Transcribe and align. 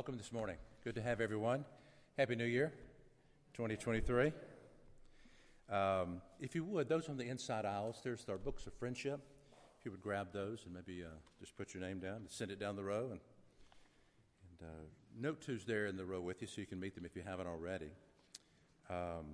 welcome 0.00 0.16
this 0.16 0.32
morning. 0.32 0.56
Good 0.82 0.94
to 0.94 1.02
have 1.02 1.20
everyone. 1.20 1.62
Happy 2.16 2.34
New 2.34 2.46
Year, 2.46 2.72
2023. 3.52 4.32
Um, 5.68 6.22
if 6.40 6.54
you 6.54 6.64
would, 6.64 6.88
those 6.88 7.10
on 7.10 7.18
the 7.18 7.28
inside 7.28 7.66
aisles, 7.66 8.00
there's 8.02 8.24
our 8.30 8.38
books 8.38 8.66
of 8.66 8.72
friendship. 8.72 9.20
If 9.78 9.84
you 9.84 9.90
would 9.90 10.00
grab 10.00 10.28
those 10.32 10.64
and 10.64 10.72
maybe 10.72 11.04
uh, 11.04 11.08
just 11.38 11.54
put 11.54 11.74
your 11.74 11.82
name 11.82 11.98
down 11.98 12.16
and 12.16 12.30
send 12.30 12.50
it 12.50 12.58
down 12.58 12.76
the 12.76 12.82
row. 12.82 13.10
And, 13.10 13.20
and 14.48 14.70
uh, 14.70 14.84
note 15.20 15.44
who's 15.46 15.66
there 15.66 15.84
in 15.84 15.98
the 15.98 16.06
row 16.06 16.22
with 16.22 16.40
you 16.40 16.48
so 16.48 16.62
you 16.62 16.66
can 16.66 16.80
meet 16.80 16.94
them 16.94 17.04
if 17.04 17.14
you 17.14 17.20
haven't 17.22 17.46
already. 17.46 17.90
Um, 18.88 19.26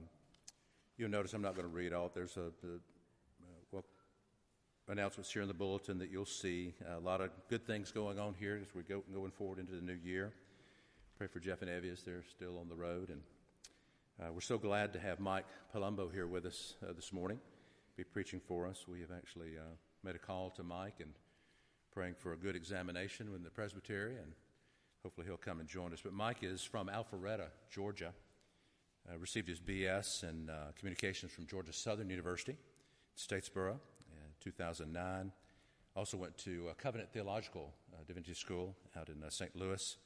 you'll 0.97 1.11
notice 1.11 1.33
I'm 1.33 1.43
not 1.43 1.55
going 1.55 1.69
to 1.69 1.73
read 1.73 1.93
all. 1.93 2.11
There's 2.13 2.37
a, 2.37 2.47
a 2.67 2.81
well, 3.71 3.85
announcements 4.89 5.33
here 5.33 5.43
in 5.43 5.49
the 5.49 5.55
bulletin 5.55 5.97
that 5.99 6.11
you'll 6.11 6.27
see. 6.27 6.75
A 6.97 6.99
lot 6.99 7.21
of 7.21 7.31
good 7.49 7.65
things 7.65 7.93
going 7.93 8.19
on 8.19 8.35
here 8.37 8.59
as 8.61 8.75
we 8.75 8.83
go 8.83 9.05
going 9.15 9.31
forward 9.31 9.61
into 9.61 9.71
the 9.71 9.81
new 9.81 9.99
year. 10.03 10.33
Pray 11.19 11.29
for 11.29 11.41
Jeff 11.41 11.63
and 11.63 11.71
Evie 11.71 11.89
as 11.89 12.03
they're 12.03 12.25
still 12.29 12.59
on 12.59 12.69
the 12.69 12.75
road. 12.75 13.09
And 13.09 13.23
uh, 14.21 14.31
we're 14.35 14.43
so 14.43 14.59
glad 14.59 14.93
to 14.93 14.99
have 14.99 15.19
Mike 15.19 15.47
Palumbo 15.75 16.13
here 16.13 16.27
with 16.27 16.45
us 16.45 16.75
uh, 16.87 16.93
this 16.93 17.11
morning, 17.11 17.39
be 17.97 18.05
preaching 18.05 18.39
for 18.39 18.67
us. 18.67 18.85
We 18.87 19.01
have 19.01 19.11
actually 19.11 19.57
uh, 19.57 19.77
made 20.05 20.15
a 20.15 20.19
call 20.19 20.51
to 20.51 20.63
Mike 20.63 20.97
and 21.01 21.13
praying 21.91 22.17
for 22.19 22.35
a 22.35 22.37
good 22.37 22.55
examination 22.55 23.29
in 23.35 23.43
the 23.43 23.49
presbytery, 23.49 24.17
and 24.17 24.33
hopefully 25.03 25.27
he'll 25.27 25.39
come 25.39 25.59
and 25.59 25.67
join 25.67 25.95
us. 25.95 26.01
But 26.05 26.13
Mike 26.13 26.43
is 26.43 26.63
from 26.63 26.89
Alpharetta, 26.89 27.47
Georgia. 27.71 28.13
Uh, 29.11 29.17
received 29.17 29.49
his 29.49 29.59
BS 29.59 30.23
in 30.23 30.51
uh, 30.51 30.73
communications 30.79 31.33
from 31.33 31.47
Georgia 31.47 31.73
Southern 31.73 32.11
University, 32.11 32.59
Statesboro, 33.17 33.79
in 34.13 34.35
2009. 34.41 35.33
Also 35.97 36.19
went 36.19 36.37
to 36.37 36.69
Covenant 36.77 37.11
Theological 37.11 37.73
uh, 37.95 38.05
Divinity 38.07 38.35
School 38.35 38.75
out 38.95 39.09
in 39.09 39.25
St. 39.31 39.57
Louis 39.57 39.97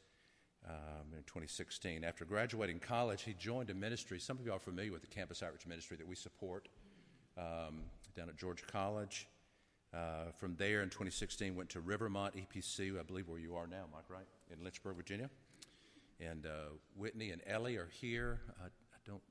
um, 0.68 1.12
in 1.12 1.22
2016. 1.24 2.04
After 2.04 2.24
graduating 2.24 2.80
college, 2.80 3.22
he 3.22 3.34
joined 3.34 3.70
a 3.70 3.74
ministry. 3.74 4.18
Some 4.18 4.38
of 4.38 4.44
you 4.44 4.52
are 4.52 4.58
familiar 4.58 4.92
with 4.92 5.02
the 5.02 5.08
campus 5.08 5.42
outreach 5.42 5.66
ministry 5.66 5.96
that 5.96 6.06
we 6.06 6.14
support 6.14 6.68
um, 7.38 7.82
down 8.16 8.28
at 8.28 8.36
Georgia 8.36 8.64
College. 8.66 9.28
Uh, 9.92 10.30
from 10.38 10.54
there 10.56 10.82
in 10.82 10.88
2016, 10.88 11.56
went 11.56 11.68
to 11.70 11.80
Rivermont 11.80 12.34
EPC, 12.36 12.98
I 12.98 13.02
believe 13.02 13.28
where 13.28 13.40
you 13.40 13.56
are 13.56 13.66
now, 13.66 13.84
Mike, 13.92 14.04
right? 14.08 14.26
In 14.52 14.62
Lynchburg, 14.62 14.96
Virginia. 14.96 15.28
And 16.20 16.46
uh, 16.46 16.74
Whitney 16.96 17.30
and 17.30 17.42
Ellie 17.46 17.76
are 17.76 17.88
here. 18.00 18.40
Uh, 18.60 18.66
I 18.66 18.98
don't 19.04 19.22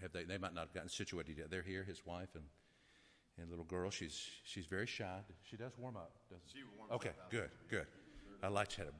have 0.00 0.12
they, 0.12 0.24
they 0.24 0.38
might 0.38 0.54
not 0.54 0.66
have 0.66 0.74
gotten 0.74 0.88
situated 0.88 1.38
yet. 1.38 1.50
They're 1.50 1.62
here, 1.62 1.82
his 1.82 2.06
wife 2.06 2.28
and, 2.34 2.44
and 3.38 3.50
little 3.50 3.64
girl. 3.64 3.90
She's, 3.90 4.28
she's 4.44 4.66
very 4.66 4.86
shy. 4.86 5.18
She 5.42 5.56
does 5.56 5.72
warm 5.78 5.96
up, 5.96 6.12
doesn't 6.30 6.44
she? 6.52 6.58
warms 6.78 6.92
okay, 6.92 7.08
up. 7.08 7.30
good, 7.30 7.50
good. 7.68 7.86
I 8.42 8.48
like 8.48 8.68
to 8.68 8.78
have 8.82 8.88
a 8.88 8.92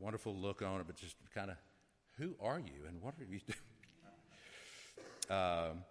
wonderful 0.00 0.34
look 0.34 0.62
on 0.62 0.80
it, 0.80 0.86
but 0.86 0.96
just 0.96 1.16
kind 1.34 1.50
of, 1.50 1.56
who 2.18 2.34
are 2.40 2.58
you 2.58 2.86
and 2.88 3.00
what 3.00 3.14
are 3.20 3.24
you 3.24 3.40
doing? 3.46 3.58
A 5.30 5.34
um, 5.70 5.84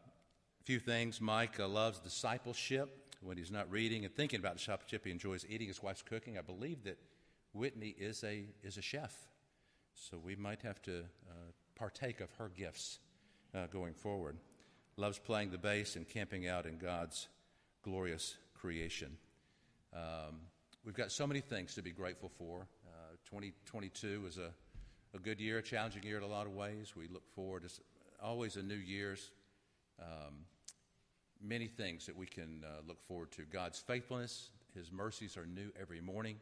few 0.63 0.79
things. 0.79 1.21
Mike 1.21 1.59
uh, 1.59 1.67
loves 1.67 1.99
discipleship. 1.99 2.95
When 3.21 3.37
he's 3.37 3.51
not 3.51 3.69
reading 3.69 4.05
and 4.05 4.13
thinking 4.13 4.39
about 4.39 4.57
discipleship, 4.57 5.05
he 5.05 5.11
enjoys 5.11 5.45
eating 5.49 5.67
his 5.67 5.83
wife's 5.83 6.01
cooking. 6.01 6.37
I 6.37 6.41
believe 6.41 6.83
that 6.85 6.97
Whitney 7.53 7.95
is 7.97 8.23
a, 8.23 8.45
is 8.63 8.77
a 8.77 8.81
chef, 8.81 9.13
so 9.93 10.17
we 10.17 10.35
might 10.35 10.61
have 10.61 10.81
to 10.83 10.99
uh, 10.99 11.33
partake 11.75 12.21
of 12.21 12.31
her 12.33 12.49
gifts 12.49 12.99
uh, 13.53 13.67
going 13.67 13.93
forward. 13.93 14.37
Loves 14.95 15.19
playing 15.19 15.51
the 15.51 15.57
bass 15.57 15.95
and 15.95 16.07
camping 16.07 16.47
out 16.47 16.65
in 16.65 16.77
God's 16.77 17.27
glorious 17.83 18.35
creation. 18.53 19.17
Um, 19.93 20.41
we've 20.85 20.95
got 20.95 21.11
so 21.11 21.25
many 21.25 21.41
things 21.41 21.75
to 21.75 21.81
be 21.81 21.91
grateful 21.91 22.29
for. 22.37 22.67
2022 23.25 24.21
was 24.21 24.37
a, 24.37 24.51
a 25.15 25.19
good 25.19 25.39
year, 25.39 25.59
a 25.59 25.61
challenging 25.61 26.03
year 26.03 26.17
in 26.17 26.23
a 26.23 26.27
lot 26.27 26.45
of 26.45 26.53
ways. 26.53 26.93
We 26.95 27.07
look 27.07 27.27
forward 27.33 27.63
to 27.63 27.69
always 28.21 28.55
a 28.55 28.63
new 28.63 28.75
year's 28.75 29.31
um, 30.01 30.45
many 31.41 31.67
things 31.67 32.05
that 32.05 32.15
we 32.15 32.25
can 32.25 32.63
uh, 32.65 32.81
look 32.87 33.01
forward 33.07 33.31
to. 33.33 33.43
God's 33.43 33.79
faithfulness, 33.79 34.49
His 34.75 34.91
mercies 34.91 35.37
are 35.37 35.45
new 35.45 35.71
every 35.79 36.01
morning. 36.01 36.37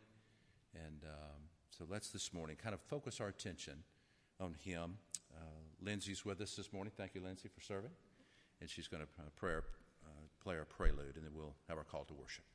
And 0.73 1.03
um, 1.05 1.41
so 1.69 1.85
let's 1.89 2.09
this 2.09 2.33
morning 2.33 2.55
kind 2.61 2.73
of 2.73 2.81
focus 2.81 3.19
our 3.21 3.27
attention 3.27 3.83
on 4.39 4.55
Him. 4.63 4.97
Uh, 5.35 5.44
Lindsay's 5.81 6.25
with 6.25 6.41
us 6.41 6.55
this 6.55 6.73
morning. 6.73 6.91
Thank 6.95 7.15
you, 7.15 7.21
Lindsay, 7.21 7.49
for 7.53 7.61
serving. 7.61 7.91
And 8.61 8.69
she's 8.69 8.88
going 8.88 9.03
to 9.03 9.09
uh, 9.21 9.29
play 10.47 10.55
our 10.55 10.65
prelude, 10.65 11.15
and 11.15 11.25
then 11.25 11.31
we'll 11.35 11.55
have 11.67 11.77
our 11.77 11.83
call 11.83 12.05
to 12.05 12.13
worship. 12.13 12.45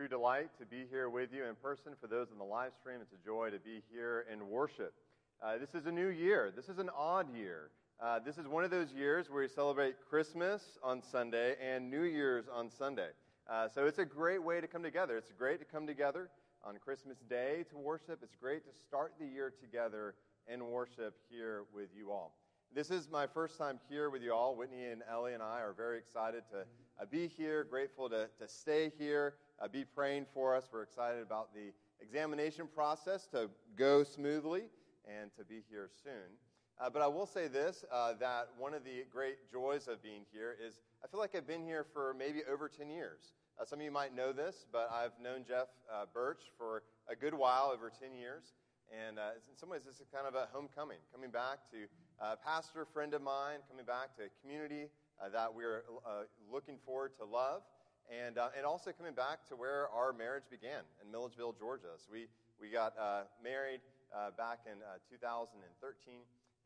True 0.00 0.08
delight 0.08 0.48
to 0.58 0.64
be 0.64 0.86
here 0.90 1.10
with 1.10 1.28
you 1.30 1.44
in 1.44 1.54
person. 1.56 1.92
For 2.00 2.06
those 2.06 2.28
in 2.32 2.38
the 2.38 2.44
live 2.44 2.72
stream, 2.80 3.00
it's 3.02 3.12
a 3.12 3.22
joy 3.22 3.50
to 3.50 3.58
be 3.58 3.82
here 3.92 4.24
in 4.32 4.48
worship. 4.48 4.94
Uh, 5.44 5.58
this 5.58 5.74
is 5.74 5.84
a 5.84 5.92
new 5.92 6.06
year. 6.06 6.50
This 6.56 6.70
is 6.70 6.78
an 6.78 6.88
odd 6.96 7.26
year. 7.36 7.68
Uh, 8.02 8.18
this 8.18 8.38
is 8.38 8.48
one 8.48 8.64
of 8.64 8.70
those 8.70 8.90
years 8.94 9.28
where 9.28 9.42
we 9.42 9.48
celebrate 9.48 9.96
Christmas 10.08 10.78
on 10.82 11.02
Sunday 11.02 11.54
and 11.60 11.90
New 11.90 12.04
Year's 12.04 12.46
on 12.50 12.70
Sunday. 12.70 13.10
Uh, 13.46 13.68
so 13.68 13.84
it's 13.84 13.98
a 13.98 14.06
great 14.06 14.42
way 14.42 14.58
to 14.58 14.66
come 14.66 14.82
together. 14.82 15.18
It's 15.18 15.32
great 15.32 15.58
to 15.58 15.66
come 15.66 15.86
together 15.86 16.30
on 16.64 16.78
Christmas 16.78 17.18
Day 17.28 17.66
to 17.68 17.76
worship. 17.76 18.20
It's 18.22 18.36
great 18.40 18.64
to 18.64 18.70
start 18.88 19.12
the 19.20 19.26
year 19.26 19.52
together 19.60 20.14
in 20.50 20.66
worship 20.70 21.14
here 21.28 21.64
with 21.74 21.90
you 21.94 22.10
all. 22.10 22.32
This 22.74 22.90
is 22.90 23.10
my 23.10 23.26
first 23.26 23.58
time 23.58 23.78
here 23.90 24.08
with 24.08 24.22
you 24.22 24.32
all. 24.32 24.56
Whitney 24.56 24.86
and 24.86 25.02
Ellie 25.12 25.34
and 25.34 25.42
I 25.42 25.60
are 25.60 25.74
very 25.76 25.98
excited 25.98 26.44
to 26.52 26.64
uh, 27.00 27.04
be 27.10 27.26
here, 27.26 27.64
grateful 27.64 28.08
to, 28.08 28.28
to 28.38 28.48
stay 28.48 28.92
here, 28.98 29.34
uh, 29.60 29.68
be 29.68 29.84
praying 29.84 30.26
for 30.34 30.54
us. 30.54 30.64
We're 30.72 30.82
excited 30.82 31.22
about 31.22 31.54
the 31.54 31.72
examination 32.00 32.68
process 32.74 33.26
to 33.28 33.48
go 33.76 34.04
smoothly 34.04 34.64
and 35.06 35.30
to 35.38 35.44
be 35.44 35.62
here 35.70 35.88
soon. 36.04 36.36
Uh, 36.78 36.90
but 36.90 37.02
I 37.02 37.06
will 37.06 37.26
say 37.26 37.48
this 37.48 37.84
uh, 37.92 38.14
that 38.20 38.48
one 38.58 38.74
of 38.74 38.84
the 38.84 39.04
great 39.10 39.50
joys 39.50 39.88
of 39.88 40.02
being 40.02 40.22
here 40.32 40.56
is 40.66 40.80
I 41.04 41.08
feel 41.08 41.20
like 41.20 41.34
I've 41.34 41.46
been 41.46 41.64
here 41.64 41.86
for 41.92 42.14
maybe 42.18 42.40
over 42.50 42.68
10 42.68 42.90
years. 42.90 43.32
Uh, 43.58 43.64
some 43.64 43.78
of 43.78 43.84
you 43.84 43.90
might 43.90 44.14
know 44.14 44.32
this, 44.32 44.66
but 44.72 44.90
I've 44.92 45.12
known 45.22 45.44
Jeff 45.46 45.68
uh, 45.92 46.04
Birch 46.12 46.42
for 46.56 46.82
a 47.08 47.16
good 47.16 47.34
while, 47.34 47.70
over 47.72 47.90
10 47.90 48.14
years. 48.14 48.54
And 48.90 49.18
in 49.18 49.56
some 49.56 49.68
ways, 49.68 49.82
this 49.86 50.00
is 50.00 50.08
kind 50.12 50.26
of 50.26 50.34
a 50.34 50.48
homecoming, 50.52 50.98
coming 51.14 51.30
back 51.30 51.58
to 51.70 51.86
a 52.20 52.36
pastor 52.36 52.84
friend 52.84 53.14
of 53.14 53.22
mine 53.22 53.60
coming 53.70 53.86
back 53.86 54.16
to 54.16 54.24
community 54.42 54.90
that 55.28 55.54
we're 55.54 55.84
uh, 56.06 56.24
looking 56.50 56.78
forward 56.86 57.12
to 57.18 57.24
love, 57.24 57.62
and, 58.08 58.38
uh, 58.38 58.48
and 58.56 58.64
also 58.64 58.90
coming 58.92 59.12
back 59.12 59.46
to 59.48 59.56
where 59.56 59.88
our 59.90 60.12
marriage 60.12 60.44
began 60.50 60.80
in 61.04 61.12
Milledgeville, 61.12 61.54
Georgia. 61.58 61.92
So 61.98 62.08
we, 62.12 62.26
we 62.60 62.70
got 62.70 62.94
uh, 62.98 63.22
married 63.42 63.80
uh, 64.14 64.30
back 64.36 64.60
in 64.66 64.80
uh, 64.82 64.98
2013, 65.10 65.60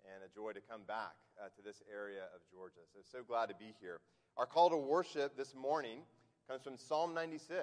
and 0.06 0.22
a 0.22 0.30
joy 0.34 0.52
to 0.52 0.60
come 0.60 0.82
back 0.86 1.16
to 1.56 1.62
this 1.64 1.82
area 1.90 2.28
of 2.34 2.40
Georgia. 2.52 2.84
So, 2.92 3.00
so 3.02 3.24
glad 3.24 3.48
to 3.48 3.54
be 3.56 3.74
here. 3.80 4.00
Our 4.36 4.46
call 4.46 4.70
to 4.70 4.76
worship 4.76 5.36
this 5.36 5.54
morning 5.54 6.00
comes 6.48 6.62
from 6.62 6.76
Psalm 6.76 7.14
96. 7.14 7.58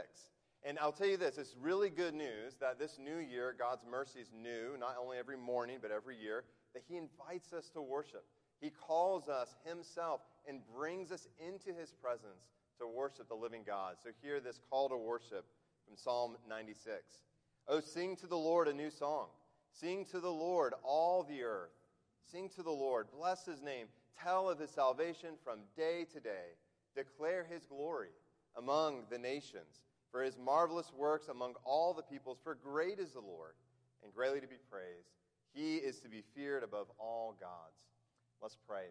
And 0.64 0.78
I'll 0.80 0.92
tell 0.92 1.08
you 1.08 1.18
this 1.18 1.38
it's 1.38 1.56
really 1.60 1.90
good 1.90 2.14
news 2.14 2.56
that 2.60 2.78
this 2.78 2.98
new 3.00 3.18
year, 3.18 3.56
God's 3.58 3.86
mercy 3.90 4.20
is 4.20 4.32
new, 4.34 4.78
not 4.80 4.96
only 5.02 5.18
every 5.18 5.38
morning, 5.38 5.78
but 5.82 5.92
every 5.92 6.18
year 6.18 6.44
that 6.74 6.84
He 6.88 6.98
invites 6.98 7.54
us 7.54 7.70
to 7.70 7.82
worship. 7.82 8.24
He 8.60 8.70
calls 8.70 9.28
us 9.28 9.56
Himself 9.66 10.22
and 10.48 10.60
brings 10.76 11.12
us 11.12 11.28
into 11.46 11.78
His 11.78 11.92
presence 11.92 12.50
to 12.80 12.88
worship 12.88 13.28
the 13.28 13.36
living 13.36 13.64
God. 13.66 13.96
So, 14.04 14.10
hear 14.22 14.40
this 14.40 14.60
call 14.70 14.90
to 14.90 14.98
worship 14.98 15.46
from 15.86 15.96
Psalm 15.96 16.38
96. 16.48 16.98
Oh, 17.68 17.80
sing 17.80 18.16
to 18.18 18.28
the 18.28 18.38
Lord 18.38 18.68
a 18.68 18.74
new 18.74 18.90
song. 18.90 19.28
Sing 19.72 20.06
to 20.12 20.20
the 20.20 20.32
Lord, 20.32 20.74
all 20.84 21.24
the 21.24 21.44
earth. 21.44 21.72
Sing 22.32 22.50
to 22.56 22.64
the 22.64 22.72
Lord, 22.72 23.08
bless 23.18 23.46
His 23.46 23.62
name. 23.62 23.88
Tell 24.22 24.50
of 24.50 24.60
His 24.60 24.70
salvation 24.70 25.32
from 25.44 25.60
day 25.76 26.06
to 26.14 26.20
day. 26.20 26.56
Declare 26.96 27.48
His 27.50 27.66
glory 27.66 28.10
among 28.58 29.04
the 29.10 29.18
nations, 29.18 29.82
for 30.12 30.24
His 30.24 30.38
marvelous 30.38 30.92
works 30.98 31.30
among 31.30 31.56
all 31.64 31.94
the 31.94 32.04
peoples. 32.04 32.40
For 32.44 32.56
great 32.56 33.00
is 33.00 33.12
the 33.12 33.22
Lord, 33.22 33.54
and 34.04 34.14
greatly 34.14 34.42
to 34.42 34.48
be 34.48 34.58
praised. 34.70 35.10
He 35.54 35.78
is 35.78 36.00
to 36.00 36.10
be 36.10 36.24
feared 36.36 36.64
above 36.64 36.88
all 36.98 37.36
gods. 37.40 37.78
Let's 38.42 38.58
pray. 38.68 38.86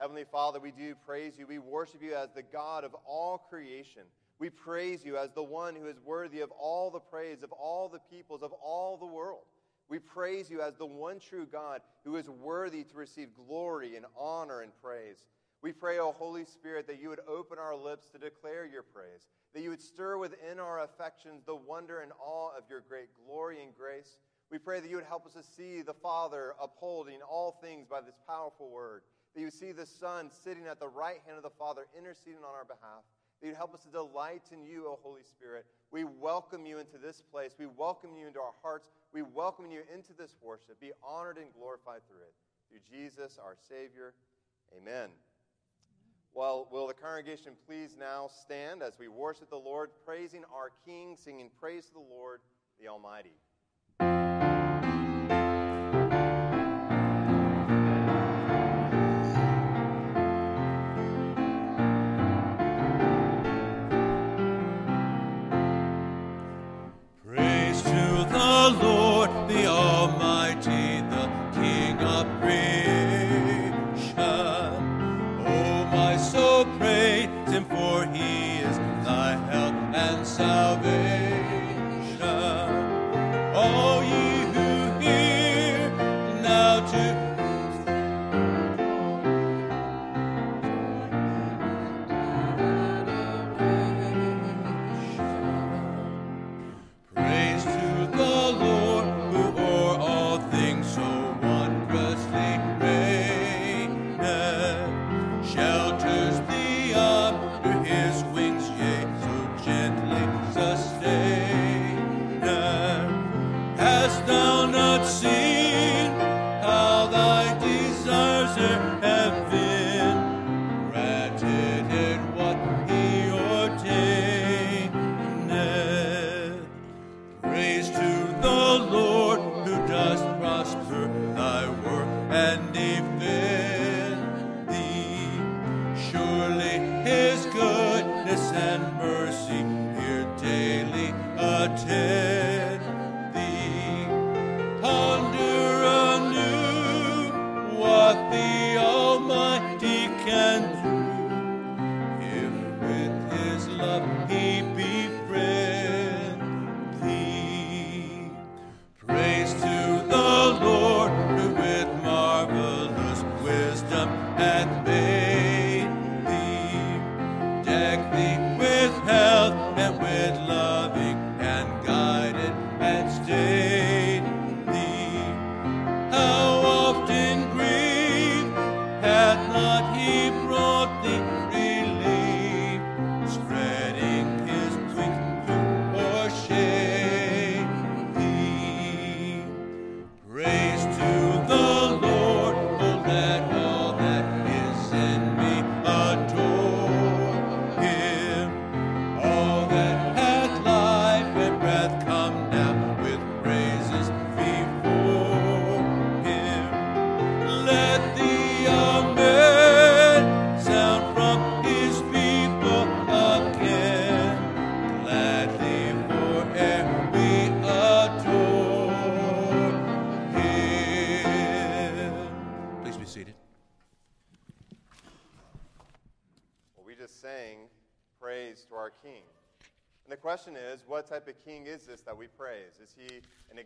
Heavenly 0.00 0.24
Father, 0.30 0.60
we 0.60 0.70
do 0.70 0.94
praise 1.06 1.34
you. 1.36 1.46
We 1.46 1.58
worship 1.58 2.02
you 2.02 2.14
as 2.14 2.30
the 2.32 2.42
God 2.42 2.84
of 2.84 2.94
all 3.04 3.38
creation. 3.50 4.02
We 4.38 4.48
praise 4.48 5.04
you 5.04 5.16
as 5.16 5.32
the 5.32 5.42
one 5.42 5.74
who 5.74 5.88
is 5.88 5.98
worthy 6.04 6.40
of 6.40 6.52
all 6.52 6.90
the 6.90 7.00
praise 7.00 7.42
of 7.42 7.50
all 7.50 7.88
the 7.88 7.98
peoples 7.98 8.42
of 8.44 8.52
all 8.52 8.96
the 8.96 9.06
world. 9.06 9.42
We 9.88 9.98
praise 9.98 10.50
you 10.50 10.60
as 10.60 10.76
the 10.76 10.86
one 10.86 11.18
true 11.18 11.46
God 11.46 11.80
who 12.04 12.16
is 12.16 12.28
worthy 12.28 12.84
to 12.84 12.96
receive 12.96 13.30
glory 13.34 13.96
and 13.96 14.06
honor 14.16 14.60
and 14.60 14.70
praise. 14.80 15.24
We 15.62 15.72
pray, 15.72 15.98
O 15.98 16.12
Holy 16.12 16.44
Spirit, 16.44 16.86
that 16.86 17.00
you 17.00 17.08
would 17.08 17.20
open 17.26 17.58
our 17.58 17.74
lips 17.74 18.10
to 18.10 18.18
declare 18.18 18.64
your 18.64 18.84
praise, 18.84 19.26
that 19.52 19.62
you 19.62 19.70
would 19.70 19.82
stir 19.82 20.16
within 20.16 20.60
our 20.60 20.84
affections 20.84 21.42
the 21.44 21.56
wonder 21.56 22.00
and 22.02 22.12
awe 22.20 22.56
of 22.56 22.64
your 22.70 22.84
great 22.88 23.08
glory 23.26 23.64
and 23.64 23.74
grace. 23.74 24.18
We 24.52 24.58
pray 24.58 24.78
that 24.78 24.88
you 24.88 24.96
would 24.96 25.04
help 25.04 25.26
us 25.26 25.32
to 25.32 25.42
see 25.42 25.82
the 25.82 25.94
Father 25.94 26.54
upholding 26.62 27.20
all 27.28 27.58
things 27.60 27.86
by 27.90 28.00
this 28.00 28.14
powerful 28.28 28.70
word. 28.70 29.02
That 29.38 29.42
you 29.42 29.46
would 29.46 29.54
see 29.54 29.70
the 29.70 29.86
Son 29.86 30.30
sitting 30.42 30.66
at 30.66 30.80
the 30.80 30.88
right 30.88 31.20
hand 31.24 31.36
of 31.36 31.44
the 31.44 31.56
Father, 31.60 31.86
interceding 31.96 32.40
on 32.40 32.56
our 32.56 32.64
behalf. 32.64 33.06
That 33.40 33.46
you'd 33.46 33.56
help 33.56 33.72
us 33.72 33.84
to 33.84 33.88
delight 33.88 34.42
in 34.50 34.64
you, 34.64 34.86
O 34.88 34.98
Holy 35.00 35.22
Spirit. 35.22 35.64
We 35.92 36.02
welcome 36.02 36.66
you 36.66 36.80
into 36.80 36.98
this 36.98 37.22
place. 37.30 37.52
We 37.56 37.66
welcome 37.66 38.16
you 38.18 38.26
into 38.26 38.40
our 38.40 38.54
hearts. 38.62 38.88
We 39.14 39.22
welcome 39.22 39.70
you 39.70 39.82
into 39.94 40.12
this 40.12 40.34
worship. 40.42 40.80
Be 40.80 40.90
honored 41.06 41.38
and 41.38 41.46
glorified 41.54 42.00
through 42.08 42.26
it. 42.26 42.34
Through 42.68 42.80
Jesus, 42.90 43.38
our 43.40 43.54
Savior. 43.68 44.12
Amen. 44.76 45.10
Well, 46.34 46.66
will 46.72 46.88
the 46.88 46.94
congregation 46.94 47.52
please 47.64 47.94
now 47.96 48.28
stand 48.42 48.82
as 48.82 48.98
we 48.98 49.06
worship 49.06 49.50
the 49.50 49.56
Lord, 49.56 49.90
praising 50.04 50.42
our 50.52 50.72
King, 50.84 51.16
singing 51.16 51.50
praise 51.60 51.86
to 51.86 51.92
the 51.92 52.00
Lord, 52.00 52.40
the 52.80 52.88
Almighty. 52.88 53.36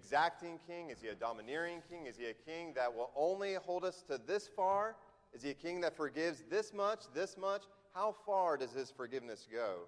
Exacting 0.03 0.59
king? 0.67 0.91
Is 0.91 1.01
he 1.01 1.09
a 1.09 1.15
domineering 1.15 1.83
king? 1.89 2.07
Is 2.07 2.17
he 2.17 2.27
a 2.27 2.35
king 2.35 2.73
that 2.75 2.93
will 2.93 3.11
only 3.17 3.55
hold 3.55 3.85
us 3.85 4.03
to 4.09 4.21
this 4.27 4.49
far? 4.49 4.97
Is 5.33 5.43
he 5.43 5.51
a 5.51 5.55
king 5.55 5.81
that 5.83 5.97
forgives 5.97 6.45
this 6.51 6.73
much, 6.73 7.05
this 7.15 7.37
much? 7.39 7.63
How 7.95 8.15
far 8.27 8.57
does 8.57 8.73
his 8.73 8.91
forgiveness 8.91 9.47
go? 9.51 9.87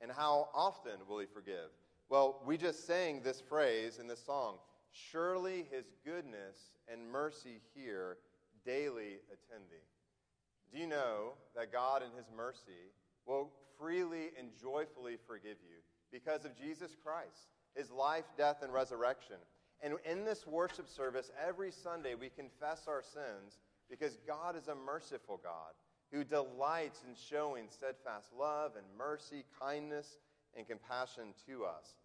And 0.00 0.10
how 0.10 0.48
often 0.54 0.92
will 1.08 1.18
he 1.18 1.26
forgive? 1.26 1.70
Well, 2.08 2.42
we 2.44 2.56
just 2.56 2.86
sang 2.86 3.22
this 3.22 3.40
phrase 3.40 3.98
in 3.98 4.06
this 4.06 4.24
song 4.24 4.56
Surely 4.92 5.66
his 5.70 5.86
goodness 6.04 6.56
and 6.90 7.10
mercy 7.10 7.60
here 7.74 8.18
daily 8.64 9.18
attend 9.28 9.64
thee. 9.70 9.86
Do 10.72 10.78
you 10.78 10.86
know 10.86 11.32
that 11.54 11.72
God, 11.72 12.02
in 12.02 12.16
his 12.16 12.26
mercy, 12.34 12.92
will 13.26 13.50
freely 13.78 14.30
and 14.38 14.48
joyfully 14.60 15.16
forgive 15.26 15.56
you 15.62 15.78
because 16.10 16.44
of 16.44 16.56
Jesus 16.56 16.96
Christ, 17.02 17.55
his 17.76 17.90
life, 17.90 18.24
death, 18.36 18.62
and 18.62 18.72
resurrection? 18.72 19.36
And 19.82 19.94
in 20.10 20.24
this 20.24 20.46
worship 20.46 20.88
service, 20.88 21.30
every 21.46 21.70
Sunday, 21.70 22.14
we 22.14 22.30
confess 22.30 22.88
our 22.88 23.02
sins 23.02 23.58
because 23.90 24.18
God 24.26 24.56
is 24.56 24.68
a 24.68 24.74
merciful 24.74 25.40
God 25.42 25.74
who 26.12 26.24
delights 26.24 27.02
in 27.06 27.14
showing 27.14 27.66
steadfast 27.68 28.28
love 28.36 28.72
and 28.76 28.84
mercy, 28.96 29.44
kindness, 29.60 30.18
and 30.56 30.66
compassion 30.66 31.34
to 31.46 31.64
us. 31.64 31.98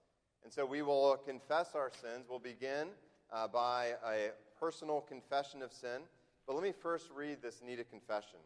And 0.43 0.51
so 0.51 0.65
we 0.65 0.81
will 0.81 1.17
confess 1.25 1.75
our 1.75 1.91
sins. 2.01 2.25
We'll 2.29 2.39
begin 2.39 2.87
uh, 3.31 3.47
by 3.47 3.93
a 4.05 4.31
personal 4.59 5.01
confession 5.01 5.61
of 5.61 5.71
sin. 5.71 6.01
But 6.47 6.55
let 6.55 6.63
me 6.63 6.71
first 6.71 7.09
read 7.15 7.37
this 7.41 7.61
needed 7.65 7.89
confession. 7.89 8.39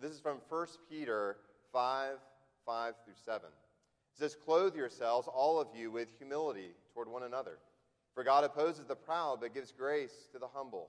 This 0.00 0.10
is 0.10 0.20
from 0.20 0.38
1 0.48 0.66
Peter 0.90 1.36
5 1.72 2.16
5 2.66 2.94
through 3.04 3.14
7. 3.24 3.48
Says, 4.18 4.34
Clothe 4.34 4.74
yourselves, 4.74 5.28
all 5.28 5.60
of 5.60 5.68
you, 5.74 5.90
with 5.90 6.08
humility 6.18 6.70
toward 6.94 7.08
one 7.08 7.22
another. 7.22 7.58
For 8.14 8.24
God 8.24 8.44
opposes 8.44 8.86
the 8.86 8.96
proud, 8.96 9.40
but 9.40 9.52
gives 9.52 9.72
grace 9.72 10.28
to 10.32 10.38
the 10.38 10.48
humble. 10.54 10.88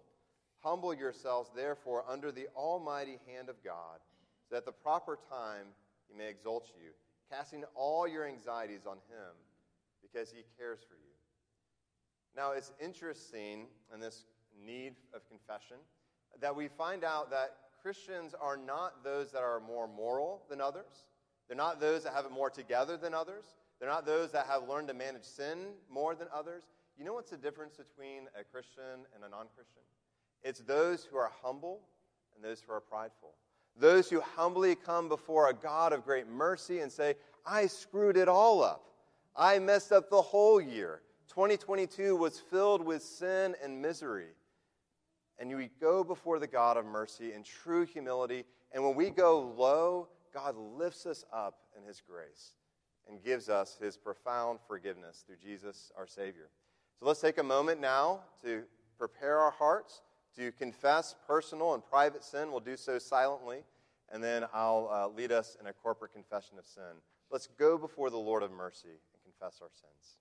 Humble 0.63 0.93
yourselves, 0.93 1.49
therefore, 1.53 2.05
under 2.07 2.31
the 2.31 2.47
almighty 2.55 3.19
hand 3.27 3.49
of 3.49 3.61
God, 3.63 3.99
so 4.43 4.55
that 4.55 4.59
at 4.59 4.65
the 4.65 4.71
proper 4.71 5.19
time 5.29 5.65
he 6.07 6.17
may 6.17 6.29
exalt 6.29 6.71
you, 6.81 6.91
casting 7.29 7.65
all 7.75 8.07
your 8.07 8.25
anxieties 8.25 8.85
on 8.87 8.95
him, 8.95 9.35
because 10.01 10.31
he 10.31 10.43
cares 10.57 10.79
for 10.87 10.95
you. 10.95 11.11
Now, 12.35 12.51
it's 12.51 12.71
interesting 12.79 13.67
in 13.93 13.99
this 13.99 14.23
need 14.65 14.93
of 15.13 15.27
confession 15.27 15.77
that 16.39 16.55
we 16.55 16.67
find 16.67 17.03
out 17.03 17.29
that 17.31 17.57
Christians 17.81 18.35
are 18.39 18.57
not 18.57 19.03
those 19.03 19.31
that 19.31 19.41
are 19.41 19.59
more 19.59 19.87
moral 19.87 20.43
than 20.49 20.61
others. 20.61 21.05
They're 21.47 21.57
not 21.57 21.79
those 21.79 22.03
that 22.03 22.13
have 22.13 22.25
it 22.25 22.31
more 22.31 22.49
together 22.49 22.97
than 22.97 23.13
others. 23.13 23.45
They're 23.79 23.89
not 23.89 24.05
those 24.05 24.31
that 24.31 24.47
have 24.47 24.67
learned 24.67 24.87
to 24.89 24.93
manage 24.93 25.23
sin 25.23 25.73
more 25.89 26.15
than 26.15 26.27
others. 26.33 26.63
You 26.97 27.05
know 27.05 27.13
what's 27.13 27.29
the 27.29 27.37
difference 27.37 27.77
between 27.77 28.23
a 28.39 28.43
Christian 28.43 29.05
and 29.15 29.23
a 29.23 29.29
non 29.29 29.45
Christian? 29.55 29.83
It's 30.43 30.59
those 30.59 31.03
who 31.03 31.17
are 31.17 31.31
humble 31.43 31.81
and 32.35 32.43
those 32.43 32.61
who 32.61 32.73
are 32.73 32.81
prideful. 32.81 33.33
Those 33.79 34.09
who 34.09 34.21
humbly 34.21 34.75
come 34.75 35.07
before 35.07 35.49
a 35.49 35.53
God 35.53 35.93
of 35.93 36.03
great 36.03 36.27
mercy 36.27 36.79
and 36.79 36.91
say, 36.91 37.15
I 37.45 37.67
screwed 37.67 38.17
it 38.17 38.27
all 38.27 38.63
up. 38.63 38.83
I 39.35 39.59
messed 39.59 39.91
up 39.91 40.09
the 40.09 40.21
whole 40.21 40.59
year. 40.59 41.01
2022 41.29 42.15
was 42.15 42.39
filled 42.39 42.81
with 42.83 43.03
sin 43.03 43.55
and 43.63 43.79
misery. 43.79 44.29
And 45.37 45.55
we 45.55 45.69
go 45.79 46.03
before 46.03 46.39
the 46.39 46.47
God 46.47 46.77
of 46.77 46.85
mercy 46.85 47.33
in 47.33 47.43
true 47.43 47.85
humility. 47.85 48.45
And 48.71 48.83
when 48.83 48.95
we 48.95 49.11
go 49.11 49.53
low, 49.55 50.07
God 50.37 50.55
lifts 50.55 51.07
us 51.07 51.25
up 51.33 51.55
in 51.75 51.83
His 51.83 51.99
grace 52.07 52.53
and 53.09 53.23
gives 53.23 53.49
us 53.49 53.75
His 53.81 53.97
profound 53.97 54.59
forgiveness 54.67 55.23
through 55.25 55.37
Jesus, 55.43 55.91
our 55.97 56.05
Savior. 56.05 56.49
So 56.99 57.07
let's 57.07 57.21
take 57.21 57.39
a 57.39 57.43
moment 57.43 57.81
now 57.81 58.19
to 58.43 58.61
prepare 58.99 59.39
our 59.39 59.49
hearts 59.49 60.03
to 60.35 60.51
confess 60.51 61.15
personal 61.25 61.73
and 61.73 61.83
private 61.83 62.23
sin. 62.23 62.51
We'll 62.51 62.59
do 62.59 62.77
so 62.77 62.99
silently, 62.99 63.63
and 64.11 64.23
then 64.23 64.45
I'll 64.53 64.89
uh, 64.93 65.07
lead 65.07 65.31
us 65.31 65.57
in 65.59 65.65
a 65.65 65.73
corporate 65.73 66.13
confession 66.13 66.59
of 66.59 66.67
sin. 66.67 67.01
Let's 67.31 67.47
go 67.57 67.75
before 67.75 68.11
the 68.11 68.17
Lord 68.17 68.43
of 68.43 68.51
mercy 68.51 68.89
and 68.89 69.23
confess 69.23 69.59
our 69.63 69.69
sins. 69.73 70.17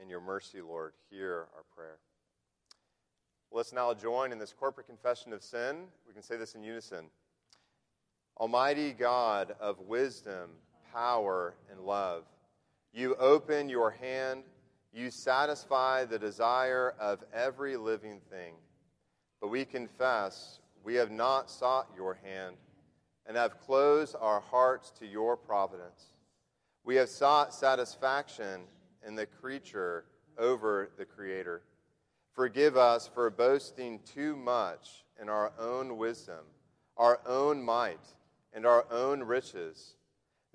In 0.00 0.08
your 0.08 0.20
mercy, 0.20 0.60
Lord, 0.60 0.92
hear 1.10 1.46
our 1.54 1.64
prayer. 1.74 1.98
Let's 3.52 3.72
now 3.72 3.94
join 3.94 4.32
in 4.32 4.38
this 4.38 4.52
corporate 4.52 4.86
confession 4.86 5.32
of 5.32 5.42
sin. 5.42 5.84
We 6.06 6.12
can 6.12 6.22
say 6.22 6.36
this 6.36 6.54
in 6.54 6.64
unison. 6.64 7.06
Almighty 8.36 8.92
God 8.92 9.54
of 9.60 9.78
wisdom, 9.80 10.50
power, 10.92 11.54
and 11.70 11.80
love, 11.80 12.24
you 12.92 13.14
open 13.16 13.68
your 13.68 13.90
hand, 13.90 14.42
you 14.92 15.10
satisfy 15.10 16.04
the 16.04 16.18
desire 16.18 16.94
of 16.98 17.22
every 17.32 17.76
living 17.76 18.20
thing. 18.30 18.54
But 19.40 19.48
we 19.48 19.64
confess 19.64 20.60
we 20.82 20.94
have 20.94 21.10
not 21.10 21.50
sought 21.50 21.88
your 21.96 22.14
hand 22.22 22.56
and 23.26 23.36
have 23.36 23.60
closed 23.60 24.16
our 24.20 24.40
hearts 24.40 24.90
to 24.98 25.06
your 25.06 25.36
providence. 25.36 26.14
We 26.84 26.96
have 26.96 27.08
sought 27.08 27.54
satisfaction 27.54 28.62
and 29.04 29.16
the 29.16 29.26
creature 29.26 30.04
over 30.38 30.90
the 30.96 31.04
Creator. 31.04 31.62
Forgive 32.32 32.76
us 32.76 33.06
for 33.06 33.30
boasting 33.30 34.00
too 34.04 34.36
much 34.36 35.04
in 35.20 35.28
our 35.28 35.52
own 35.58 35.96
wisdom, 35.96 36.44
our 36.96 37.20
own 37.26 37.62
might, 37.62 38.14
and 38.52 38.66
our 38.66 38.86
own 38.90 39.22
riches. 39.22 39.96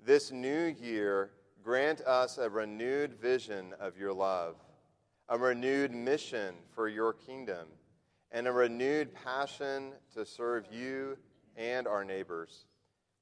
This 0.04 0.30
new 0.30 0.74
year, 0.80 1.30
grant 1.62 2.00
us 2.02 2.38
a 2.38 2.48
renewed 2.48 3.14
vision 3.14 3.74
of 3.80 3.96
your 3.96 4.12
love, 4.12 4.56
a 5.28 5.38
renewed 5.38 5.92
mission 5.92 6.54
for 6.74 6.88
your 6.88 7.12
kingdom, 7.12 7.68
and 8.32 8.46
a 8.46 8.52
renewed 8.52 9.14
passion 9.14 9.92
to 10.14 10.24
serve 10.24 10.66
you 10.72 11.16
and 11.56 11.86
our 11.86 12.04
neighbors. 12.04 12.66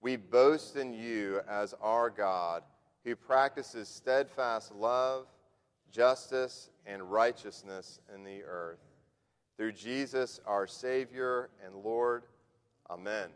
We 0.00 0.16
boast 0.16 0.76
in 0.76 0.92
you 0.92 1.40
as 1.48 1.74
our 1.80 2.10
God 2.10 2.62
who 3.08 3.16
practices 3.16 3.88
steadfast 3.88 4.74
love, 4.74 5.26
justice, 5.90 6.70
and 6.86 7.10
righteousness 7.10 8.00
in 8.14 8.22
the 8.22 8.42
earth. 8.44 8.80
Through 9.56 9.72
Jesus, 9.72 10.40
our 10.46 10.66
Savior 10.66 11.48
and 11.64 11.74
Lord. 11.74 12.24
Amen. 12.90 13.28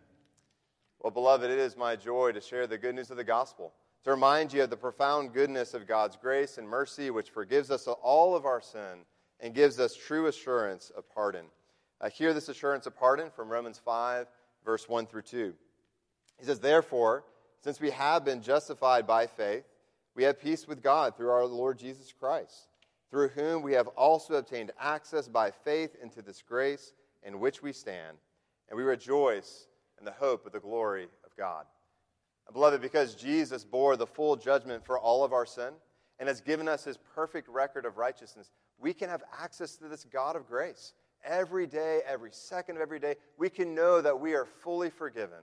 Well, 1.00 1.10
beloved, 1.10 1.50
it 1.50 1.58
is 1.58 1.76
my 1.76 1.96
joy 1.96 2.32
to 2.32 2.40
share 2.40 2.66
the 2.66 2.78
good 2.78 2.94
news 2.94 3.10
of 3.10 3.16
the 3.16 3.24
gospel, 3.24 3.72
to 4.04 4.10
remind 4.10 4.52
you 4.52 4.62
of 4.62 4.70
the 4.70 4.76
profound 4.76 5.32
goodness 5.32 5.74
of 5.74 5.88
God's 5.88 6.16
grace 6.16 6.58
and 6.58 6.68
mercy, 6.68 7.10
which 7.10 7.30
forgives 7.30 7.70
us 7.70 7.86
all 7.86 8.36
of 8.36 8.44
our 8.44 8.60
sin 8.60 9.04
and 9.40 9.54
gives 9.54 9.80
us 9.80 9.96
true 9.96 10.26
assurance 10.26 10.90
of 10.96 11.08
pardon. 11.12 11.46
I 12.00 12.08
hear 12.08 12.34
this 12.34 12.48
assurance 12.48 12.86
of 12.86 12.96
pardon 12.96 13.30
from 13.30 13.48
Romans 13.48 13.80
5, 13.84 14.26
verse 14.64 14.88
1 14.88 15.06
through 15.06 15.22
2. 15.22 15.54
He 16.38 16.44
says, 16.44 16.60
Therefore, 16.60 17.24
since 17.62 17.80
we 17.80 17.90
have 17.90 18.24
been 18.24 18.42
justified 18.42 19.06
by 19.06 19.26
faith, 19.26 19.64
we 20.14 20.24
have 20.24 20.40
peace 20.40 20.66
with 20.66 20.82
God 20.82 21.16
through 21.16 21.30
our 21.30 21.46
Lord 21.46 21.78
Jesus 21.78 22.12
Christ, 22.12 22.68
through 23.10 23.28
whom 23.28 23.62
we 23.62 23.72
have 23.72 23.86
also 23.88 24.34
obtained 24.34 24.72
access 24.80 25.28
by 25.28 25.50
faith 25.50 25.96
into 26.02 26.22
this 26.22 26.42
grace 26.42 26.92
in 27.22 27.38
which 27.38 27.62
we 27.62 27.72
stand, 27.72 28.16
and 28.68 28.76
we 28.76 28.82
rejoice 28.82 29.68
in 29.98 30.04
the 30.04 30.12
hope 30.12 30.44
of 30.44 30.52
the 30.52 30.60
glory 30.60 31.04
of 31.24 31.36
God. 31.36 31.64
And 32.48 32.54
beloved, 32.54 32.82
because 32.82 33.14
Jesus 33.14 33.64
bore 33.64 33.96
the 33.96 34.06
full 34.06 34.34
judgment 34.34 34.84
for 34.84 34.98
all 34.98 35.22
of 35.22 35.32
our 35.32 35.46
sin 35.46 35.72
and 36.18 36.28
has 36.28 36.40
given 36.40 36.68
us 36.68 36.84
his 36.84 36.98
perfect 37.14 37.48
record 37.48 37.84
of 37.84 37.96
righteousness, 37.96 38.50
we 38.80 38.92
can 38.92 39.08
have 39.08 39.22
access 39.40 39.76
to 39.76 39.86
this 39.86 40.04
God 40.04 40.34
of 40.34 40.48
grace 40.48 40.94
every 41.24 41.68
day, 41.68 42.00
every 42.04 42.32
second 42.32 42.74
of 42.76 42.82
every 42.82 42.98
day, 42.98 43.14
we 43.38 43.48
can 43.48 43.72
know 43.72 44.00
that 44.00 44.18
we 44.18 44.34
are 44.34 44.46
fully 44.46 44.90
forgiven 44.90 45.38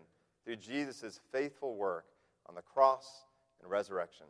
through 0.49 0.55
Jesus' 0.55 1.19
faithful 1.31 1.75
work 1.75 2.05
on 2.47 2.55
the 2.55 2.61
cross 2.63 3.25
and 3.61 3.69
resurrection. 3.69 4.25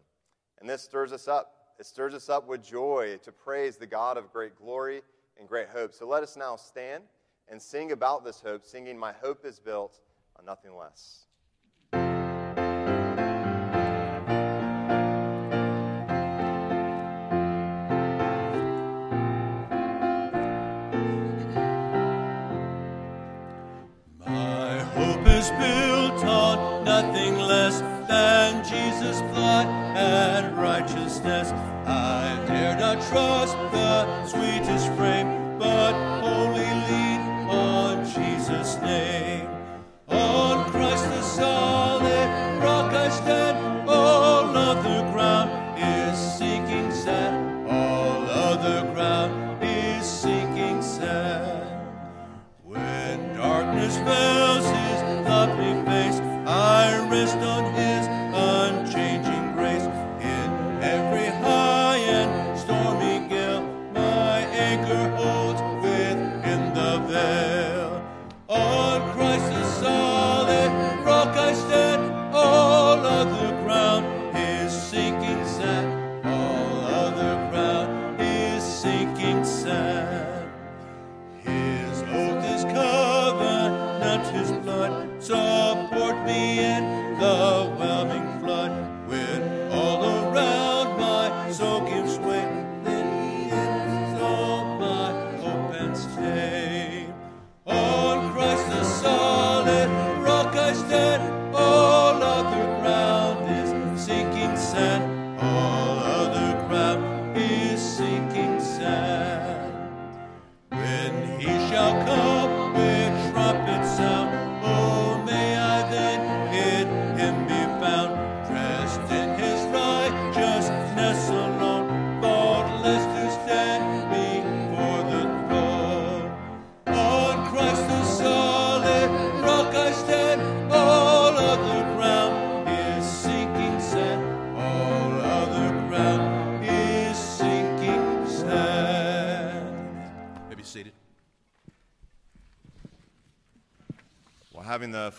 And 0.59 0.69
this 0.69 0.81
stirs 0.81 1.13
us 1.13 1.29
up. 1.29 1.53
It 1.79 1.85
stirs 1.85 2.13
us 2.13 2.27
up 2.27 2.45
with 2.45 2.61
joy 2.61 3.17
to 3.23 3.31
praise 3.31 3.77
the 3.77 3.87
God 3.87 4.17
of 4.17 4.33
great 4.33 4.53
glory 4.57 5.01
and 5.39 5.47
great 5.47 5.69
hope. 5.69 5.93
So 5.93 6.05
let 6.05 6.21
us 6.21 6.35
now 6.35 6.57
stand 6.57 7.05
and 7.47 7.61
sing 7.61 7.93
about 7.93 8.25
this 8.25 8.41
hope, 8.41 8.65
singing, 8.65 8.97
My 8.97 9.13
hope 9.13 9.45
is 9.45 9.61
built 9.61 10.01
on 10.37 10.43
nothing 10.43 10.75
less. 10.75 11.23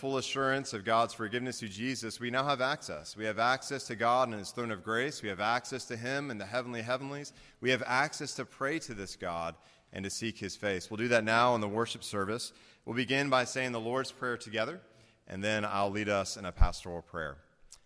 Full 0.01 0.17
assurance 0.17 0.73
of 0.73 0.83
God's 0.83 1.13
forgiveness 1.13 1.59
through 1.59 1.69
Jesus, 1.69 2.19
we 2.19 2.31
now 2.31 2.43
have 2.43 2.59
access. 2.59 3.15
We 3.15 3.25
have 3.25 3.37
access 3.37 3.83
to 3.83 3.95
God 3.95 4.29
and 4.29 4.39
His 4.39 4.49
throne 4.49 4.71
of 4.71 4.83
grace. 4.83 5.21
We 5.21 5.29
have 5.29 5.39
access 5.39 5.85
to 5.85 5.95
Him 5.95 6.31
and 6.31 6.41
the 6.41 6.45
heavenly 6.45 6.81
heavenlies. 6.81 7.33
We 7.61 7.69
have 7.69 7.83
access 7.85 8.33
to 8.33 8.45
pray 8.45 8.79
to 8.79 8.95
this 8.95 9.15
God 9.15 9.53
and 9.93 10.03
to 10.03 10.09
seek 10.09 10.39
His 10.39 10.55
face. 10.55 10.89
We'll 10.89 10.97
do 10.97 11.09
that 11.09 11.23
now 11.23 11.53
in 11.53 11.61
the 11.61 11.67
worship 11.67 12.03
service. 12.03 12.51
We'll 12.83 12.95
begin 12.95 13.29
by 13.29 13.43
saying 13.43 13.73
the 13.73 13.79
Lord's 13.79 14.11
Prayer 14.11 14.37
together, 14.37 14.81
and 15.27 15.43
then 15.43 15.65
I'll 15.65 15.91
lead 15.91 16.09
us 16.09 16.35
in 16.35 16.45
a 16.45 16.51
pastoral 16.51 17.03
prayer. 17.03 17.37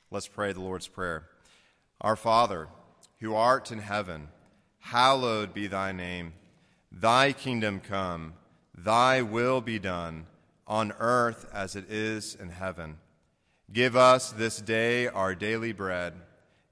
Let's 0.10 0.30
pray 0.30 0.54
the 0.54 0.62
Lord's 0.62 0.88
Prayer. 0.88 1.28
Our 1.99 2.15
Father, 2.15 2.69
who 3.19 3.36
art 3.36 3.73
in 3.73 3.80
heaven, 3.80 4.30
hallowed 4.80 5.54
be 5.54 5.67
thy 5.67 5.91
name. 5.91 6.32
Thy 6.93 7.34
kingdom 7.34 7.82
come, 7.82 8.36
thy 8.73 9.21
will 9.21 9.60
be 9.60 9.80
done 9.80 10.28
on 10.67 10.93
earth 10.99 11.47
as 11.54 11.75
it 11.75 11.91
is 11.91 12.36
in 12.36 12.49
heaven. 12.49 12.97
Give 13.71 13.95
us 13.95 14.32
this 14.32 14.62
day 14.62 15.08
our 15.08 15.36
daily 15.36 15.73
bread, 15.73 16.13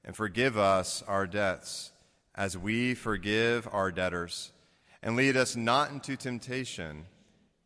and 0.03 0.15
forgive 0.15 0.57
us 0.57 1.03
our 1.07 1.27
debts, 1.27 1.91
as 2.35 2.57
we 2.57 2.93
forgive 2.93 3.67
our 3.71 3.91
debtors. 3.91 4.51
And 5.01 5.15
lead 5.15 5.35
us 5.35 5.55
not 5.55 5.91
into 5.91 6.15
temptation, 6.15 7.05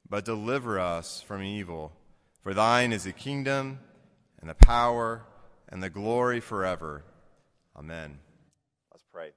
but 0.10 0.26
deliver 0.26 0.80
us 0.80 1.22
from 1.22 1.44
evil. 1.44 1.92
For 2.42 2.54
thine 2.54 2.94
is 2.94 3.04
the 3.04 3.14
kingdom, 3.14 3.80
and 4.40 4.50
the 4.50 4.56
power, 4.56 5.24
and 5.70 5.84
the 5.84 5.90
glory 5.90 6.40
forever. 6.40 7.04
Amen. 7.76 8.20
Let's 8.92 9.06
pray. 9.12 9.32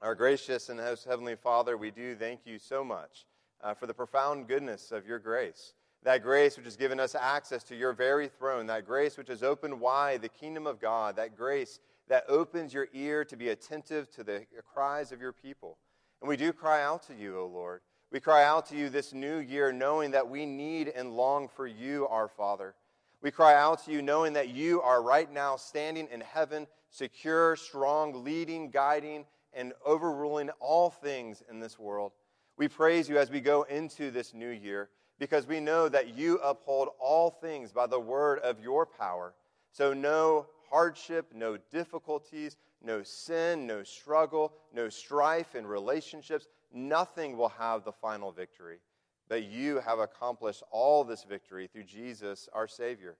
Our 0.00 0.14
gracious 0.14 0.68
and 0.68 0.78
most 0.78 1.04
heavenly 1.04 1.36
Father, 1.36 1.76
we 1.76 1.90
do 1.90 2.14
thank 2.14 2.40
you 2.44 2.58
so 2.58 2.82
much 2.84 3.26
uh, 3.62 3.74
for 3.74 3.86
the 3.86 3.94
profound 3.94 4.48
goodness 4.48 4.92
of 4.92 5.06
your 5.06 5.18
grace 5.18 5.74
that 6.04 6.22
grace 6.22 6.56
which 6.56 6.66
has 6.66 6.76
given 6.76 6.98
us 6.98 7.14
access 7.14 7.62
to 7.64 7.76
your 7.76 7.92
very 7.92 8.28
throne, 8.28 8.66
that 8.66 8.86
grace 8.86 9.16
which 9.16 9.28
has 9.28 9.42
opened 9.42 9.80
wide 9.80 10.22
the 10.22 10.28
kingdom 10.28 10.66
of 10.66 10.80
God, 10.80 11.16
that 11.16 11.36
grace 11.36 11.78
that 12.08 12.24
opens 12.28 12.74
your 12.74 12.88
ear 12.92 13.24
to 13.24 13.36
be 13.36 13.50
attentive 13.50 14.10
to 14.10 14.24
the 14.24 14.44
cries 14.72 15.12
of 15.12 15.20
your 15.20 15.32
people. 15.32 15.78
And 16.20 16.28
we 16.28 16.36
do 16.36 16.52
cry 16.52 16.82
out 16.82 17.02
to 17.06 17.14
you, 17.14 17.38
O 17.38 17.46
Lord. 17.46 17.80
We 18.10 18.20
cry 18.20 18.44
out 18.44 18.66
to 18.66 18.76
you 18.76 18.90
this 18.90 19.12
new 19.12 19.38
year, 19.38 19.72
knowing 19.72 20.10
that 20.10 20.28
we 20.28 20.44
need 20.44 20.88
and 20.88 21.16
long 21.16 21.48
for 21.48 21.66
you, 21.66 22.06
our 22.08 22.28
Father. 22.28 22.74
We 23.22 23.30
cry 23.30 23.54
out 23.54 23.84
to 23.84 23.92
you, 23.92 24.02
knowing 24.02 24.32
that 24.34 24.48
you 24.48 24.82
are 24.82 25.02
right 25.02 25.32
now 25.32 25.56
standing 25.56 26.08
in 26.12 26.20
heaven, 26.20 26.66
secure, 26.90 27.56
strong, 27.56 28.24
leading, 28.24 28.70
guiding, 28.70 29.24
and 29.54 29.72
overruling 29.86 30.50
all 30.60 30.90
things 30.90 31.42
in 31.48 31.60
this 31.60 31.78
world. 31.78 32.12
We 32.58 32.68
praise 32.68 33.08
you 33.08 33.18
as 33.18 33.30
we 33.30 33.40
go 33.40 33.62
into 33.62 34.10
this 34.10 34.34
new 34.34 34.50
year 34.50 34.90
because 35.22 35.46
we 35.46 35.60
know 35.60 35.88
that 35.88 36.18
you 36.18 36.38
uphold 36.38 36.88
all 36.98 37.30
things 37.30 37.70
by 37.70 37.86
the 37.86 38.00
word 38.00 38.40
of 38.40 38.60
your 38.60 38.84
power. 38.84 39.32
So, 39.70 39.94
no 39.94 40.46
hardship, 40.68 41.26
no 41.32 41.56
difficulties, 41.70 42.56
no 42.82 43.04
sin, 43.04 43.64
no 43.64 43.84
struggle, 43.84 44.52
no 44.74 44.88
strife 44.88 45.54
in 45.54 45.64
relationships, 45.64 46.48
nothing 46.74 47.36
will 47.36 47.50
have 47.50 47.84
the 47.84 47.92
final 47.92 48.32
victory. 48.32 48.80
But 49.28 49.44
you 49.44 49.78
have 49.78 50.00
accomplished 50.00 50.64
all 50.72 51.04
this 51.04 51.22
victory 51.22 51.68
through 51.68 51.84
Jesus, 51.84 52.48
our 52.52 52.66
Savior. 52.66 53.16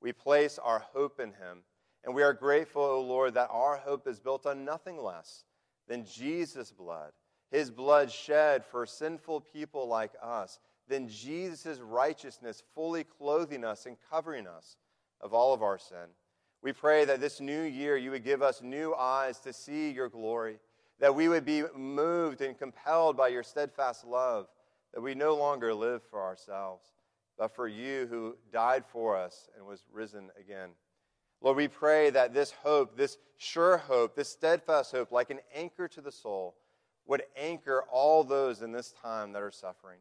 We 0.00 0.14
place 0.14 0.58
our 0.58 0.78
hope 0.94 1.20
in 1.20 1.32
him. 1.32 1.64
And 2.02 2.14
we 2.14 2.22
are 2.22 2.32
grateful, 2.32 2.80
O 2.80 3.02
Lord, 3.02 3.34
that 3.34 3.50
our 3.50 3.76
hope 3.76 4.08
is 4.08 4.20
built 4.20 4.46
on 4.46 4.64
nothing 4.64 4.96
less 4.96 5.44
than 5.86 6.06
Jesus' 6.06 6.72
blood, 6.72 7.12
his 7.50 7.70
blood 7.70 8.10
shed 8.10 8.64
for 8.64 8.86
sinful 8.86 9.42
people 9.42 9.86
like 9.86 10.12
us 10.22 10.58
than 10.92 11.08
Jesus' 11.08 11.78
righteousness 11.78 12.62
fully 12.74 13.02
clothing 13.02 13.64
us 13.64 13.86
and 13.86 13.96
covering 14.10 14.46
us 14.46 14.76
of 15.22 15.32
all 15.32 15.54
of 15.54 15.62
our 15.62 15.78
sin. 15.78 16.06
We 16.62 16.72
pray 16.72 17.06
that 17.06 17.18
this 17.18 17.40
new 17.40 17.62
year 17.62 17.96
you 17.96 18.10
would 18.10 18.24
give 18.24 18.42
us 18.42 18.60
new 18.60 18.94
eyes 18.94 19.40
to 19.40 19.54
see 19.54 19.90
your 19.90 20.10
glory, 20.10 20.58
that 21.00 21.14
we 21.14 21.28
would 21.28 21.46
be 21.46 21.64
moved 21.74 22.42
and 22.42 22.58
compelled 22.58 23.16
by 23.16 23.28
your 23.28 23.42
steadfast 23.42 24.04
love, 24.04 24.48
that 24.92 25.00
we 25.00 25.14
no 25.14 25.34
longer 25.34 25.72
live 25.72 26.02
for 26.10 26.20
ourselves, 26.20 26.84
but 27.38 27.56
for 27.56 27.66
you 27.66 28.06
who 28.10 28.36
died 28.52 28.84
for 28.86 29.16
us 29.16 29.48
and 29.56 29.66
was 29.66 29.84
risen 29.90 30.30
again. 30.38 30.70
Lord, 31.40 31.56
we 31.56 31.68
pray 31.68 32.10
that 32.10 32.34
this 32.34 32.52
hope, 32.52 32.98
this 32.98 33.16
sure 33.38 33.78
hope, 33.78 34.14
this 34.14 34.28
steadfast 34.28 34.92
hope, 34.92 35.10
like 35.10 35.30
an 35.30 35.40
anchor 35.54 35.88
to 35.88 36.02
the 36.02 36.12
soul, 36.12 36.54
would 37.06 37.22
anchor 37.34 37.82
all 37.90 38.22
those 38.22 38.60
in 38.60 38.72
this 38.72 38.92
time 39.02 39.32
that 39.32 39.42
are 39.42 39.50
suffering. 39.50 39.98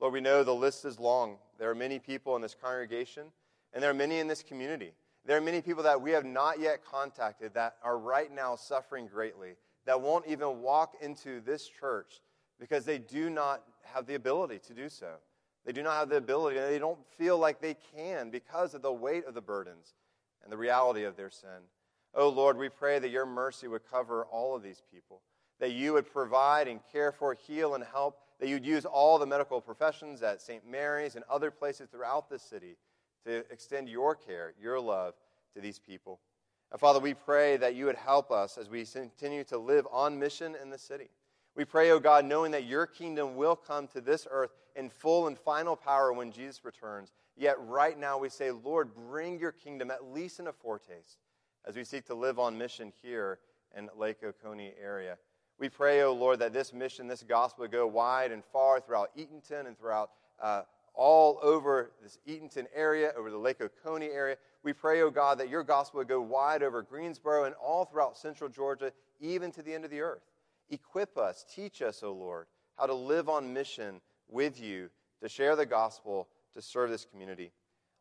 Lord, 0.00 0.12
we 0.12 0.20
know 0.20 0.44
the 0.44 0.54
list 0.54 0.84
is 0.84 0.98
long. 0.98 1.38
There 1.58 1.70
are 1.70 1.74
many 1.74 1.98
people 1.98 2.36
in 2.36 2.42
this 2.42 2.54
congregation, 2.54 3.26
and 3.72 3.82
there 3.82 3.90
are 3.90 3.94
many 3.94 4.18
in 4.18 4.28
this 4.28 4.42
community. 4.42 4.92
There 5.24 5.36
are 5.36 5.42
many 5.42 5.60
people 5.60 5.82
that 5.82 6.00
we 6.00 6.12
have 6.12 6.24
not 6.24 6.60
yet 6.60 6.84
contacted 6.84 7.54
that 7.54 7.76
are 7.82 7.98
right 7.98 8.32
now 8.32 8.56
suffering 8.56 9.08
greatly, 9.08 9.56
that 9.86 10.00
won't 10.00 10.26
even 10.26 10.62
walk 10.62 10.94
into 11.00 11.40
this 11.40 11.68
church 11.68 12.20
because 12.60 12.84
they 12.84 12.98
do 12.98 13.28
not 13.28 13.62
have 13.82 14.06
the 14.06 14.14
ability 14.14 14.60
to 14.66 14.74
do 14.74 14.88
so. 14.88 15.14
They 15.66 15.72
do 15.72 15.82
not 15.82 15.98
have 15.98 16.08
the 16.08 16.16
ability, 16.16 16.58
and 16.58 16.66
they 16.66 16.78
don't 16.78 17.04
feel 17.18 17.38
like 17.38 17.60
they 17.60 17.76
can 17.94 18.30
because 18.30 18.74
of 18.74 18.82
the 18.82 18.92
weight 18.92 19.26
of 19.26 19.34
the 19.34 19.40
burdens 19.40 19.94
and 20.42 20.52
the 20.52 20.56
reality 20.56 21.04
of 21.04 21.16
their 21.16 21.30
sin. 21.30 21.66
Oh 22.14 22.28
Lord, 22.28 22.56
we 22.56 22.68
pray 22.68 22.98
that 22.98 23.10
your 23.10 23.26
mercy 23.26 23.68
would 23.68 23.82
cover 23.90 24.24
all 24.24 24.56
of 24.56 24.62
these 24.62 24.82
people, 24.92 25.20
that 25.60 25.72
you 25.72 25.92
would 25.92 26.10
provide 26.10 26.68
and 26.68 26.80
care 26.90 27.12
for, 27.12 27.34
heal, 27.34 27.74
and 27.74 27.84
help, 27.84 28.18
that 28.40 28.48
you'd 28.48 28.64
use 28.64 28.84
all 28.84 29.18
the 29.18 29.26
medical 29.26 29.60
professions 29.60 30.22
at 30.22 30.40
St. 30.40 30.68
Mary's 30.68 31.16
and 31.16 31.24
other 31.28 31.50
places 31.50 31.88
throughout 31.90 32.28
the 32.28 32.38
city 32.38 32.76
to 33.24 33.44
extend 33.50 33.88
your 33.88 34.14
care, 34.14 34.54
your 34.60 34.80
love 34.80 35.14
to 35.54 35.60
these 35.60 35.78
people. 35.78 36.20
And 36.70 36.80
Father, 36.80 37.00
we 37.00 37.14
pray 37.14 37.56
that 37.56 37.74
you 37.74 37.86
would 37.86 37.96
help 37.96 38.30
us 38.30 38.58
as 38.58 38.68
we 38.68 38.84
continue 38.84 39.44
to 39.44 39.58
live 39.58 39.86
on 39.90 40.18
mission 40.18 40.56
in 40.60 40.70
the 40.70 40.78
city. 40.78 41.08
We 41.56 41.64
pray, 41.64 41.90
O 41.90 41.96
oh 41.96 42.00
God, 42.00 42.24
knowing 42.24 42.52
that 42.52 42.66
your 42.66 42.86
kingdom 42.86 43.34
will 43.34 43.56
come 43.56 43.88
to 43.88 44.00
this 44.00 44.28
earth 44.30 44.52
in 44.76 44.88
full 44.88 45.26
and 45.26 45.36
final 45.36 45.74
power 45.74 46.12
when 46.12 46.30
Jesus 46.30 46.64
returns. 46.64 47.12
Yet 47.36 47.56
right 47.66 47.98
now 47.98 48.18
we 48.18 48.28
say, 48.28 48.50
Lord, 48.50 48.94
bring 48.94 49.40
your 49.40 49.52
kingdom 49.52 49.90
at 49.90 50.04
least 50.04 50.38
in 50.38 50.46
a 50.46 50.52
foretaste 50.52 51.18
as 51.66 51.74
we 51.74 51.84
seek 51.84 52.04
to 52.06 52.14
live 52.14 52.38
on 52.38 52.56
mission 52.56 52.92
here 53.02 53.40
in 53.76 53.88
Lake 53.96 54.18
Oconee 54.24 54.72
area. 54.80 55.18
We 55.58 55.68
pray, 55.68 56.02
O 56.02 56.08
oh 56.08 56.12
Lord, 56.12 56.38
that 56.38 56.52
this 56.52 56.72
mission, 56.72 57.08
this 57.08 57.24
gospel 57.24 57.66
go 57.66 57.86
wide 57.86 58.30
and 58.30 58.44
far 58.44 58.80
throughout 58.80 59.10
Eatonton 59.16 59.66
and 59.66 59.76
throughout 59.76 60.10
uh, 60.40 60.62
all 60.94 61.40
over 61.42 61.90
this 62.00 62.18
Eatonton 62.28 62.66
area, 62.74 63.12
over 63.16 63.30
the 63.30 63.38
Lake 63.38 63.60
Oconee 63.60 64.06
area. 64.06 64.36
We 64.62 64.72
pray, 64.72 65.02
O 65.02 65.06
oh 65.06 65.10
God, 65.10 65.38
that 65.38 65.48
your 65.48 65.64
gospel 65.64 65.98
would 65.98 66.08
go 66.08 66.20
wide 66.20 66.62
over 66.62 66.82
Greensboro 66.82 67.44
and 67.44 67.56
all 67.56 67.84
throughout 67.84 68.16
central 68.16 68.48
Georgia, 68.48 68.92
even 69.20 69.50
to 69.52 69.62
the 69.62 69.74
end 69.74 69.84
of 69.84 69.90
the 69.90 70.00
earth. 70.00 70.22
Equip 70.70 71.18
us, 71.18 71.44
teach 71.52 71.82
us, 71.82 72.02
O 72.02 72.12
Lord, 72.12 72.46
how 72.76 72.86
to 72.86 72.94
live 72.94 73.28
on 73.28 73.52
mission 73.52 74.00
with 74.28 74.60
you, 74.60 74.90
to 75.22 75.28
share 75.28 75.56
the 75.56 75.66
gospel, 75.66 76.28
to 76.54 76.62
serve 76.62 76.90
this 76.90 77.04
community. 77.04 77.50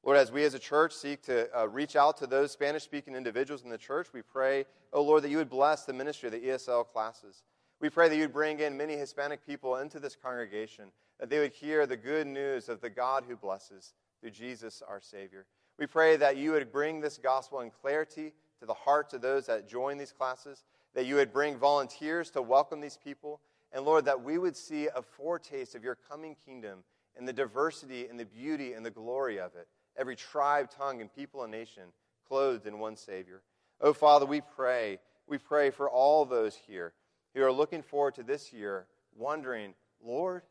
Lord, 0.07 0.19
as 0.19 0.31
we 0.31 0.45
as 0.45 0.53
a 0.53 0.59
church 0.59 0.93
seek 0.93 1.21
to 1.23 1.49
uh, 1.53 1.67
reach 1.67 1.97
out 1.97 2.15
to 2.19 2.27
those 2.27 2.53
Spanish 2.53 2.83
speaking 2.83 3.13
individuals 3.13 3.63
in 3.63 3.69
the 3.69 3.77
church, 3.77 4.07
we 4.13 4.21
pray, 4.21 4.63
oh 4.93 5.01
Lord, 5.01 5.21
that 5.21 5.29
you 5.29 5.35
would 5.35 5.49
bless 5.49 5.83
the 5.83 5.91
ministry 5.91 6.27
of 6.27 6.31
the 6.31 6.47
ESL 6.47 6.87
classes. 6.87 7.43
We 7.81 7.89
pray 7.89 8.07
that 8.07 8.15
you 8.15 8.21
would 8.21 8.31
bring 8.31 8.61
in 8.61 8.77
many 8.77 8.95
Hispanic 8.95 9.45
people 9.45 9.75
into 9.75 9.99
this 9.99 10.15
congregation, 10.15 10.93
that 11.19 11.29
they 11.29 11.39
would 11.39 11.51
hear 11.51 11.85
the 11.85 11.97
good 11.97 12.25
news 12.25 12.69
of 12.69 12.79
the 12.79 12.89
God 12.89 13.25
who 13.27 13.35
blesses 13.35 13.95
through 14.21 14.29
Jesus 14.29 14.81
our 14.87 15.01
Savior. 15.01 15.45
We 15.77 15.87
pray 15.87 16.15
that 16.15 16.37
you 16.37 16.51
would 16.51 16.71
bring 16.71 17.01
this 17.01 17.17
gospel 17.17 17.59
in 17.59 17.69
clarity 17.69 18.31
to 18.61 18.65
the 18.65 18.73
hearts 18.73 19.13
of 19.13 19.19
those 19.19 19.45
that 19.47 19.67
join 19.67 19.97
these 19.97 20.13
classes, 20.13 20.63
that 20.95 21.05
you 21.05 21.15
would 21.15 21.33
bring 21.33 21.57
volunteers 21.57 22.29
to 22.29 22.41
welcome 22.41 22.79
these 22.79 22.97
people, 23.03 23.41
and 23.73 23.83
Lord, 23.83 24.05
that 24.05 24.23
we 24.23 24.37
would 24.37 24.55
see 24.55 24.87
a 24.87 25.01
foretaste 25.01 25.75
of 25.75 25.83
your 25.83 25.97
coming 26.09 26.37
kingdom 26.45 26.85
and 27.17 27.27
the 27.27 27.33
diversity 27.33 28.07
and 28.07 28.17
the 28.17 28.25
beauty 28.25 28.71
and 28.71 28.85
the 28.85 28.89
glory 28.89 29.37
of 29.37 29.53
it. 29.55 29.67
Every 29.97 30.15
tribe, 30.15 30.69
tongue, 30.69 31.01
and 31.01 31.13
people 31.13 31.43
and 31.43 31.51
nation 31.51 31.83
clothed 32.27 32.67
in 32.67 32.79
one 32.79 32.95
Savior. 32.95 33.41
Oh, 33.81 33.93
Father, 33.93 34.25
we 34.25 34.41
pray. 34.41 34.99
We 35.27 35.37
pray 35.37 35.71
for 35.71 35.89
all 35.89 36.25
those 36.25 36.55
here 36.55 36.93
who 37.33 37.43
are 37.43 37.51
looking 37.51 37.81
forward 37.81 38.15
to 38.15 38.23
this 38.23 38.53
year, 38.53 38.85
wondering, 39.15 39.73
Lord, 40.03 40.43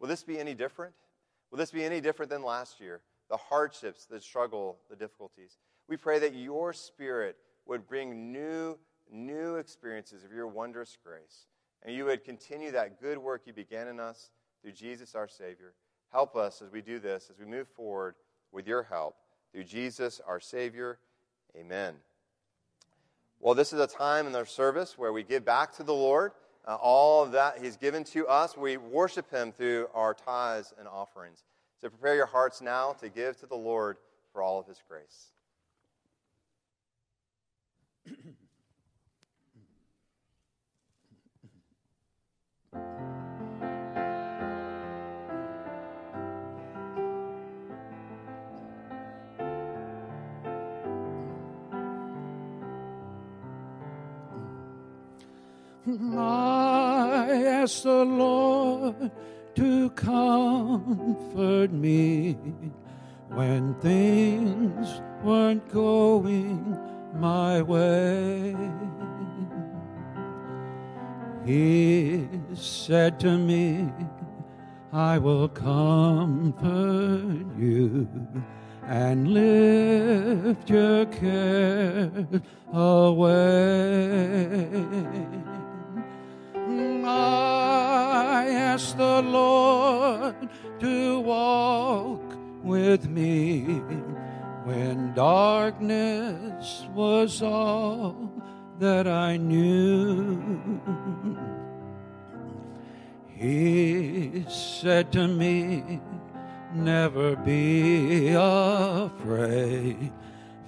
will 0.00 0.08
this 0.08 0.24
be 0.24 0.38
any 0.38 0.54
different? 0.54 0.94
Will 1.50 1.58
this 1.58 1.70
be 1.70 1.84
any 1.84 2.00
different 2.00 2.30
than 2.30 2.42
last 2.42 2.80
year? 2.80 3.00
The 3.30 3.36
hardships, 3.36 4.06
the 4.06 4.20
struggle, 4.20 4.78
the 4.90 4.96
difficulties. 4.96 5.58
We 5.88 5.96
pray 5.96 6.18
that 6.18 6.34
your 6.34 6.72
Spirit 6.72 7.36
would 7.66 7.86
bring 7.86 8.32
new, 8.32 8.78
new 9.10 9.56
experiences 9.56 10.24
of 10.24 10.32
your 10.32 10.46
wondrous 10.46 10.96
grace. 11.02 11.46
And 11.82 11.94
you 11.94 12.06
would 12.06 12.24
continue 12.24 12.70
that 12.72 13.00
good 13.00 13.18
work 13.18 13.42
you 13.46 13.52
began 13.52 13.88
in 13.88 14.00
us 14.00 14.30
through 14.62 14.72
Jesus 14.72 15.14
our 15.14 15.28
Savior. 15.28 15.74
Help 16.10 16.36
us 16.36 16.62
as 16.62 16.70
we 16.70 16.80
do 16.80 16.98
this, 16.98 17.30
as 17.30 17.38
we 17.38 17.44
move 17.44 17.68
forward 17.68 18.14
with 18.54 18.66
your 18.66 18.84
help. 18.84 19.16
Through 19.52 19.64
Jesus 19.64 20.20
our 20.26 20.40
Savior. 20.40 20.98
Amen. 21.56 21.94
Well, 23.40 23.54
this 23.54 23.72
is 23.72 23.80
a 23.80 23.86
time 23.86 24.26
in 24.26 24.34
our 24.34 24.46
service 24.46 24.96
where 24.96 25.12
we 25.12 25.22
give 25.22 25.44
back 25.44 25.74
to 25.76 25.82
the 25.82 25.92
Lord 25.92 26.32
uh, 26.66 26.76
all 26.76 27.26
that 27.26 27.58
He's 27.62 27.76
given 27.76 28.04
to 28.04 28.26
us. 28.26 28.56
We 28.56 28.76
worship 28.78 29.30
Him 29.30 29.52
through 29.52 29.88
our 29.92 30.14
tithes 30.14 30.72
and 30.78 30.88
offerings. 30.88 31.44
So 31.80 31.90
prepare 31.90 32.16
your 32.16 32.26
hearts 32.26 32.62
now 32.62 32.92
to 32.94 33.08
give 33.08 33.38
to 33.40 33.46
the 33.46 33.54
Lord 33.56 33.98
for 34.32 34.40
all 34.42 34.58
of 34.58 34.66
His 34.66 34.82
grace. 34.88 35.26
I 55.86 57.42
ask 57.44 57.82
the 57.82 58.04
Lord 58.06 59.10
to 59.54 59.90
comfort 59.90 61.72
me 61.72 62.38
when 63.28 63.74
things 63.74 65.02
weren't 65.22 65.68
going 65.68 66.78
my 67.14 67.60
way. 67.60 68.56
He 71.44 72.28
said 72.54 73.20
to 73.20 73.36
me, 73.36 73.92
I 74.90 75.18
will 75.18 75.48
comfort 75.50 77.44
you 77.58 78.08
and 78.86 79.28
lift 79.28 80.70
your 80.70 81.04
care 81.06 82.10
away. 82.72 83.84
I 88.74 88.76
ask 88.76 88.96
the 88.96 89.22
Lord 89.22 90.34
to 90.80 91.20
walk 91.20 92.36
with 92.64 93.08
me 93.08 93.62
when 94.64 95.14
darkness 95.14 96.84
was 96.92 97.40
all 97.40 98.32
that 98.80 99.06
I 99.06 99.36
knew. 99.36 100.80
He 103.28 104.44
said 104.48 105.12
to 105.12 105.28
me, 105.28 106.00
Never 106.74 107.36
be 107.36 108.30
afraid, 108.30 110.12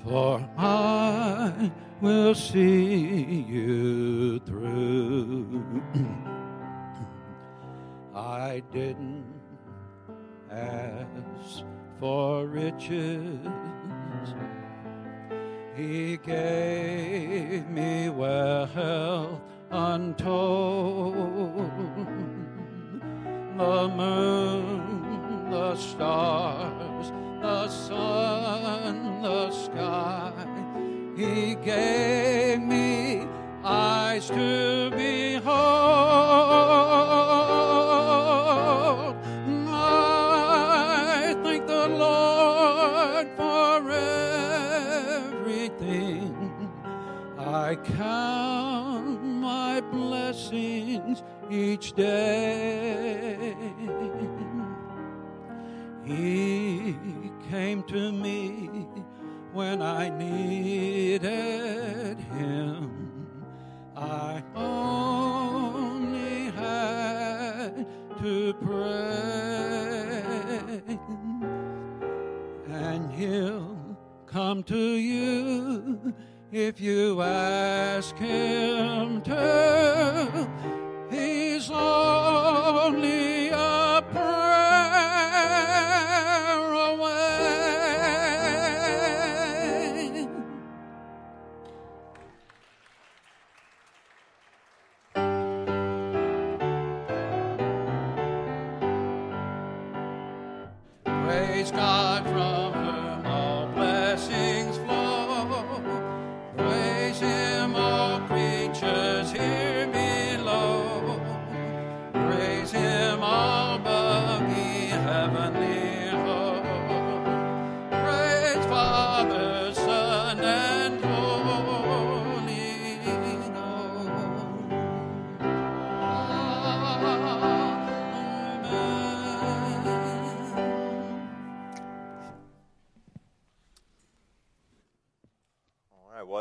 for 0.05 0.49
I 0.57 1.73
will 2.01 2.37
see 2.37 3.45
you 3.49 4.39
through. 4.47 5.83
I 8.17 8.63
didn't 8.73 9.27
ask 10.51 11.65
for 12.01 12.47
riches. 12.47 13.47
He 15.77 16.17
gave 16.17 17.69
me 17.69 18.09
wealth 18.09 19.43
untold. 19.71 21.17
The 23.59 23.89
moon, 23.89 25.51
the 25.51 25.77
stars, 25.77 27.13
the 27.43 27.69
sun, 27.69 29.21
the 29.21 29.51
sky 29.51 30.33
he 31.17 31.55
gave 31.57 32.61
me 32.61 33.27
eyes 33.63 34.29
to 34.29 34.91
behold. 34.91 35.46
I 47.67 47.75
count 47.75 49.25
my 49.25 49.81
blessings 49.81 51.25
each 51.51 51.95
day. 51.95 53.57
He 56.05 56.95
came 57.51 57.83
to 57.89 58.13
me 58.13 58.69
when 59.53 59.83
I 59.83 60.11
needed 60.11 62.21
him. 62.21 63.27
I 63.97 64.45
only 64.55 66.53
had 66.53 67.85
to 68.21 68.55
pray, 68.63 70.23
and 72.69 73.11
he'll 73.11 73.77
come 74.27 74.63
to 74.63 74.79
you 74.79 76.15
if 76.57 76.81
you 76.81 77.21
ask 77.21 78.17
him 78.17 79.21
to. 79.21 80.49
He's 81.11 81.71
only 81.71 83.49
a 83.49 84.03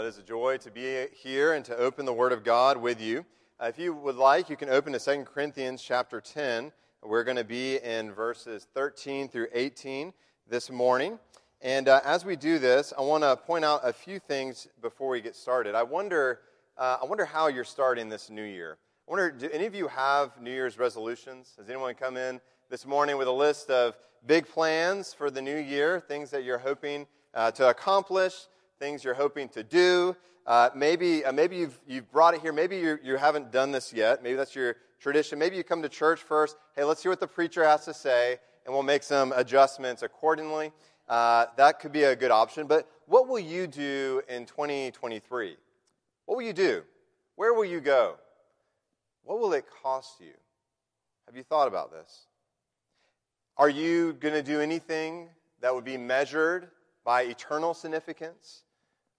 it 0.06 0.10
is 0.10 0.18
a 0.20 0.22
joy 0.22 0.56
to 0.56 0.70
be 0.70 1.08
here 1.13 1.54
and 1.54 1.65
to 1.65 1.76
open 1.78 2.06
the 2.06 2.13
Word 2.13 2.32
of 2.32 2.44
God 2.44 2.78
with 2.78 3.02
you. 3.02 3.26
Uh, 3.60 3.65
if 3.65 3.80
you 3.80 3.91
would 3.91 4.18
like, 4.18 4.52
you 4.52 4.56
can 4.56 4.70
open 4.70 4.94
to 4.94 5.00
2 5.00 5.24
Corinthians 5.24 5.82
chapter 5.82 6.22
10. 6.22 6.72
We're 7.02 7.24
going 7.24 7.38
to 7.38 7.44
be 7.44 7.78
in 7.78 8.12
verses 8.12 8.68
13 8.76 9.30
through 9.30 9.48
18 9.52 10.13
this 10.48 10.70
morning. 10.70 11.18
And 11.60 11.88
uh, 11.88 12.02
as 12.06 12.24
we 12.24 12.36
do 12.36 12.60
this, 12.60 12.94
I 12.96 13.02
want 13.02 13.24
to 13.24 13.36
point 13.36 13.65
out 13.65 13.80
a 13.84 13.91
few 13.91 14.20
things 14.20 14.68
before 14.80 15.10
we 15.10 15.22
get 15.22 15.36
started. 15.36 15.74
I 15.74 15.82
wonder, 15.82 16.41
uh, 16.78 17.00
I 17.02 17.06
wonder 17.06 17.26
how 17.26 17.48
you're 17.48 17.63
starting 17.63 18.08
this 18.08 18.30
new 18.30 18.44
year. 18.44 18.78
I 19.08 19.12
wonder, 19.12 19.32
do 19.32 19.50
any 19.52 19.65
of 19.65 19.74
you 19.74 19.88
have 19.88 20.39
New 20.39 20.52
Year's 20.52 20.78
resolutions? 20.78 21.56
Has 21.58 21.68
anyone 21.68 21.96
come 21.96 22.15
in 22.15 22.39
this 22.70 22.86
morning 22.86 23.18
with 23.18 23.28
a 23.28 23.32
list 23.32 23.72
of 23.72 23.96
big 24.28 24.48
plans 24.48 25.15
for 25.15 25.32
the 25.32 25.41
new 25.41 25.58
year, 25.58 26.00
things 26.00 26.30
that 26.30 26.44
you're 26.44 26.60
hoping 26.60 27.08
uh, 27.34 27.50
to 27.54 27.70
accomplish, 27.70 28.46
things 28.80 29.04
you're 29.04 29.14
hoping 29.14 29.50
to 29.50 29.64
do? 29.64 30.16
Uh, 30.46 30.70
maybe, 30.76 31.26
uh, 31.26 31.32
maybe 31.32 31.58
you've, 31.58 31.80
you've 31.88 32.12
brought 32.12 32.34
it 32.34 32.42
here. 32.42 32.54
Maybe 32.54 32.78
you, 32.78 33.00
you 33.04 33.16
haven't 33.16 33.52
done 33.52 33.72
this 33.72 33.92
yet. 33.92 34.22
Maybe 34.22 34.36
that's 34.36 34.56
your 34.56 34.76
tradition. 35.00 35.40
Maybe 35.40 35.56
you 35.56 35.64
come 35.64 35.82
to 35.82 35.90
church 35.90 36.22
first. 36.22 36.56
Hey, 36.76 36.84
let's 36.84 37.02
hear 37.02 37.12
what 37.12 37.20
the 37.20 37.28
preacher 37.28 37.64
has 37.64 37.86
to 37.86 37.94
say, 37.94 38.38
and 38.66 38.74
we'll 38.74 38.84
make 38.84 39.04
some 39.04 39.34
adjustments 39.36 40.04
accordingly. 40.04 40.72
Uh, 41.08 41.46
that 41.58 41.80
could 41.80 41.92
be 41.92 42.04
a 42.04 42.16
good 42.16 42.32
option. 42.32 42.68
But 42.68 42.88
what 43.08 43.28
will 43.28 43.40
you 43.40 43.68
do 43.68 44.22
in 44.28 44.46
2023? 44.46 45.58
What 46.26 46.36
will 46.36 46.44
you 46.44 46.54
do? 46.54 46.84
Where 47.36 47.54
will 47.54 47.66
you 47.66 47.82
go? 47.82 48.16
What 49.24 49.40
will 49.40 49.54
it 49.54 49.66
cost 49.82 50.20
you? 50.20 50.34
Have 51.26 51.36
you 51.36 51.44
thought 51.44 51.68
about 51.68 51.92
this? 51.92 52.28
Are 53.58 53.70
you 53.70 54.14
going 54.14 54.34
to 54.34 54.44
do 54.44 54.60
anything 54.60 55.30
that 55.62 55.74
would 55.74 55.86
be 55.86 55.98
measured 55.98 56.70
by 57.06 57.22
eternal 57.22 57.74
significance? 57.74 58.63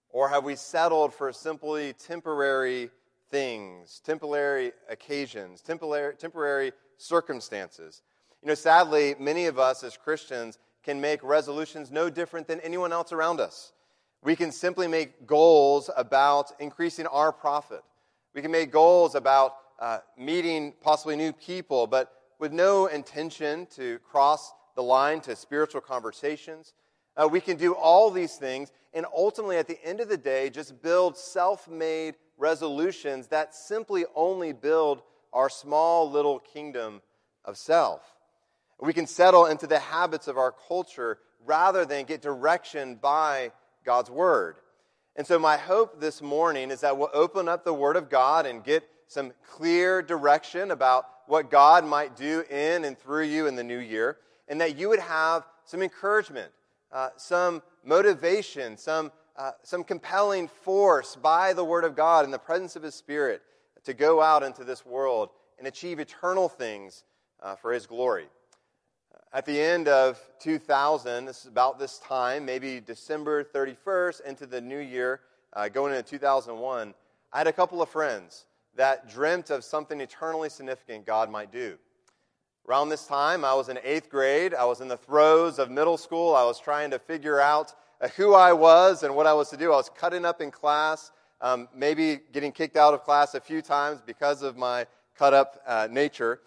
Or 0.09 0.29
have 0.29 0.43
we 0.43 0.55
settled 0.55 1.13
for 1.13 1.33
simply 1.33 1.93
temporary 1.93 2.91
things, 3.29 3.99
temporary 4.05 4.73
occasions, 4.89 5.61
temporary, 5.61 6.15
temporary 6.15 6.73
circumstances? 6.97 8.03
You 8.43 8.49
know, 8.49 8.55
sadly, 8.55 9.15
many 9.19 9.47
of 9.47 9.57
us 9.57 9.83
as 9.83 9.97
Christians 9.97 10.59
can 10.83 11.01
make 11.01 11.23
resolutions 11.23 11.91
no 11.91 12.09
different 12.09 12.47
than 12.47 12.59
anyone 12.59 12.93
else 12.93 13.11
around 13.11 13.39
us. 13.39 13.73
We 14.23 14.35
can 14.35 14.51
simply 14.51 14.87
make 14.87 15.25
goals 15.25 15.89
about 15.95 16.51
increasing 16.59 17.07
our 17.07 17.31
profit. 17.31 17.81
We 18.33 18.41
can 18.41 18.51
make 18.51 18.71
goals 18.71 19.15
about 19.15 19.55
uh, 19.79 19.99
meeting 20.17 20.73
possibly 20.81 21.15
new 21.15 21.33
people, 21.33 21.87
but 21.87 22.11
with 22.39 22.51
no 22.51 22.87
intention 22.87 23.67
to 23.75 23.99
cross 23.99 24.53
the 24.75 24.83
line 24.83 25.21
to 25.21 25.35
spiritual 25.35 25.81
conversations. 25.81 26.73
Uh, 27.17 27.27
we 27.27 27.41
can 27.41 27.57
do 27.57 27.73
all 27.73 28.11
these 28.11 28.35
things, 28.35 28.71
and 28.93 29.05
ultimately, 29.15 29.57
at 29.57 29.67
the 29.67 29.83
end 29.83 29.99
of 29.99 30.07
the 30.07 30.17
day, 30.17 30.49
just 30.49 30.81
build 30.81 31.17
self 31.17 31.67
made 31.67 32.15
resolutions 32.37 33.27
that 33.27 33.55
simply 33.55 34.05
only 34.15 34.53
build 34.53 35.01
our 35.33 35.49
small 35.49 36.09
little 36.09 36.39
kingdom 36.39 37.01
of 37.43 37.57
self. 37.57 38.01
We 38.79 38.93
can 38.93 39.07
settle 39.07 39.47
into 39.47 39.65
the 39.65 39.79
habits 39.79 40.27
of 40.27 40.37
our 40.37 40.53
culture 40.67 41.17
rather 41.43 41.85
than 41.85 42.05
get 42.05 42.21
direction 42.21 42.95
by 42.95 43.51
God's 43.83 44.11
Word. 44.11 44.57
And 45.15 45.25
so, 45.25 45.39
my 45.39 45.57
hope 45.57 45.99
this 45.99 46.21
morning 46.21 46.69
is 46.69 46.81
that 46.81 46.97
we'll 46.97 47.09
open 47.13 47.49
up 47.49 47.65
the 47.65 47.73
Word 47.73 47.95
of 47.95 48.09
God 48.09 48.45
and 48.45 48.63
get 48.63 48.83
some 49.07 49.31
clear 49.49 50.03
direction 50.03 50.69
about 50.69 51.05
what 51.25 51.49
God 51.49 51.85
might 51.85 52.15
do 52.15 52.43
in 52.49 52.85
and 52.85 52.97
through 52.97 53.23
you 53.23 53.47
in 53.47 53.55
the 53.55 53.63
new 53.63 53.79
year, 53.79 54.17
and 54.47 54.61
that 54.61 54.77
you 54.77 54.89
would 54.89 54.99
have 54.99 55.43
some 55.65 55.81
encouragement, 55.81 56.51
uh, 56.91 57.09
some 57.17 57.61
motivation, 57.83 58.77
some, 58.77 59.11
uh, 59.35 59.51
some 59.63 59.83
compelling 59.83 60.47
force 60.47 61.15
by 61.15 61.53
the 61.53 61.63
Word 61.63 61.83
of 61.83 61.95
God 61.95 62.25
in 62.25 62.31
the 62.31 62.39
presence 62.39 62.75
of 62.75 62.83
His 62.83 62.95
Spirit 62.95 63.41
to 63.83 63.93
go 63.93 64.21
out 64.21 64.43
into 64.43 64.63
this 64.63 64.85
world 64.85 65.29
and 65.57 65.67
achieve 65.67 65.99
eternal 65.99 66.49
things 66.49 67.03
uh, 67.41 67.55
for 67.55 67.71
His 67.71 67.85
glory. 67.85 68.27
At 69.33 69.45
the 69.45 69.59
end 69.59 69.87
of 69.87 70.19
2000, 70.39 71.25
this 71.25 71.41
is 71.41 71.47
about 71.47 71.77
this 71.77 71.99
time, 71.99 72.45
maybe 72.45 72.79
December 72.79 73.43
31st 73.43 74.25
into 74.25 74.45
the 74.45 74.61
new 74.61 74.79
year, 74.79 75.19
uh, 75.53 75.67
going 75.67 75.93
into 75.93 76.09
2001, 76.09 76.93
I 77.33 77.37
had 77.37 77.47
a 77.47 77.53
couple 77.53 77.81
of 77.81 77.89
friends 77.89 78.45
that 78.75 79.09
dreamt 79.09 79.49
of 79.49 79.63
something 79.63 79.99
eternally 79.99 80.49
significant 80.49 81.05
God 81.05 81.29
might 81.29 81.51
do. 81.51 81.77
Around 82.67 82.89
this 82.89 83.05
time, 83.05 83.45
I 83.45 83.53
was 83.53 83.69
in 83.69 83.79
eighth 83.81 84.09
grade. 84.09 84.53
I 84.53 84.65
was 84.65 84.81
in 84.81 84.89
the 84.89 84.97
throes 84.97 85.57
of 85.57 85.71
middle 85.71 85.95
school. 85.95 86.35
I 86.35 86.43
was 86.43 86.59
trying 86.59 86.91
to 86.91 86.99
figure 86.99 87.39
out 87.39 87.73
uh, 88.01 88.09
who 88.09 88.33
I 88.33 88.51
was 88.51 89.03
and 89.03 89.15
what 89.15 89.25
I 89.25 89.31
was 89.31 89.49
to 89.51 89.57
do. 89.57 89.71
I 89.71 89.77
was 89.77 89.89
cutting 89.89 90.25
up 90.25 90.41
in 90.41 90.51
class, 90.51 91.13
um, 91.39 91.69
maybe 91.73 92.19
getting 92.33 92.51
kicked 92.51 92.75
out 92.75 92.93
of 92.93 93.05
class 93.05 93.35
a 93.35 93.39
few 93.39 93.61
times 93.61 94.01
because 94.05 94.41
of 94.41 94.57
my 94.57 94.85
cut 95.17 95.33
up 95.33 95.61
uh, 95.65 95.87
nature. 95.89 96.41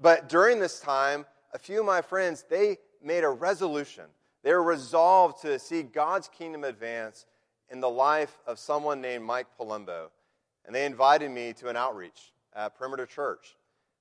But 0.00 0.30
during 0.30 0.60
this 0.60 0.80
time, 0.80 1.26
a 1.52 1.58
few 1.58 1.80
of 1.80 1.86
my 1.86 2.00
friends, 2.00 2.46
they 2.48 2.78
made 3.04 3.22
a 3.22 3.28
resolution. 3.28 4.04
They 4.42 4.54
were 4.54 4.62
resolved 4.62 5.42
to 5.42 5.58
see 5.58 5.82
God's 5.82 6.28
kingdom 6.28 6.64
advance 6.64 7.26
in 7.70 7.80
the 7.82 7.90
life 7.90 8.38
of 8.46 8.58
someone 8.58 9.02
named 9.02 9.24
Mike 9.24 9.48
Palumbo. 9.60 10.06
And 10.64 10.74
they 10.74 10.86
invited 10.86 11.30
me 11.30 11.52
to 11.58 11.68
an 11.68 11.76
outreach 11.76 12.32
at 12.54 12.78
Perimeter 12.78 13.04
Church. 13.04 13.56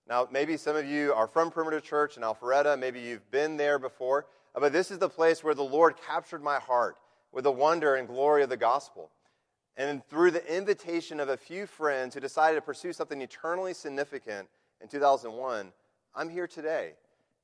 Now, 0.08 0.28
maybe 0.32 0.56
some 0.56 0.76
of 0.76 0.86
you 0.86 1.14
are 1.14 1.28
from 1.28 1.50
Perimeter 1.50 1.80
Church 1.80 2.16
in 2.16 2.24
Alpharetta. 2.24 2.78
Maybe 2.78 3.00
you've 3.00 3.30
been 3.32 3.58
there 3.58 3.80
before. 3.80 4.28
Uh, 4.54 4.60
But 4.60 4.72
this 4.72 4.92
is 4.92 5.00
the 5.00 5.10
place 5.10 5.44
where 5.44 5.56
the 5.56 5.64
Lord 5.64 5.96
captured 5.98 6.44
my 6.44 6.60
heart 6.60 6.98
with 7.32 7.44
the 7.44 7.52
wonder 7.52 7.96
and 7.96 8.08
glory 8.08 8.44
of 8.44 8.50
the 8.50 8.58
gospel. 8.58 9.10
And 9.78 10.06
through 10.08 10.32
the 10.32 10.56
invitation 10.56 11.20
of 11.20 11.30
a 11.30 11.36
few 11.36 11.66
friends 11.66 12.14
who 12.14 12.22
decided 12.22 12.56
to 12.56 12.62
pursue 12.62 12.94
something 12.94 13.20
eternally 13.22 13.74
significant 13.74 14.48
in 14.80 14.88
2001, 14.88 15.74
I'm 16.14 16.30
here 16.30 16.48
today 16.48 16.94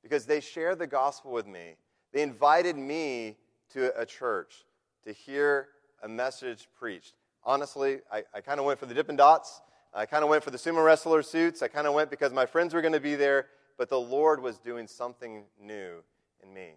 because 0.02 0.24
they 0.24 0.40
shared 0.40 0.78
the 0.78 0.86
gospel 0.86 1.32
with 1.32 1.46
me. 1.46 1.74
They 2.12 2.22
invited 2.22 2.76
me 2.76 3.36
to 3.72 3.98
a 4.00 4.06
church 4.06 4.64
to 5.04 5.12
hear 5.12 5.68
a 6.02 6.08
message 6.08 6.68
preached. 6.78 7.14
Honestly, 7.44 8.00
I, 8.10 8.22
I 8.32 8.40
kind 8.40 8.60
of 8.60 8.66
went 8.66 8.78
for 8.78 8.86
the 8.86 8.94
Dippin' 8.94 9.16
Dots. 9.16 9.60
I 9.94 10.06
kind 10.06 10.24
of 10.24 10.30
went 10.30 10.42
for 10.42 10.50
the 10.50 10.58
sumo 10.58 10.84
wrestler 10.84 11.22
suits. 11.22 11.62
I 11.62 11.68
kind 11.68 11.86
of 11.86 11.92
went 11.92 12.10
because 12.10 12.32
my 12.32 12.46
friends 12.46 12.72
were 12.72 12.80
going 12.80 12.94
to 12.94 13.00
be 13.00 13.14
there, 13.14 13.46
but 13.76 13.90
the 13.90 14.00
Lord 14.00 14.40
was 14.40 14.58
doing 14.58 14.86
something 14.86 15.44
new 15.60 15.96
in 16.42 16.54
me. 16.54 16.70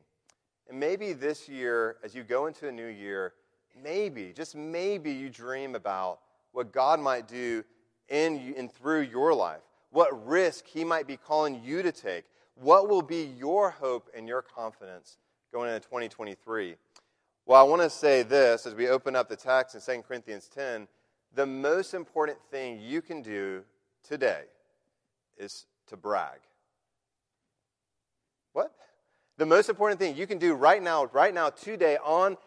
And 0.69 0.79
maybe 0.79 1.13
this 1.13 1.47
year, 1.47 1.95
as 2.03 2.13
you 2.13 2.23
go 2.23 2.47
into 2.47 2.67
a 2.67 2.71
new 2.71 2.87
year, 2.87 3.33
maybe, 3.81 4.33
just 4.35 4.55
maybe, 4.55 5.11
you 5.11 5.29
dream 5.29 5.75
about 5.75 6.19
what 6.51 6.73
God 6.73 6.99
might 6.99 7.27
do 7.27 7.63
in 8.09 8.53
and 8.57 8.71
through 8.71 9.01
your 9.01 9.33
life, 9.33 9.61
what 9.91 10.27
risk 10.27 10.65
He 10.67 10.83
might 10.83 11.07
be 11.07 11.15
calling 11.15 11.61
you 11.63 11.81
to 11.83 11.91
take, 11.91 12.25
what 12.55 12.89
will 12.89 13.01
be 13.01 13.23
your 13.37 13.69
hope 13.69 14.09
and 14.15 14.27
your 14.27 14.41
confidence 14.41 15.17
going 15.53 15.73
into 15.73 15.87
2023. 15.87 16.75
Well, 17.45 17.61
I 17.61 17.63
want 17.63 17.81
to 17.81 17.89
say 17.89 18.23
this 18.23 18.65
as 18.65 18.73
we 18.73 18.89
open 18.89 19.15
up 19.15 19.29
the 19.29 19.35
text 19.35 19.75
in 19.75 19.81
2 19.81 20.01
Corinthians 20.01 20.49
10 20.53 20.87
the 21.35 21.45
most 21.45 21.93
important 21.93 22.37
thing 22.49 22.79
you 22.81 23.01
can 23.01 23.21
do 23.21 23.63
today 24.07 24.43
is 25.37 25.65
to 25.87 25.97
brag. 25.97 26.39
What? 28.53 28.71
The 29.37 29.45
most 29.45 29.69
important 29.69 29.99
thing 29.99 30.15
you 30.15 30.27
can 30.27 30.37
do 30.37 30.53
right 30.53 30.81
now, 30.81 31.05
right 31.11 31.33
now, 31.33 31.49
today, 31.49 31.97
on 32.03 32.37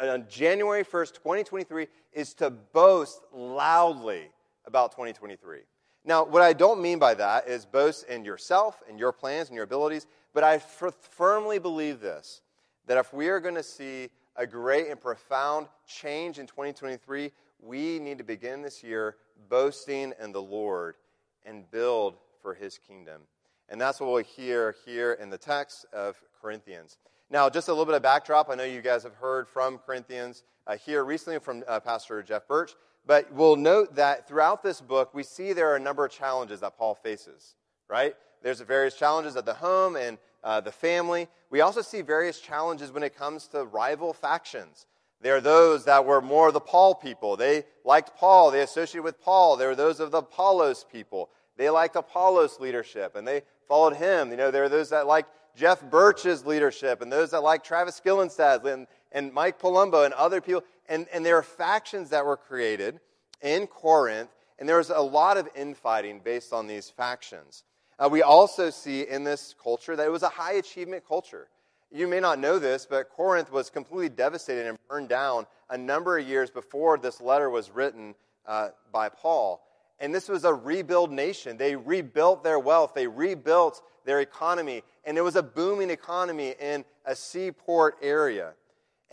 on 0.00 0.24
January 0.30 0.82
1st, 0.82 1.12
2023, 1.14 1.88
is 2.14 2.32
to 2.34 2.48
boast 2.48 3.20
loudly 3.34 4.30
about 4.66 4.92
2023. 4.92 5.58
Now, 6.06 6.24
what 6.24 6.40
I 6.42 6.54
don't 6.54 6.80
mean 6.80 6.98
by 6.98 7.12
that 7.14 7.48
is 7.48 7.66
boast 7.66 8.08
in 8.08 8.24
yourself 8.24 8.82
and 8.88 8.98
your 8.98 9.12
plans 9.12 9.48
and 9.48 9.54
your 9.54 9.64
abilities, 9.64 10.06
but 10.32 10.42
I 10.42 10.54
f- 10.54 10.94
firmly 11.10 11.58
believe 11.58 12.00
this 12.00 12.40
that 12.86 12.98
if 12.98 13.12
we 13.14 13.28
are 13.28 13.40
going 13.40 13.54
to 13.54 13.62
see 13.62 14.10
a 14.36 14.46
great 14.46 14.88
and 14.88 15.00
profound 15.00 15.68
change 15.86 16.38
in 16.38 16.46
2023, 16.46 17.30
we 17.60 17.98
need 17.98 18.18
to 18.18 18.24
begin 18.24 18.62
this 18.62 18.82
year 18.82 19.16
boasting 19.48 20.12
in 20.20 20.32
the 20.32 20.42
Lord 20.42 20.96
and 21.44 21.70
build 21.70 22.16
for 22.42 22.54
his 22.54 22.78
kingdom. 22.78 23.22
And 23.68 23.80
that's 23.80 24.00
what 24.00 24.10
we'll 24.10 24.22
hear 24.22 24.74
here 24.84 25.14
in 25.14 25.30
the 25.30 25.38
text 25.38 25.86
of 25.92 26.16
Corinthians. 26.40 26.98
Now, 27.30 27.48
just 27.48 27.68
a 27.68 27.72
little 27.72 27.86
bit 27.86 27.94
of 27.94 28.02
backdrop. 28.02 28.50
I 28.50 28.54
know 28.54 28.64
you 28.64 28.82
guys 28.82 29.02
have 29.02 29.14
heard 29.14 29.48
from 29.48 29.78
Corinthians 29.78 30.42
uh, 30.66 30.76
here 30.76 31.04
recently 31.04 31.38
from 31.40 31.64
uh, 31.66 31.80
Pastor 31.80 32.22
Jeff 32.22 32.46
Birch. 32.46 32.74
But 33.06 33.32
we'll 33.32 33.56
note 33.56 33.96
that 33.96 34.26
throughout 34.26 34.62
this 34.62 34.80
book, 34.80 35.12
we 35.14 35.22
see 35.22 35.52
there 35.52 35.70
are 35.70 35.76
a 35.76 35.80
number 35.80 36.04
of 36.04 36.12
challenges 36.12 36.60
that 36.60 36.78
Paul 36.78 36.94
faces, 36.94 37.54
right? 37.88 38.14
There's 38.42 38.60
various 38.60 38.94
challenges 38.94 39.36
at 39.36 39.44
the 39.44 39.54
home 39.54 39.96
and 39.96 40.18
uh, 40.42 40.60
the 40.60 40.72
family. 40.72 41.28
We 41.50 41.60
also 41.60 41.82
see 41.82 42.02
various 42.02 42.40
challenges 42.40 42.92
when 42.92 43.02
it 43.02 43.16
comes 43.16 43.46
to 43.48 43.64
rival 43.64 44.12
factions. 44.12 44.86
There 45.24 45.36
are 45.36 45.40
those 45.40 45.86
that 45.86 46.04
were 46.04 46.20
more 46.20 46.52
the 46.52 46.60
Paul 46.60 46.94
people. 46.94 47.38
They 47.38 47.64
liked 47.82 48.14
Paul. 48.14 48.50
They 48.50 48.60
associated 48.60 49.04
with 49.04 49.22
Paul. 49.22 49.56
There 49.56 49.68
were 49.68 49.74
those 49.74 49.98
of 49.98 50.10
the 50.10 50.18
Apollos 50.18 50.84
people. 50.92 51.30
They 51.56 51.70
liked 51.70 51.96
Apollos' 51.96 52.60
leadership 52.60 53.16
and 53.16 53.26
they 53.26 53.40
followed 53.66 53.96
him. 53.96 54.30
You 54.30 54.36
know, 54.36 54.50
there 54.50 54.64
are 54.64 54.68
those 54.68 54.90
that 54.90 55.06
liked 55.06 55.30
Jeff 55.56 55.82
Birch's 55.88 56.44
leadership 56.44 57.00
and 57.00 57.10
those 57.10 57.30
that 57.30 57.42
liked 57.42 57.64
Travis 57.64 58.02
Gillenstad 58.04 58.66
and, 58.66 58.86
and 59.12 59.32
Mike 59.32 59.58
Palumbo 59.58 60.04
and 60.04 60.12
other 60.12 60.42
people. 60.42 60.62
And, 60.90 61.06
and 61.10 61.24
there 61.24 61.38
are 61.38 61.42
factions 61.42 62.10
that 62.10 62.26
were 62.26 62.36
created 62.36 63.00
in 63.40 63.66
Corinth, 63.66 64.28
and 64.58 64.68
there 64.68 64.76
was 64.76 64.90
a 64.90 65.00
lot 65.00 65.38
of 65.38 65.48
infighting 65.56 66.20
based 66.22 66.52
on 66.52 66.66
these 66.66 66.90
factions. 66.90 67.64
Uh, 67.98 68.10
we 68.12 68.20
also 68.20 68.68
see 68.68 69.08
in 69.08 69.24
this 69.24 69.54
culture 69.62 69.96
that 69.96 70.06
it 70.06 70.12
was 70.12 70.22
a 70.22 70.28
high 70.28 70.54
achievement 70.54 71.02
culture. 71.08 71.48
You 71.94 72.08
may 72.08 72.18
not 72.18 72.40
know 72.40 72.58
this, 72.58 72.86
but 72.90 73.08
Corinth 73.08 73.52
was 73.52 73.70
completely 73.70 74.08
devastated 74.08 74.66
and 74.66 74.76
burned 74.88 75.08
down 75.08 75.46
a 75.70 75.78
number 75.78 76.18
of 76.18 76.26
years 76.26 76.50
before 76.50 76.98
this 76.98 77.20
letter 77.20 77.50
was 77.50 77.70
written 77.70 78.16
uh, 78.46 78.70
by 78.90 79.08
Paul. 79.08 79.62
And 80.00 80.12
this 80.12 80.28
was 80.28 80.42
a 80.42 80.52
rebuild 80.52 81.12
nation. 81.12 81.56
They 81.56 81.76
rebuilt 81.76 82.42
their 82.42 82.58
wealth, 82.58 82.94
they 82.94 83.06
rebuilt 83.06 83.80
their 84.04 84.20
economy, 84.20 84.82
and 85.04 85.16
it 85.16 85.20
was 85.20 85.36
a 85.36 85.42
booming 85.42 85.88
economy 85.88 86.56
in 86.60 86.84
a 87.06 87.14
seaport 87.14 87.96
area. 88.02 88.54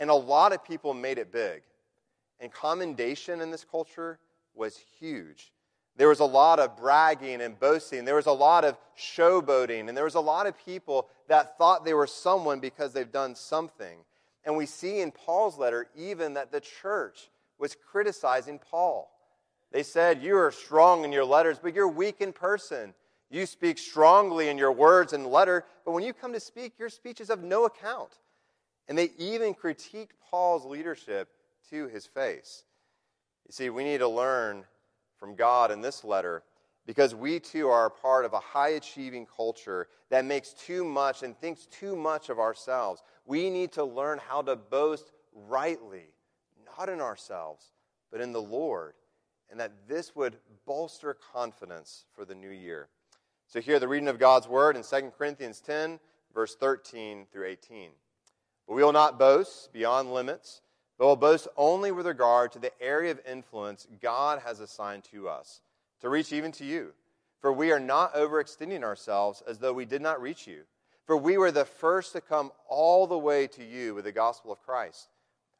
And 0.00 0.10
a 0.10 0.14
lot 0.14 0.52
of 0.52 0.64
people 0.64 0.92
made 0.92 1.18
it 1.18 1.30
big. 1.30 1.62
And 2.40 2.52
commendation 2.52 3.40
in 3.40 3.52
this 3.52 3.64
culture 3.64 4.18
was 4.56 4.76
huge. 4.98 5.52
There 5.96 6.08
was 6.08 6.20
a 6.20 6.24
lot 6.24 6.58
of 6.58 6.76
bragging 6.76 7.40
and 7.42 7.58
boasting. 7.58 8.04
There 8.04 8.16
was 8.16 8.26
a 8.26 8.32
lot 8.32 8.64
of 8.64 8.76
showboating. 8.98 9.88
And 9.88 9.96
there 9.96 10.04
was 10.04 10.14
a 10.14 10.20
lot 10.20 10.46
of 10.46 10.56
people 10.64 11.08
that 11.28 11.58
thought 11.58 11.84
they 11.84 11.94
were 11.94 12.06
someone 12.06 12.60
because 12.60 12.92
they've 12.92 13.10
done 13.10 13.34
something. 13.34 13.98
And 14.44 14.56
we 14.56 14.66
see 14.66 15.00
in 15.00 15.12
Paul's 15.12 15.58
letter 15.58 15.88
even 15.94 16.34
that 16.34 16.50
the 16.50 16.60
church 16.60 17.30
was 17.58 17.76
criticizing 17.90 18.58
Paul. 18.58 19.10
They 19.70 19.82
said, 19.82 20.22
You 20.22 20.36
are 20.36 20.50
strong 20.50 21.04
in 21.04 21.12
your 21.12 21.24
letters, 21.24 21.58
but 21.62 21.74
you're 21.74 21.88
weak 21.88 22.20
in 22.20 22.32
person. 22.32 22.94
You 23.30 23.46
speak 23.46 23.78
strongly 23.78 24.48
in 24.48 24.58
your 24.58 24.72
words 24.72 25.14
and 25.14 25.26
letter, 25.26 25.64
but 25.86 25.92
when 25.92 26.04
you 26.04 26.12
come 26.12 26.34
to 26.34 26.40
speak, 26.40 26.74
your 26.78 26.90
speech 26.90 27.20
is 27.20 27.30
of 27.30 27.42
no 27.42 27.64
account. 27.64 28.10
And 28.88 28.98
they 28.98 29.10
even 29.16 29.54
critiqued 29.54 30.10
Paul's 30.30 30.66
leadership 30.66 31.28
to 31.70 31.86
his 31.88 32.04
face. 32.04 32.64
You 33.46 33.52
see, 33.52 33.70
we 33.70 33.84
need 33.84 33.98
to 33.98 34.08
learn 34.08 34.64
from 35.22 35.36
God 35.36 35.70
in 35.70 35.80
this 35.80 36.02
letter 36.02 36.42
because 36.84 37.14
we 37.14 37.38
too 37.38 37.68
are 37.68 37.86
a 37.86 37.90
part 37.90 38.24
of 38.24 38.32
a 38.32 38.40
high 38.40 38.70
achieving 38.70 39.24
culture 39.24 39.86
that 40.10 40.24
makes 40.24 40.52
too 40.52 40.84
much 40.84 41.22
and 41.22 41.38
thinks 41.38 41.66
too 41.66 41.94
much 41.94 42.28
of 42.28 42.40
ourselves. 42.40 43.04
We 43.24 43.48
need 43.48 43.70
to 43.72 43.84
learn 43.84 44.18
how 44.18 44.42
to 44.42 44.56
boast 44.56 45.12
rightly, 45.32 46.08
not 46.76 46.88
in 46.88 47.00
ourselves, 47.00 47.70
but 48.10 48.20
in 48.20 48.32
the 48.32 48.42
Lord, 48.42 48.94
and 49.48 49.60
that 49.60 49.86
this 49.86 50.16
would 50.16 50.38
bolster 50.66 51.16
confidence 51.32 52.04
for 52.16 52.24
the 52.24 52.34
new 52.34 52.50
year. 52.50 52.88
So, 53.46 53.60
here, 53.60 53.78
the 53.78 53.86
reading 53.86 54.08
of 54.08 54.18
God's 54.18 54.48
word 54.48 54.74
in 54.74 54.82
2 54.82 55.12
Corinthians 55.16 55.60
10, 55.60 56.00
verse 56.34 56.56
13 56.56 57.26
through 57.32 57.46
18. 57.46 57.90
But 58.66 58.74
we 58.74 58.82
will 58.82 58.92
not 58.92 59.20
boast 59.20 59.72
beyond 59.72 60.12
limits, 60.12 60.62
but 61.02 61.08
will 61.08 61.16
boast 61.16 61.48
only 61.56 61.90
with 61.90 62.06
regard 62.06 62.52
to 62.52 62.60
the 62.60 62.70
area 62.80 63.10
of 63.10 63.18
influence 63.28 63.88
God 64.00 64.38
has 64.44 64.60
assigned 64.60 65.02
to 65.10 65.28
us, 65.28 65.60
to 66.00 66.08
reach 66.08 66.32
even 66.32 66.52
to 66.52 66.64
you. 66.64 66.92
For 67.40 67.52
we 67.52 67.72
are 67.72 67.80
not 67.80 68.14
overextending 68.14 68.84
ourselves 68.84 69.42
as 69.48 69.58
though 69.58 69.72
we 69.72 69.84
did 69.84 70.00
not 70.00 70.22
reach 70.22 70.46
you. 70.46 70.60
For 71.04 71.16
we 71.16 71.38
were 71.38 71.50
the 71.50 71.64
first 71.64 72.12
to 72.12 72.20
come 72.20 72.52
all 72.68 73.08
the 73.08 73.18
way 73.18 73.48
to 73.48 73.64
you 73.64 73.96
with 73.96 74.04
the 74.04 74.12
gospel 74.12 74.52
of 74.52 74.62
Christ. 74.62 75.08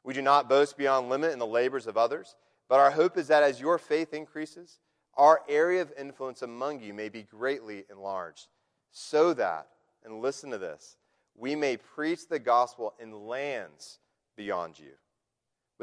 We 0.05 0.13
do 0.13 0.21
not 0.21 0.47
boast 0.47 0.77
beyond 0.77 1.09
limit 1.09 1.33
in 1.33 1.39
the 1.39 1.45
labors 1.45 1.87
of 1.87 1.97
others, 1.97 2.37
but 2.69 2.79
our 2.79 2.91
hope 2.91 3.17
is 3.17 3.27
that 3.27 3.43
as 3.43 3.59
your 3.59 3.77
faith 3.77 4.13
increases, 4.13 4.79
our 5.17 5.41
area 5.49 5.81
of 5.81 5.91
influence 5.99 6.41
among 6.41 6.79
you 6.79 6.93
may 6.93 7.09
be 7.09 7.23
greatly 7.23 7.83
enlarged, 7.91 8.47
so 8.91 9.33
that, 9.33 9.67
and 10.05 10.21
listen 10.21 10.51
to 10.51 10.57
this, 10.57 10.95
we 11.35 11.53
may 11.53 11.75
preach 11.75 12.29
the 12.29 12.39
gospel 12.39 12.93
in 12.97 13.27
lands 13.27 13.99
beyond 14.37 14.79
you, 14.79 14.91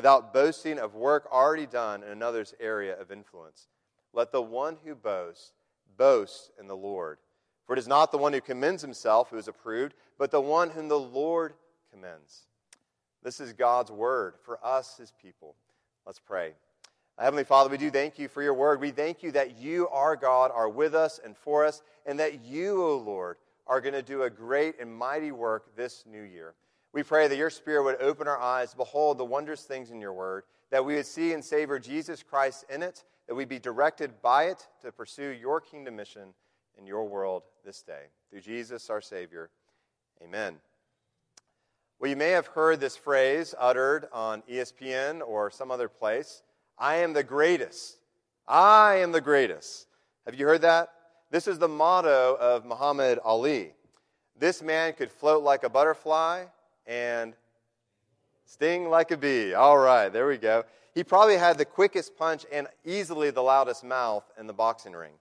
without 0.01 0.33
boasting 0.33 0.79
of 0.79 0.95
work 0.95 1.29
already 1.31 1.67
done 1.67 2.03
in 2.03 2.09
another's 2.09 2.55
area 2.59 2.99
of 2.99 3.13
influence. 3.13 3.69
Let 4.15 4.33
the 4.33 4.41
one 4.41 4.79
who 4.83 4.95
boasts 4.95 5.53
boast 5.99 6.53
in 6.59 6.67
the 6.69 6.77
Lord. 6.77 7.19
For 7.67 7.75
it 7.75 7.79
is 7.79 7.87
not 7.87 8.11
the 8.11 8.17
one 8.17 8.33
who 8.33 8.41
commends 8.41 8.81
himself 8.81 9.29
who 9.29 9.37
is 9.37 9.47
approved, 9.47 9.93
but 10.17 10.31
the 10.31 10.41
one 10.41 10.71
whom 10.71 10.89
the 10.89 10.99
Lord 10.99 11.53
commends. 11.93 12.47
This 13.23 13.41
is 13.41 13.53
God's 13.53 13.91
word 13.91 14.37
for 14.43 14.59
us, 14.65 14.97
his 14.97 15.13
people. 15.21 15.55
Let's 16.07 16.19
pray. 16.19 16.55
Heavenly 17.19 17.45
Father, 17.45 17.69
we 17.69 17.77
do 17.77 17.91
thank 17.91 18.19
you 18.19 18.27
for 18.27 18.43
your 18.43 18.55
word. 18.55 18.81
We 18.81 18.93
thank 18.93 19.23
you 19.23 19.33
that 19.33 19.59
you, 19.59 19.87
our 19.89 20.17
God, 20.17 20.51
are 20.55 20.71
with 20.71 20.95
us 20.95 21.21
and 21.23 21.37
for 21.37 21.67
us, 21.67 21.83
and 22.07 22.19
that 22.21 22.43
you, 22.43 22.83
O 22.83 22.97
Lord, 22.97 23.37
are 23.67 23.83
going 23.83 23.93
to 23.93 24.01
do 24.01 24.23
a 24.23 24.31
great 24.31 24.81
and 24.81 24.91
mighty 24.91 25.31
work 25.31 25.77
this 25.77 26.05
new 26.11 26.23
year. 26.23 26.55
We 26.93 27.03
pray 27.03 27.29
that 27.29 27.37
your 27.37 27.51
Spirit 27.51 27.85
would 27.85 28.03
open 28.03 28.27
our 28.27 28.39
eyes 28.39 28.75
behold 28.75 29.19
the 29.19 29.25
wondrous 29.25 29.63
things 29.63 29.91
in 29.91 30.01
your 30.01 30.13
word, 30.13 30.45
that 30.71 30.85
we 30.85 30.97
would 30.97 31.07
see 31.07 31.33
and 31.33 31.45
savor 31.45 31.79
Jesus 31.79 32.23
Christ 32.23 32.65
in 32.69 32.83
it, 32.83 33.05
that 33.29 33.35
we 33.35 33.45
be 33.45 33.61
directed 33.61 34.21
by 34.23 34.45
it 34.45 34.67
to 34.83 34.91
pursue 34.91 35.29
your 35.29 35.61
kingdom 35.61 35.97
mission 35.97 36.35
in 36.77 36.87
your 36.87 37.05
world 37.05 37.45
this 37.65 37.83
day. 37.83 38.07
Through 38.31 38.41
Jesus, 38.41 38.91
our 38.91 39.01
Savior. 39.01 39.51
Amen. 40.23 40.57
Well, 42.01 42.11
you 42.11 42.17
may 42.17 42.31
have 42.31 42.49
heard 42.49 42.81
this 42.81 42.97
phrase 42.97 43.55
uttered 43.59 44.09
on 44.13 44.43
ESPN 44.51 45.21
or 45.27 45.51
some 45.51 45.71
other 45.71 45.89
place 45.89 46.43
I 46.79 46.97
am 46.97 47.13
the 47.13 47.23
greatest. 47.23 47.99
I 48.49 48.97
am 48.97 49.13
the 49.13 49.21
greatest. 49.21 49.87
Have 50.25 50.35
you 50.35 50.47
heard 50.47 50.63
that? 50.63 50.89
This 51.31 51.47
is 51.47 51.59
the 51.59 51.69
motto 51.69 52.37
of 52.41 52.65
Muhammad 52.65 53.21
Ali. 53.23 53.75
This 54.37 54.63
man 54.63 54.95
could 54.95 55.13
float 55.13 55.45
like 55.45 55.63
a 55.63 55.69
butterfly 55.69 56.47
and 56.91 57.35
sting 58.45 58.91
like 58.91 59.13
a 59.13 59.17
bee. 59.17 59.55
All 59.55 59.79
right, 59.79 60.13
there 60.13 60.27
we 60.27 60.37
go. 60.37 60.65
He 60.93 61.05
probably 61.05 61.37
had 61.37 61.57
the 61.57 61.65
quickest 61.65 62.19
punch 62.19 62.45
and 62.53 62.67
easily 62.85 63.31
the 63.31 63.41
loudest 63.41 63.85
mouth 63.85 64.25
in 64.39 64.49
the 64.49 64.53
boxing 64.53 64.93
ring. 64.93 65.13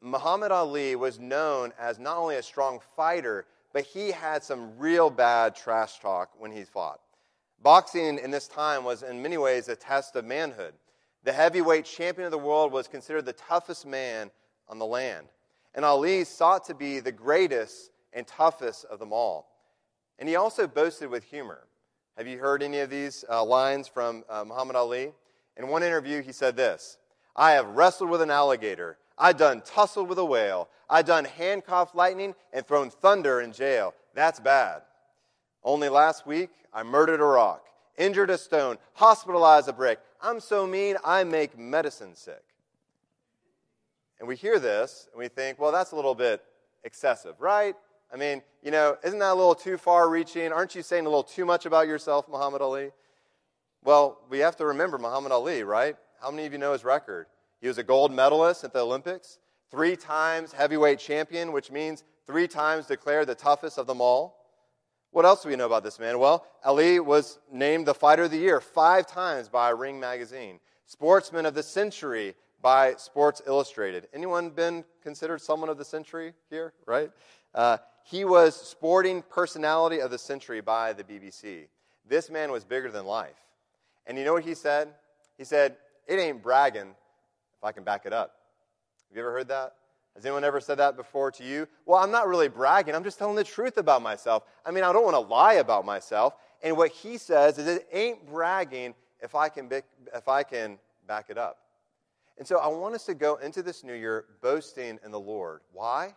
Muhammad 0.00 0.50
Ali 0.50 0.96
was 0.96 1.18
known 1.18 1.72
as 1.78 1.98
not 1.98 2.16
only 2.16 2.36
a 2.36 2.42
strong 2.42 2.80
fighter, 2.96 3.44
but 3.74 3.84
he 3.84 4.10
had 4.12 4.42
some 4.42 4.78
real 4.78 5.10
bad 5.10 5.54
trash 5.54 5.98
talk 6.00 6.30
when 6.38 6.50
he 6.50 6.64
fought. 6.64 7.00
Boxing 7.62 8.18
in 8.18 8.30
this 8.30 8.48
time 8.48 8.82
was 8.82 9.02
in 9.02 9.22
many 9.22 9.36
ways 9.36 9.68
a 9.68 9.76
test 9.76 10.16
of 10.16 10.24
manhood. 10.24 10.72
The 11.22 11.32
heavyweight 11.32 11.84
champion 11.84 12.26
of 12.26 12.32
the 12.32 12.38
world 12.38 12.72
was 12.72 12.88
considered 12.88 13.26
the 13.26 13.32
toughest 13.34 13.86
man 13.86 14.30
on 14.68 14.78
the 14.78 14.86
land. 14.86 15.26
And 15.74 15.84
Ali 15.84 16.24
sought 16.24 16.64
to 16.66 16.74
be 16.74 17.00
the 17.00 17.12
greatest 17.12 17.90
and 18.12 18.26
toughest 18.26 18.86
of 18.86 18.98
them 18.98 19.12
all. 19.12 19.53
And 20.18 20.28
he 20.28 20.36
also 20.36 20.66
boasted 20.66 21.10
with 21.10 21.24
humor. 21.24 21.66
Have 22.16 22.26
you 22.26 22.38
heard 22.38 22.62
any 22.62 22.78
of 22.78 22.90
these 22.90 23.24
uh, 23.28 23.44
lines 23.44 23.88
from 23.88 24.24
uh, 24.28 24.44
Muhammad 24.44 24.76
Ali? 24.76 25.12
In 25.56 25.68
one 25.68 25.82
interview, 25.82 26.22
he 26.22 26.32
said 26.32 26.56
this 26.56 26.98
I 27.36 27.52
have 27.52 27.66
wrestled 27.68 28.10
with 28.10 28.22
an 28.22 28.30
alligator. 28.30 28.98
I've 29.16 29.36
done 29.36 29.62
tussled 29.64 30.08
with 30.08 30.18
a 30.18 30.24
whale. 30.24 30.68
I've 30.88 31.06
done 31.06 31.24
handcuffed 31.24 31.94
lightning 31.94 32.34
and 32.52 32.66
thrown 32.66 32.90
thunder 32.90 33.40
in 33.40 33.52
jail. 33.52 33.94
That's 34.14 34.40
bad. 34.40 34.82
Only 35.62 35.88
last 35.88 36.26
week, 36.26 36.50
I 36.72 36.82
murdered 36.82 37.20
a 37.20 37.24
rock, 37.24 37.64
injured 37.96 38.30
a 38.30 38.38
stone, 38.38 38.76
hospitalized 38.94 39.68
a 39.68 39.72
brick. 39.72 40.00
I'm 40.20 40.40
so 40.40 40.66
mean, 40.66 40.96
I 41.04 41.24
make 41.24 41.58
medicine 41.58 42.14
sick. 42.14 42.42
And 44.18 44.28
we 44.28 44.36
hear 44.36 44.58
this 44.58 45.08
and 45.12 45.18
we 45.18 45.28
think, 45.28 45.58
well, 45.58 45.72
that's 45.72 45.92
a 45.92 45.96
little 45.96 46.14
bit 46.14 46.42
excessive, 46.82 47.40
right? 47.40 47.76
I 48.12 48.16
mean, 48.16 48.42
you 48.62 48.70
know, 48.70 48.96
isn't 49.04 49.18
that 49.18 49.32
a 49.32 49.34
little 49.34 49.54
too 49.54 49.76
far 49.76 50.08
reaching? 50.08 50.52
Aren't 50.52 50.74
you 50.74 50.82
saying 50.82 51.06
a 51.06 51.08
little 51.08 51.22
too 51.22 51.44
much 51.44 51.66
about 51.66 51.86
yourself, 51.88 52.28
Muhammad 52.28 52.62
Ali? 52.62 52.90
Well, 53.82 54.20
we 54.30 54.38
have 54.38 54.56
to 54.56 54.66
remember 54.66 54.98
Muhammad 54.98 55.32
Ali, 55.32 55.62
right? 55.62 55.96
How 56.20 56.30
many 56.30 56.46
of 56.46 56.52
you 56.52 56.58
know 56.58 56.72
his 56.72 56.84
record? 56.84 57.26
He 57.60 57.68
was 57.68 57.78
a 57.78 57.82
gold 57.82 58.12
medalist 58.12 58.64
at 58.64 58.72
the 58.72 58.80
Olympics, 58.80 59.38
three 59.70 59.96
times 59.96 60.52
heavyweight 60.52 60.98
champion, 60.98 61.52
which 61.52 61.70
means 61.70 62.04
three 62.26 62.48
times 62.48 62.86
declared 62.86 63.26
the 63.26 63.34
toughest 63.34 63.78
of 63.78 63.86
them 63.86 64.00
all. 64.00 64.38
What 65.10 65.24
else 65.24 65.42
do 65.42 65.48
we 65.48 65.56
know 65.56 65.66
about 65.66 65.84
this 65.84 65.98
man? 65.98 66.18
Well, 66.18 66.46
Ali 66.64 66.98
was 66.98 67.38
named 67.52 67.86
the 67.86 67.94
Fighter 67.94 68.24
of 68.24 68.30
the 68.30 68.38
Year 68.38 68.60
five 68.60 69.06
times 69.06 69.48
by 69.48 69.70
Ring 69.70 70.00
Magazine, 70.00 70.60
Sportsman 70.86 71.46
of 71.46 71.54
the 71.54 71.62
Century 71.62 72.34
by 72.60 72.94
Sports 72.94 73.42
Illustrated. 73.46 74.08
Anyone 74.14 74.50
been 74.50 74.84
considered 75.02 75.40
someone 75.40 75.68
of 75.68 75.78
the 75.78 75.84
century 75.84 76.32
here? 76.50 76.72
Right? 76.86 77.10
Uh, 77.54 77.76
he 78.04 78.24
was 78.24 78.54
Sporting 78.54 79.22
Personality 79.22 80.00
of 80.00 80.10
the 80.10 80.18
Century 80.18 80.60
by 80.60 80.92
the 80.92 81.02
BBC. 81.02 81.68
This 82.06 82.30
man 82.30 82.52
was 82.52 82.62
bigger 82.62 82.90
than 82.90 83.06
life. 83.06 83.40
And 84.06 84.18
you 84.18 84.24
know 84.24 84.34
what 84.34 84.44
he 84.44 84.54
said? 84.54 84.88
He 85.38 85.44
said, 85.44 85.76
It 86.06 86.16
ain't 86.16 86.42
bragging 86.42 86.90
if 86.90 87.64
I 87.64 87.72
can 87.72 87.82
back 87.82 88.04
it 88.04 88.12
up. 88.12 88.34
Have 89.08 89.16
you 89.16 89.22
ever 89.22 89.32
heard 89.32 89.48
that? 89.48 89.74
Has 90.14 90.24
anyone 90.26 90.44
ever 90.44 90.60
said 90.60 90.78
that 90.78 90.96
before 90.96 91.30
to 91.32 91.44
you? 91.44 91.66
Well, 91.86 91.98
I'm 91.98 92.10
not 92.10 92.28
really 92.28 92.48
bragging. 92.48 92.94
I'm 92.94 93.02
just 93.02 93.18
telling 93.18 93.36
the 93.36 93.42
truth 93.42 93.78
about 93.78 94.02
myself. 94.02 94.44
I 94.66 94.70
mean, 94.70 94.84
I 94.84 94.92
don't 94.92 95.02
want 95.02 95.14
to 95.14 95.20
lie 95.20 95.54
about 95.54 95.86
myself. 95.86 96.36
And 96.62 96.76
what 96.76 96.92
he 96.92 97.16
says 97.16 97.58
is, 97.58 97.66
it 97.66 97.88
ain't 97.90 98.26
bragging 98.26 98.94
if 99.22 99.34
I 99.34 99.48
can, 99.48 99.70
if 100.14 100.28
I 100.28 100.42
can 100.42 100.78
back 101.08 101.30
it 101.30 101.38
up. 101.38 101.58
And 102.38 102.46
so 102.46 102.58
I 102.58 102.68
want 102.68 102.94
us 102.94 103.06
to 103.06 103.14
go 103.14 103.36
into 103.36 103.62
this 103.62 103.82
new 103.82 103.94
year 103.94 104.26
boasting 104.42 104.98
in 105.04 105.10
the 105.10 105.20
Lord. 105.20 105.62
Why? 105.72 106.14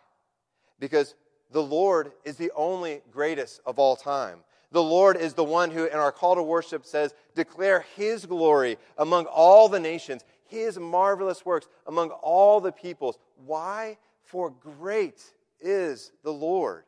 Because 0.78 1.14
the 1.50 1.62
Lord 1.62 2.12
is 2.24 2.36
the 2.36 2.52
only 2.54 3.02
greatest 3.10 3.60
of 3.64 3.78
all 3.78 3.96
time. 3.96 4.40
The 4.70 4.82
Lord 4.82 5.16
is 5.16 5.32
the 5.32 5.44
one 5.44 5.70
who, 5.70 5.86
in 5.86 5.94
our 5.94 6.12
call 6.12 6.34
to 6.34 6.42
worship, 6.42 6.84
says, 6.84 7.14
declare 7.34 7.86
his 7.96 8.26
glory 8.26 8.76
among 8.98 9.24
all 9.24 9.68
the 9.68 9.80
nations 9.80 10.24
his 10.48 10.78
marvelous 10.78 11.44
works 11.44 11.68
among 11.86 12.10
all 12.10 12.60
the 12.60 12.72
peoples. 12.72 13.18
Why? 13.46 13.98
For 14.22 14.50
great 14.50 15.22
is 15.60 16.10
the 16.24 16.32
Lord. 16.32 16.84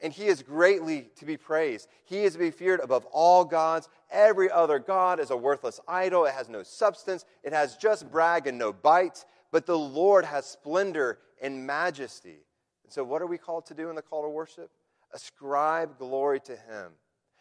And 0.00 0.12
he 0.12 0.26
is 0.26 0.42
greatly 0.42 1.08
to 1.16 1.24
be 1.24 1.38
praised. 1.38 1.88
He 2.04 2.24
is 2.24 2.34
to 2.34 2.38
be 2.38 2.50
feared 2.50 2.80
above 2.80 3.06
all 3.06 3.44
gods. 3.44 3.88
Every 4.10 4.50
other 4.50 4.78
God 4.78 5.20
is 5.20 5.30
a 5.30 5.36
worthless 5.36 5.80
idol. 5.88 6.26
It 6.26 6.34
has 6.34 6.48
no 6.50 6.62
substance. 6.62 7.24
It 7.42 7.54
has 7.54 7.76
just 7.76 8.10
brag 8.10 8.46
and 8.46 8.58
no 8.58 8.72
bite. 8.72 9.24
But 9.52 9.64
the 9.64 9.78
Lord 9.78 10.26
has 10.26 10.44
splendor 10.44 11.18
and 11.40 11.66
majesty. 11.66 12.40
And 12.86 12.92
so, 12.92 13.02
what 13.02 13.20
are 13.20 13.26
we 13.26 13.36
called 13.36 13.66
to 13.66 13.74
do 13.74 13.90
in 13.90 13.96
the 13.96 14.02
call 14.02 14.22
to 14.22 14.28
worship? 14.28 14.70
Ascribe 15.12 15.98
glory 15.98 16.38
to 16.40 16.52
him. 16.52 16.92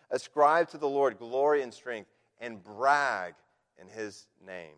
Ascribe 0.09 0.69
to 0.69 0.79
the 0.79 0.89
Lord 0.89 1.19
glory 1.19 1.61
and 1.61 1.71
strength 1.71 2.09
and 2.41 2.63
brag 2.63 3.35
in 3.79 3.87
his 3.87 4.25
name. 4.45 4.73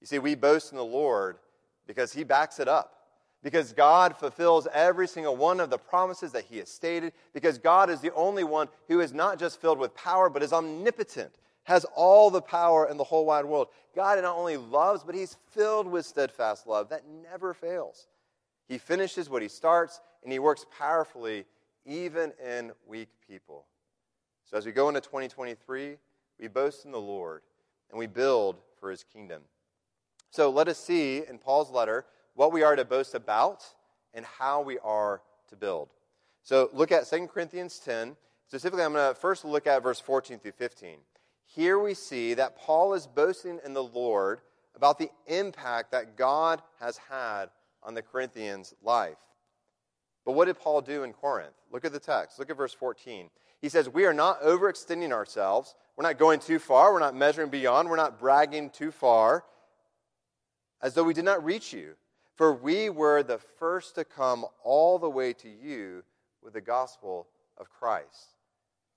You 0.00 0.06
see, 0.06 0.18
we 0.20 0.36
boast 0.36 0.70
in 0.70 0.76
the 0.76 0.84
Lord 0.84 1.38
because 1.86 2.12
He 2.12 2.24
backs 2.24 2.60
it 2.60 2.68
up. 2.68 2.90
Because 3.42 3.72
God 3.72 4.16
fulfills 4.16 4.66
every 4.72 5.08
single 5.08 5.36
one 5.36 5.60
of 5.60 5.68
the 5.68 5.78
promises 5.78 6.32
that 6.32 6.44
He 6.44 6.58
has 6.58 6.70
stated. 6.70 7.12
Because 7.32 7.58
God 7.58 7.90
is 7.90 8.00
the 8.00 8.12
only 8.14 8.44
one 8.44 8.68
who 8.88 9.00
is 9.00 9.12
not 9.12 9.38
just 9.38 9.60
filled 9.60 9.78
with 9.78 9.94
power, 9.94 10.30
but 10.30 10.42
is 10.42 10.52
omnipotent, 10.52 11.32
has 11.64 11.84
all 11.96 12.30
the 12.30 12.40
power 12.40 12.88
in 12.88 12.96
the 12.96 13.04
whole 13.04 13.26
wide 13.26 13.44
world. 13.44 13.68
God 13.94 14.22
not 14.22 14.36
only 14.36 14.56
loves, 14.56 15.02
but 15.04 15.14
He's 15.14 15.36
filled 15.50 15.86
with 15.86 16.06
steadfast 16.06 16.66
love 16.66 16.88
that 16.90 17.02
never 17.30 17.54
fails. 17.54 18.06
He 18.68 18.78
finishes 18.78 19.28
what 19.28 19.42
He 19.42 19.48
starts, 19.48 20.00
and 20.22 20.32
He 20.32 20.38
works 20.38 20.66
powerfully 20.76 21.44
even 21.86 22.32
in 22.44 22.72
weak 22.86 23.08
people. 23.26 23.66
So 24.44 24.56
as 24.56 24.66
we 24.66 24.72
go 24.72 24.88
into 24.88 25.00
2023, 25.00 25.96
we 26.40 26.48
boast 26.48 26.84
in 26.84 26.92
the 26.92 27.00
Lord 27.00 27.42
and 27.90 27.98
we 27.98 28.06
build 28.06 28.56
for 28.80 28.90
His 28.90 29.04
kingdom. 29.04 29.42
So 30.30 30.50
let 30.50 30.68
us 30.68 30.78
see 30.78 31.22
in 31.28 31.38
Paul's 31.38 31.70
letter 31.70 32.04
what 32.34 32.52
we 32.52 32.62
are 32.62 32.76
to 32.76 32.84
boast 32.84 33.14
about 33.14 33.64
and 34.12 34.24
how 34.24 34.62
we 34.62 34.78
are 34.78 35.22
to 35.48 35.56
build. 35.56 35.90
So 36.42 36.70
look 36.72 36.92
at 36.92 37.08
2 37.08 37.28
Corinthians 37.28 37.78
10. 37.78 38.16
Specifically, 38.48 38.84
I'm 38.84 38.92
going 38.92 39.14
to 39.14 39.18
first 39.18 39.44
look 39.44 39.66
at 39.66 39.82
verse 39.82 40.00
14 40.00 40.38
through 40.38 40.52
15. 40.52 40.96
Here 41.46 41.78
we 41.78 41.94
see 41.94 42.34
that 42.34 42.58
Paul 42.58 42.94
is 42.94 43.06
boasting 43.06 43.60
in 43.64 43.74
the 43.74 43.82
Lord 43.82 44.40
about 44.76 44.98
the 44.98 45.10
impact 45.26 45.92
that 45.92 46.16
God 46.16 46.60
has 46.80 46.98
had 46.98 47.46
on 47.84 47.94
the 47.94 48.02
Corinthians' 48.02 48.74
life. 48.82 49.16
But 50.24 50.32
what 50.32 50.46
did 50.46 50.58
Paul 50.58 50.80
do 50.80 51.02
in 51.02 51.12
Corinth? 51.12 51.54
Look 51.70 51.84
at 51.84 51.92
the 51.92 52.00
text. 52.00 52.38
Look 52.38 52.50
at 52.50 52.56
verse 52.56 52.72
14. 52.72 53.28
He 53.60 53.68
says, 53.68 53.88
We 53.88 54.06
are 54.06 54.14
not 54.14 54.42
overextending 54.42 55.12
ourselves. 55.12 55.74
We're 55.96 56.04
not 56.06 56.18
going 56.18 56.40
too 56.40 56.58
far. 56.58 56.92
We're 56.92 57.00
not 57.00 57.14
measuring 57.14 57.50
beyond. 57.50 57.88
We're 57.88 57.96
not 57.96 58.18
bragging 58.18 58.70
too 58.70 58.90
far 58.90 59.44
as 60.82 60.94
though 60.94 61.04
we 61.04 61.14
did 61.14 61.24
not 61.24 61.44
reach 61.44 61.72
you. 61.72 61.94
For 62.36 62.52
we 62.52 62.90
were 62.90 63.22
the 63.22 63.38
first 63.38 63.94
to 63.94 64.04
come 64.04 64.44
all 64.64 64.98
the 64.98 65.08
way 65.08 65.32
to 65.34 65.48
you 65.48 66.02
with 66.42 66.54
the 66.54 66.60
gospel 66.60 67.28
of 67.56 67.70
Christ. 67.70 68.34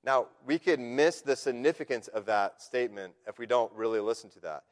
Now, 0.04 0.28
we 0.46 0.58
could 0.58 0.80
miss 0.80 1.22
the 1.22 1.36
significance 1.36 2.08
of 2.08 2.26
that 2.26 2.62
statement 2.62 3.14
if 3.28 3.38
we 3.38 3.46
don't 3.46 3.72
really 3.74 4.00
listen 4.00 4.30
to 4.32 4.40
that. 4.42 4.64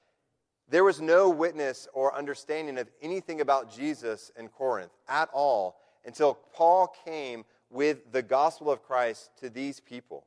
There 0.67 0.83
was 0.83 0.99
no 0.99 1.29
witness 1.29 1.87
or 1.93 2.15
understanding 2.15 2.77
of 2.77 2.89
anything 3.01 3.41
about 3.41 3.73
Jesus 3.73 4.31
in 4.37 4.47
Corinth 4.47 4.91
at 5.07 5.29
all 5.31 5.77
until 6.05 6.35
Paul 6.53 6.93
came 7.05 7.45
with 7.69 8.11
the 8.11 8.21
gospel 8.21 8.71
of 8.71 8.83
Christ 8.83 9.31
to 9.41 9.49
these 9.49 9.79
people. 9.79 10.25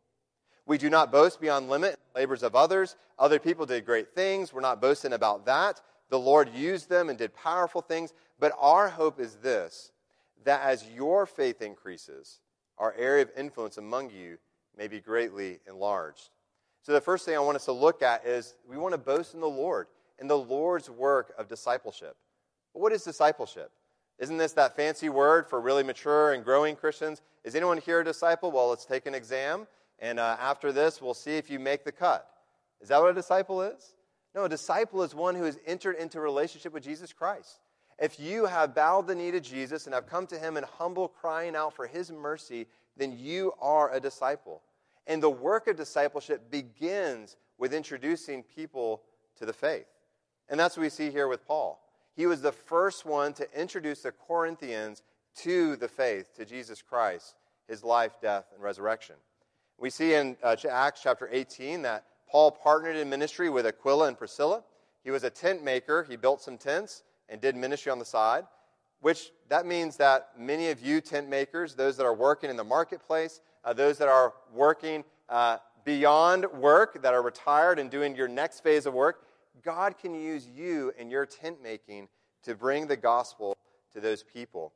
We 0.66 0.78
do 0.78 0.90
not 0.90 1.10
boast 1.10 1.40
beyond 1.40 1.68
limit 1.68 1.92
in 1.92 1.96
the 2.12 2.20
labors 2.20 2.42
of 2.42 2.54
others. 2.54 2.96
Other 3.18 3.38
people 3.38 3.66
did 3.66 3.86
great 3.86 4.14
things. 4.14 4.52
We're 4.52 4.60
not 4.60 4.80
boasting 4.80 5.14
about 5.14 5.46
that. 5.46 5.80
The 6.10 6.18
Lord 6.18 6.50
used 6.54 6.88
them 6.88 7.08
and 7.08 7.18
did 7.18 7.34
powerful 7.34 7.80
things. 7.80 8.12
But 8.38 8.52
our 8.58 8.88
hope 8.88 9.18
is 9.18 9.36
this 9.36 9.92
that 10.44 10.62
as 10.62 10.88
your 10.94 11.26
faith 11.26 11.62
increases, 11.62 12.40
our 12.78 12.94
area 12.96 13.22
of 13.22 13.30
influence 13.36 13.76
among 13.76 14.10
you 14.10 14.38
may 14.76 14.88
be 14.88 15.00
greatly 15.00 15.58
enlarged. 15.66 16.30
So, 16.82 16.92
the 16.92 17.00
first 17.00 17.24
thing 17.24 17.34
I 17.34 17.40
want 17.40 17.56
us 17.56 17.64
to 17.64 17.72
look 17.72 18.02
at 18.02 18.24
is 18.24 18.54
we 18.66 18.76
want 18.76 18.92
to 18.92 18.98
boast 18.98 19.34
in 19.34 19.40
the 19.40 19.48
Lord, 19.48 19.88
in 20.18 20.26
the 20.26 20.38
Lord's 20.38 20.90
work 20.90 21.32
of 21.38 21.48
discipleship. 21.48 22.16
But 22.72 22.80
what 22.80 22.92
is 22.92 23.02
discipleship? 23.02 23.70
Isn't 24.18 24.38
this 24.38 24.52
that 24.54 24.74
fancy 24.74 25.08
word 25.08 25.48
for 25.48 25.60
really 25.60 25.84
mature 25.84 26.32
and 26.32 26.44
growing 26.44 26.74
Christians? 26.74 27.22
Is 27.44 27.54
anyone 27.54 27.78
here 27.78 28.00
a 28.00 28.04
disciple? 28.04 28.50
Well, 28.50 28.68
let's 28.68 28.84
take 28.84 29.06
an 29.06 29.14
exam, 29.14 29.66
and 30.00 30.18
uh, 30.18 30.36
after 30.40 30.72
this, 30.72 31.00
we'll 31.00 31.14
see 31.14 31.36
if 31.36 31.48
you 31.48 31.58
make 31.58 31.84
the 31.84 31.92
cut. 31.92 32.28
Is 32.80 32.88
that 32.88 33.00
what 33.00 33.10
a 33.10 33.14
disciple 33.14 33.62
is? 33.62 33.94
No, 34.34 34.44
a 34.44 34.48
disciple 34.48 35.02
is 35.02 35.14
one 35.14 35.34
who 35.34 35.44
has 35.44 35.58
entered 35.66 35.96
into 35.96 36.20
relationship 36.20 36.72
with 36.72 36.82
Jesus 36.82 37.12
Christ. 37.12 37.60
If 37.98 38.20
you 38.20 38.46
have 38.46 38.74
bowed 38.74 39.06
the 39.06 39.14
knee 39.14 39.30
to 39.32 39.40
Jesus 39.40 39.86
and 39.86 39.94
have 39.94 40.06
come 40.06 40.26
to 40.28 40.38
him 40.38 40.56
in 40.56 40.64
humble 40.64 41.08
crying 41.08 41.56
out 41.56 41.74
for 41.74 41.86
his 41.86 42.12
mercy, 42.12 42.66
then 42.96 43.16
you 43.18 43.52
are 43.60 43.92
a 43.92 44.00
disciple. 44.00 44.62
And 45.06 45.22
the 45.22 45.30
work 45.30 45.66
of 45.66 45.76
discipleship 45.76 46.50
begins 46.50 47.36
with 47.56 47.74
introducing 47.74 48.42
people 48.42 49.02
to 49.38 49.46
the 49.46 49.52
faith. 49.52 49.86
And 50.48 50.58
that's 50.58 50.76
what 50.76 50.82
we 50.82 50.90
see 50.90 51.10
here 51.10 51.28
with 51.28 51.46
Paul. 51.46 51.80
He 52.16 52.26
was 52.26 52.42
the 52.42 52.52
first 52.52 53.04
one 53.04 53.32
to 53.34 53.46
introduce 53.58 54.02
the 54.02 54.12
Corinthians 54.12 55.02
to 55.36 55.76
the 55.76 55.88
faith, 55.88 56.34
to 56.36 56.44
Jesus 56.44 56.82
Christ, 56.82 57.36
his 57.68 57.84
life, 57.84 58.20
death, 58.20 58.46
and 58.54 58.62
resurrection. 58.62 59.16
We 59.78 59.90
see 59.90 60.14
in 60.14 60.36
uh, 60.42 60.56
Acts 60.68 61.00
chapter 61.02 61.28
18 61.30 61.82
that 61.82 62.04
Paul 62.28 62.50
partnered 62.50 62.96
in 62.96 63.08
ministry 63.08 63.48
with 63.48 63.66
Aquila 63.66 64.08
and 64.08 64.18
Priscilla. 64.18 64.64
He 65.04 65.10
was 65.10 65.22
a 65.24 65.30
tent 65.30 65.62
maker. 65.62 66.04
He 66.08 66.16
built 66.16 66.42
some 66.42 66.58
tents 66.58 67.04
and 67.28 67.40
did 67.40 67.54
ministry 67.54 67.92
on 67.92 67.98
the 67.98 68.04
side, 68.04 68.44
which 69.00 69.30
that 69.48 69.66
means 69.66 69.96
that 69.98 70.30
many 70.36 70.70
of 70.70 70.80
you 70.80 71.00
tent 71.00 71.28
makers, 71.28 71.74
those 71.74 71.96
that 71.98 72.04
are 72.04 72.14
working 72.14 72.50
in 72.50 72.56
the 72.56 72.64
marketplace, 72.64 73.40
uh, 73.64 73.72
those 73.72 73.98
that 73.98 74.08
are 74.08 74.34
working 74.52 75.04
uh, 75.28 75.58
beyond 75.84 76.46
work, 76.52 77.00
that 77.02 77.14
are 77.14 77.22
retired 77.22 77.78
and 77.78 77.90
doing 77.90 78.16
your 78.16 78.28
next 78.28 78.60
phase 78.60 78.86
of 78.86 78.94
work, 78.94 79.22
God 79.62 79.98
can 79.98 80.14
use 80.14 80.46
you 80.46 80.92
and 80.98 81.10
your 81.10 81.26
tent 81.26 81.62
making 81.62 82.08
to 82.44 82.54
bring 82.54 82.86
the 82.86 82.96
gospel 82.96 83.56
to 83.92 84.00
those 84.00 84.22
people. 84.22 84.72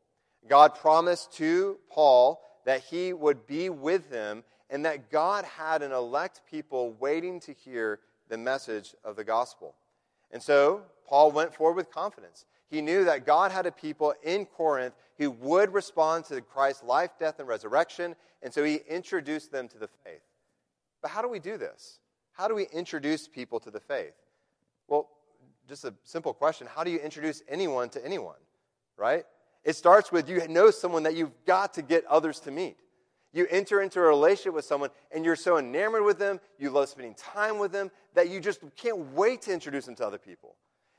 God 0.48 0.74
promised 0.74 1.32
to 1.34 1.78
Paul 1.90 2.40
that 2.64 2.82
he 2.82 3.12
would 3.12 3.46
be 3.46 3.70
with 3.70 4.10
them 4.10 4.44
and 4.70 4.84
that 4.84 5.10
God 5.10 5.44
had 5.44 5.82
an 5.82 5.92
elect 5.92 6.42
people 6.50 6.94
waiting 6.98 7.40
to 7.40 7.52
hear 7.52 8.00
the 8.28 8.38
message 8.38 8.94
of 9.04 9.16
the 9.16 9.24
gospel. 9.24 9.74
And 10.30 10.42
so 10.42 10.82
Paul 11.06 11.30
went 11.30 11.54
forward 11.54 11.76
with 11.76 11.90
confidence. 11.90 12.46
He 12.70 12.80
knew 12.80 13.04
that 13.04 13.26
God 13.26 13.52
had 13.52 13.66
a 13.66 13.72
people 13.72 14.14
in 14.22 14.46
Corinth 14.46 14.94
who 15.18 15.30
would 15.30 15.74
respond 15.74 16.24
to 16.24 16.40
Christ's 16.40 16.84
life, 16.84 17.10
death, 17.18 17.38
and 17.38 17.46
resurrection, 17.46 18.16
and 18.42 18.52
so 18.52 18.64
he 18.64 18.80
introduced 18.88 19.52
them 19.52 19.68
to 19.68 19.78
the 19.78 19.88
faith. 20.04 20.22
But 21.02 21.10
how 21.10 21.20
do 21.20 21.28
we 21.28 21.38
do 21.38 21.58
this? 21.58 21.98
How 22.32 22.48
do 22.48 22.54
we 22.54 22.66
introduce 22.72 23.28
people 23.28 23.60
to 23.60 23.70
the 23.70 23.80
faith? 23.80 24.14
Well, 24.88 25.08
just 25.68 25.84
a 25.84 25.94
simple 26.04 26.34
question 26.34 26.66
how 26.66 26.84
do 26.84 26.90
you 26.90 26.98
introduce 26.98 27.42
anyone 27.48 27.88
to 27.90 28.04
anyone, 28.04 28.36
right? 28.96 29.24
It 29.64 29.76
starts 29.76 30.10
with 30.10 30.28
you 30.28 30.46
know 30.48 30.70
someone 30.70 31.04
that 31.04 31.14
you've 31.14 31.32
got 31.46 31.74
to 31.74 31.82
get 31.82 32.04
others 32.06 32.40
to 32.40 32.50
meet. 32.50 32.76
You 33.32 33.46
enter 33.50 33.80
into 33.80 33.98
a 33.98 34.02
relationship 34.02 34.54
with 34.54 34.64
someone 34.64 34.90
and 35.10 35.24
you're 35.24 35.36
so 35.36 35.56
enamored 35.56 36.04
with 36.04 36.18
them, 36.18 36.40
you 36.58 36.70
love 36.70 36.88
spending 36.88 37.14
time 37.14 37.58
with 37.58 37.72
them, 37.72 37.90
that 38.14 38.28
you 38.28 38.40
just 38.40 38.60
can't 38.76 38.98
wait 39.14 39.42
to 39.42 39.52
introduce 39.52 39.86
them 39.86 39.94
to 39.96 40.06
other 40.06 40.18
people. 40.18 40.56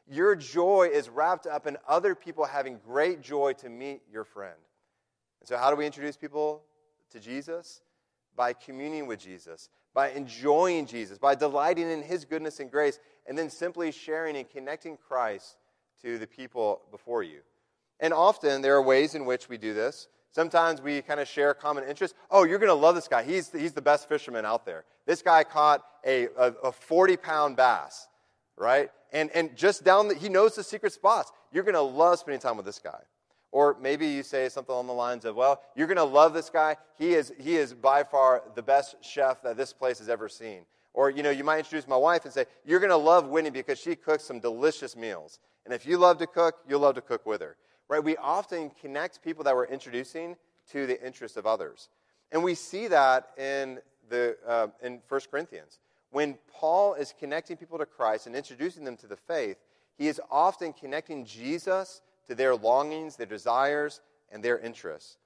Your 0.08 0.36
joy 0.36 0.90
is 0.92 1.10
wrapped 1.10 1.48
up 1.48 1.68
in 1.68 1.78
other 1.88 2.16
people 2.16 2.46
having 2.46 2.80
great 2.86 3.22
joy 3.22 3.54
to 3.54 3.70
meet 3.70 4.02
your 4.12 4.24
friend. 4.24 4.58
And 5.40 5.48
so, 5.48 5.58
how 5.58 5.70
do 5.70 5.76
we 5.76 5.86
introduce 5.86 6.18
people 6.18 6.64
to 7.12 7.20
Jesus? 7.20 7.82
By 8.36 8.54
communing 8.54 9.06
with 9.06 9.20
Jesus, 9.20 9.70
by 9.94 10.10
enjoying 10.10 10.88
Jesus, 10.88 11.20
by 11.20 11.36
delighting 11.36 11.90
in 11.90 12.02
his 12.02 12.26
goodness 12.26 12.60
and 12.60 12.72
grace, 12.72 13.00
and 13.26 13.38
then 13.38 13.50
simply 13.50 13.92
sharing 13.92 14.36
and 14.36 14.50
connecting 14.50 14.98
Christ 14.98 15.58
to 16.02 16.18
the 16.18 16.28
people 16.28 16.82
before 16.92 17.24
you. 17.24 17.40
And 18.00 18.14
often 18.14 18.62
there 18.62 18.76
are 18.76 18.82
ways 18.82 19.16
in 19.16 19.26
which 19.26 19.50
we 19.50 19.58
do 19.58 19.74
this. 19.74 20.08
Sometimes 20.32 20.82
we 20.82 21.02
kind 21.02 21.20
of 21.20 21.28
share 21.28 21.54
common 21.54 21.84
interests. 21.88 22.18
Oh, 22.32 22.44
you're 22.44 22.58
going 22.58 22.70
to 22.70 22.74
love 22.74 22.96
this 22.96 23.08
guy. 23.08 23.24
He's, 23.24 23.52
he's 23.52 23.74
the 23.74 23.82
best 23.82 24.10
fisherman 24.10 24.46
out 24.46 24.66
there. 24.66 24.84
This 25.06 25.22
guy 25.22 25.44
caught 25.44 25.84
a, 26.06 26.26
a, 26.38 26.54
a 26.64 26.72
40 26.72 27.18
pound 27.18 27.56
bass, 27.56 28.08
right? 28.58 28.90
And, 29.12 29.30
and 29.32 29.56
just 29.56 29.84
down 29.84 30.08
the, 30.08 30.16
he 30.16 30.30
knows 30.30 30.56
the 30.56 30.64
secret 30.64 30.92
spots. 30.92 31.32
You're 31.52 31.64
going 31.64 31.76
to 31.76 31.82
love 31.82 32.20
spending 32.20 32.42
time 32.42 32.58
with 32.58 32.66
this 32.66 32.80
guy. 32.80 33.00
Or 33.52 33.78
maybe 33.80 34.08
you 34.08 34.24
say 34.24 34.50
something 34.50 34.74
along 34.74 34.88
the 34.88 34.94
lines 34.94 35.26
of, 35.26 35.36
well, 35.36 35.62
you're 35.76 35.86
going 35.86 35.98
to 35.98 36.04
love 36.04 36.34
this 36.34 36.50
guy. 36.50 36.78
He 36.98 37.14
is, 37.14 37.32
he 37.40 37.56
is 37.56 37.76
by 37.76 38.04
far 38.04 38.42
the 38.56 38.64
best 38.64 38.96
chef 39.02 39.44
that 39.44 39.56
this 39.56 39.72
place 39.72 40.00
has 40.00 40.10
ever 40.10 40.28
seen. 40.28 40.66
Or, 40.94 41.10
you 41.10 41.24
know, 41.24 41.32
you 41.32 41.44
might 41.44 41.60
introduce 41.60 41.88
my 41.88 41.98
wife 41.98 42.26
and 42.26 42.34
say, 42.34 42.46
you're 42.64 42.80
going 42.80 42.92
to 42.92 42.98
love 42.98 43.28
Winnie 43.28 43.50
because 43.50 43.80
she 43.80 43.96
cooks 43.96 44.24
some 44.24 44.40
delicious 44.40 44.96
meals. 44.96 45.40
And 45.66 45.74
if 45.74 45.86
you 45.86 45.98
love 45.98 46.20
to 46.20 46.28
cook, 46.28 46.56
you'll 46.68 46.82
love 46.82 46.96
to 46.96 47.02
cook 47.02 47.26
with 47.26 47.42
her 47.42 47.58
right? 47.94 48.04
We 48.04 48.18
often 48.18 48.72
connect 48.82 49.24
people 49.24 49.44
that 49.44 49.56
we're 49.56 49.68
introducing 49.68 50.36
to 50.72 50.88
the 50.88 51.06
interests 51.06 51.38
of 51.38 51.46
others. 51.46 51.90
And 52.32 52.44
we 52.44 52.56
see 52.56 52.88
that 52.88 53.30
in, 53.38 53.80
the, 54.10 54.36
uh, 54.48 54.68
in 54.82 55.00
1 55.08 55.22
Corinthians. 55.30 55.80
When 56.10 56.38
Paul 56.52 56.94
is 56.96 57.14
connecting 57.20 57.58
people 57.58 57.78
to 57.78 57.86
Christ 57.86 58.28
and 58.28 58.36
introducing 58.36 58.84
them 58.84 58.98
to 58.98 59.08
the 59.08 59.16
faith, 59.16 59.58
he 59.98 60.08
is 60.08 60.20
often 60.32 60.74
connecting 60.74 61.26
Jesus 61.26 62.02
to 62.28 62.36
their 62.36 62.56
longings, 62.56 63.16
their 63.16 63.28
desires, 63.28 64.02
and 64.32 64.44
their 64.44 64.58
interests. 64.58 65.18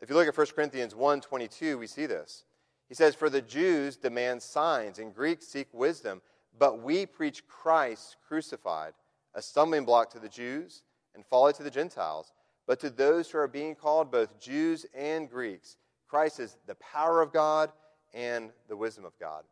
If 0.00 0.08
you 0.08 0.16
look 0.16 0.28
at 0.28 0.36
1 0.36 0.54
Corinthians 0.54 0.94
1:22, 0.94 1.78
we 1.78 1.86
see 1.86 2.06
this. 2.06 2.44
He 2.90 2.94
says, 2.94 3.14
"For 3.14 3.30
the 3.30 3.40
Jews 3.40 3.96
demand 3.96 4.42
signs, 4.42 4.98
and 4.98 5.14
Greeks 5.14 5.46
seek 5.46 5.68
wisdom, 5.72 6.20
but 6.58 6.82
we 6.82 7.06
preach 7.06 7.46
Christ 7.46 8.16
crucified, 8.26 8.92
a 9.32 9.40
stumbling 9.40 9.84
block 9.86 10.10
to 10.10 10.18
the 10.18 10.28
Jews 10.28 10.82
and 11.14 11.24
folly 11.24 11.52
to 11.54 11.62
the 11.62 11.70
Gentiles. 11.70 12.32
But 12.66 12.80
to 12.80 12.90
those 12.90 13.30
who 13.30 13.38
are 13.38 13.48
being 13.48 13.74
called, 13.74 14.10
both 14.10 14.38
Jews 14.38 14.86
and 14.92 15.30
Greeks, 15.30 15.76
Christ 16.08 16.40
is 16.40 16.58
the 16.66 16.74
power 16.74 17.22
of 17.22 17.32
God 17.32 17.70
and 18.12 18.50
the 18.68 18.76
wisdom 18.76 19.04
of 19.04 19.16
God. 19.18 19.44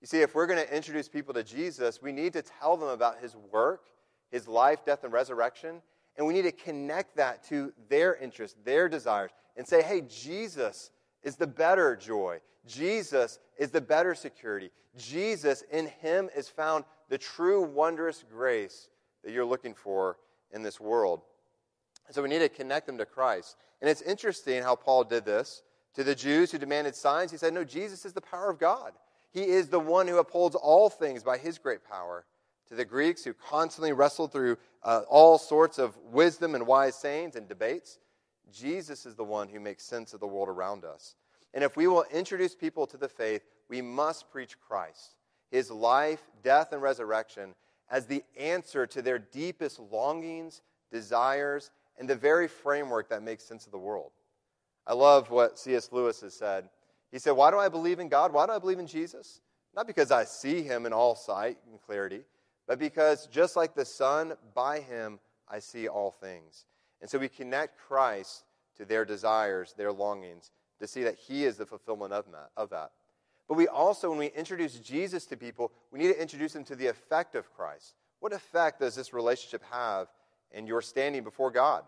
You 0.00 0.06
see, 0.06 0.22
if 0.22 0.34
we're 0.34 0.46
going 0.46 0.66
to 0.66 0.74
introduce 0.74 1.08
people 1.08 1.34
to 1.34 1.44
Jesus, 1.44 2.00
we 2.00 2.12
need 2.12 2.32
to 2.32 2.42
tell 2.42 2.76
them 2.76 2.88
about 2.88 3.20
his 3.20 3.36
work, 3.36 3.84
his 4.30 4.48
life, 4.48 4.84
death, 4.84 5.04
and 5.04 5.12
resurrection, 5.12 5.82
and 6.16 6.26
we 6.26 6.32
need 6.32 6.42
to 6.42 6.52
connect 6.52 7.16
that 7.16 7.44
to 7.44 7.72
their 7.88 8.16
interests, 8.16 8.56
their 8.64 8.88
desires, 8.88 9.30
and 9.56 9.66
say, 9.68 9.82
hey, 9.82 10.02
Jesus 10.02 10.90
is 11.22 11.36
the 11.36 11.46
better 11.46 11.94
joy. 11.94 12.40
Jesus 12.68 13.38
is 13.58 13.70
the 13.70 13.80
better 13.80 14.14
security. 14.14 14.70
Jesus, 14.96 15.62
in 15.72 15.86
him, 15.86 16.28
is 16.36 16.48
found 16.48 16.84
the 17.08 17.18
true 17.18 17.62
wondrous 17.62 18.24
grace 18.30 18.88
that 19.24 19.32
you're 19.32 19.44
looking 19.44 19.74
for 19.74 20.18
in 20.52 20.62
this 20.62 20.78
world. 20.78 21.22
So 22.10 22.22
we 22.22 22.28
need 22.28 22.38
to 22.40 22.48
connect 22.48 22.86
them 22.86 22.98
to 22.98 23.06
Christ. 23.06 23.56
And 23.80 23.90
it's 23.90 24.02
interesting 24.02 24.62
how 24.62 24.76
Paul 24.76 25.04
did 25.04 25.24
this. 25.24 25.62
To 25.94 26.04
the 26.04 26.14
Jews 26.14 26.52
who 26.52 26.58
demanded 26.58 26.94
signs, 26.94 27.30
he 27.30 27.36
said, 27.36 27.52
No, 27.52 27.64
Jesus 27.64 28.04
is 28.04 28.12
the 28.12 28.20
power 28.20 28.50
of 28.50 28.58
God. 28.58 28.92
He 29.30 29.42
is 29.42 29.68
the 29.68 29.80
one 29.80 30.06
who 30.06 30.18
upholds 30.18 30.54
all 30.54 30.88
things 30.88 31.22
by 31.22 31.38
his 31.38 31.58
great 31.58 31.84
power. 31.84 32.24
To 32.68 32.74
the 32.74 32.84
Greeks 32.84 33.24
who 33.24 33.32
constantly 33.32 33.92
wrestled 33.92 34.30
through 34.30 34.58
uh, 34.82 35.02
all 35.08 35.38
sorts 35.38 35.78
of 35.78 35.96
wisdom 36.12 36.54
and 36.54 36.66
wise 36.66 36.94
sayings 36.94 37.34
and 37.34 37.48
debates, 37.48 37.98
Jesus 38.52 39.06
is 39.06 39.14
the 39.14 39.24
one 39.24 39.48
who 39.48 39.60
makes 39.60 39.84
sense 39.84 40.14
of 40.14 40.20
the 40.20 40.26
world 40.26 40.48
around 40.48 40.84
us. 40.84 41.14
And 41.58 41.64
if 41.64 41.76
we 41.76 41.88
will 41.88 42.04
introduce 42.12 42.54
people 42.54 42.86
to 42.86 42.96
the 42.96 43.08
faith, 43.08 43.42
we 43.68 43.82
must 43.82 44.30
preach 44.30 44.60
Christ, 44.60 45.16
his 45.50 45.72
life, 45.72 46.22
death, 46.44 46.72
and 46.72 46.80
resurrection, 46.80 47.56
as 47.90 48.06
the 48.06 48.22
answer 48.38 48.86
to 48.86 49.02
their 49.02 49.18
deepest 49.18 49.80
longings, 49.80 50.62
desires, 50.92 51.72
and 51.98 52.08
the 52.08 52.14
very 52.14 52.46
framework 52.46 53.08
that 53.08 53.24
makes 53.24 53.42
sense 53.42 53.66
of 53.66 53.72
the 53.72 53.78
world. 53.78 54.12
I 54.86 54.94
love 54.94 55.32
what 55.32 55.58
C.S. 55.58 55.88
Lewis 55.90 56.20
has 56.20 56.32
said. 56.32 56.68
He 57.10 57.18
said, 57.18 57.32
Why 57.32 57.50
do 57.50 57.58
I 57.58 57.68
believe 57.68 57.98
in 57.98 58.08
God? 58.08 58.32
Why 58.32 58.46
do 58.46 58.52
I 58.52 58.60
believe 58.60 58.78
in 58.78 58.86
Jesus? 58.86 59.40
Not 59.74 59.88
because 59.88 60.12
I 60.12 60.26
see 60.26 60.62
him 60.62 60.86
in 60.86 60.92
all 60.92 61.16
sight 61.16 61.58
and 61.68 61.82
clarity, 61.82 62.20
but 62.68 62.78
because 62.78 63.26
just 63.26 63.56
like 63.56 63.74
the 63.74 63.84
sun, 63.84 64.34
by 64.54 64.78
him 64.78 65.18
I 65.48 65.58
see 65.58 65.88
all 65.88 66.12
things. 66.12 66.66
And 67.00 67.10
so 67.10 67.18
we 67.18 67.28
connect 67.28 67.80
Christ 67.80 68.44
to 68.76 68.84
their 68.84 69.04
desires, 69.04 69.74
their 69.76 69.90
longings, 69.90 70.52
to 70.80 70.86
see 70.86 71.02
that 71.02 71.16
he 71.16 71.44
is 71.44 71.56
the 71.56 71.66
fulfillment 71.66 72.12
of 72.12 72.70
that. 72.70 72.90
But 73.48 73.56
we 73.56 73.66
also, 73.66 74.10
when 74.10 74.18
we 74.18 74.26
introduce 74.26 74.74
Jesus 74.74 75.24
to 75.26 75.36
people, 75.36 75.72
we 75.90 75.98
need 75.98 76.08
to 76.08 76.20
introduce 76.20 76.52
them 76.52 76.64
to 76.64 76.76
the 76.76 76.86
effect 76.86 77.34
of 77.34 77.52
Christ. 77.54 77.94
What 78.20 78.32
effect 78.32 78.80
does 78.80 78.94
this 78.94 79.12
relationship 79.12 79.62
have 79.70 80.08
in 80.50 80.66
your 80.66 80.82
standing 80.82 81.24
before 81.24 81.50
God? 81.50 81.84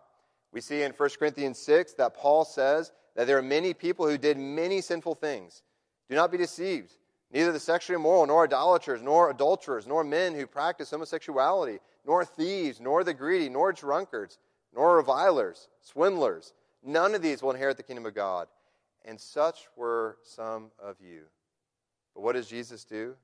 We 0.53 0.61
see 0.61 0.83
in 0.83 0.93
1 0.93 1.11
Corinthians 1.19 1.59
6 1.59 1.93
that 1.95 2.15
Paul 2.15 2.45
says 2.45 2.93
that 3.15 3.27
there 3.27 3.39
are 3.39 3.43
many 3.43 3.75
people 3.75 4.09
who 4.09 4.19
did 4.19 4.39
many 4.39 4.81
sinful 4.81 5.17
things. 5.17 5.63
Do 6.09 6.17
not 6.17 6.33
be 6.33 6.39
deceived. 6.39 6.93
Neither 7.33 7.53
the 7.53 7.61
sexually 7.61 7.95
immoral, 7.95 8.27
nor 8.27 8.45
idolaters, 8.45 9.03
nor 9.03 9.31
adulterers, 9.31 9.87
nor 9.87 10.03
men 10.03 10.35
who 10.35 10.47
practice 10.47 10.91
homosexuality, 10.91 11.79
nor 12.05 12.25
thieves, 12.25 12.81
nor 12.81 13.05
the 13.05 13.15
greedy, 13.15 13.49
nor 13.49 13.73
drunkards, 13.73 14.39
nor 14.75 14.97
revilers, 14.97 15.69
swindlers. 15.81 16.55
None 16.83 17.15
of 17.15 17.23
these 17.23 17.43
will 17.43 17.53
inherit 17.53 17.77
the 17.77 17.85
kingdom 17.85 18.07
of 18.07 18.15
God. 18.15 18.49
And 19.05 19.21
such 19.21 19.69
were 19.77 20.19
some 20.23 20.71
of 20.79 20.97
you. 21.01 21.23
But 22.15 22.23
what 22.23 22.35
does 22.35 22.49
Jesus 22.49 22.85
do? 22.85 23.15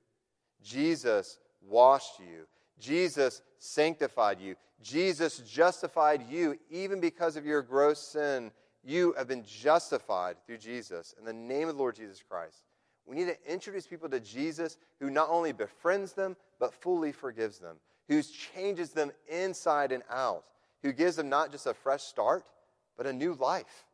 Jesus 0.63 1.39
washed 1.61 2.19
you. 2.19 2.47
Jesus 2.79 3.43
sanctified 3.59 4.41
you. 4.41 4.57
Jesus 4.83 5.39
justified 5.39 6.23
you 6.31 6.59
even 6.71 7.01
because 7.01 7.37
of 7.37 7.47
your 7.47 7.63
gross 7.63 8.01
sin. 8.01 8.51
You 8.85 9.15
have 9.17 9.29
been 9.29 9.45
justified 9.45 10.37
through 10.47 10.59
Jesus 10.59 11.15
in 11.19 11.25
the 11.25 11.33
name 11.33 11.69
of 11.69 11.77
the 11.77 11.81
Lord 11.81 11.97
Jesus 11.97 12.23
Christ. 12.23 12.63
We 13.07 13.17
need 13.17 13.29
to 13.29 13.53
introduce 13.53 13.87
people 13.87 14.09
to 14.09 14.21
Jesus 14.21 14.77
who 15.01 15.11
not 15.11 15.29
only 15.31 15.53
befriends 15.53 16.13
them, 16.13 16.37
but 16.59 16.75
fully 16.75 17.13
forgives 17.13 17.59
them, 17.59 17.77
who 18.09 18.23
changes 18.23 18.91
them 18.91 19.13
inside 19.29 19.93
and 19.93 20.03
out, 20.11 20.45
who 20.83 20.93
gives 20.93 21.17
them 21.17 21.29
not 21.29 21.53
just 21.53 21.67
a 21.67 21.75
fresh 21.75 22.03
start, 22.03 22.51
but 22.97 23.07
a 23.07 23.13
new 23.13 23.35
life. 23.35 23.86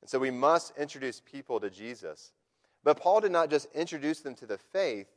And 0.00 0.10
so 0.10 0.18
we 0.18 0.30
must 0.30 0.76
introduce 0.78 1.20
people 1.20 1.60
to 1.60 1.70
Jesus. 1.70 2.32
But 2.84 3.00
Paul 3.00 3.20
did 3.20 3.32
not 3.32 3.50
just 3.50 3.68
introduce 3.74 4.20
them 4.20 4.34
to 4.36 4.46
the 4.46 4.58
faith, 4.58 5.08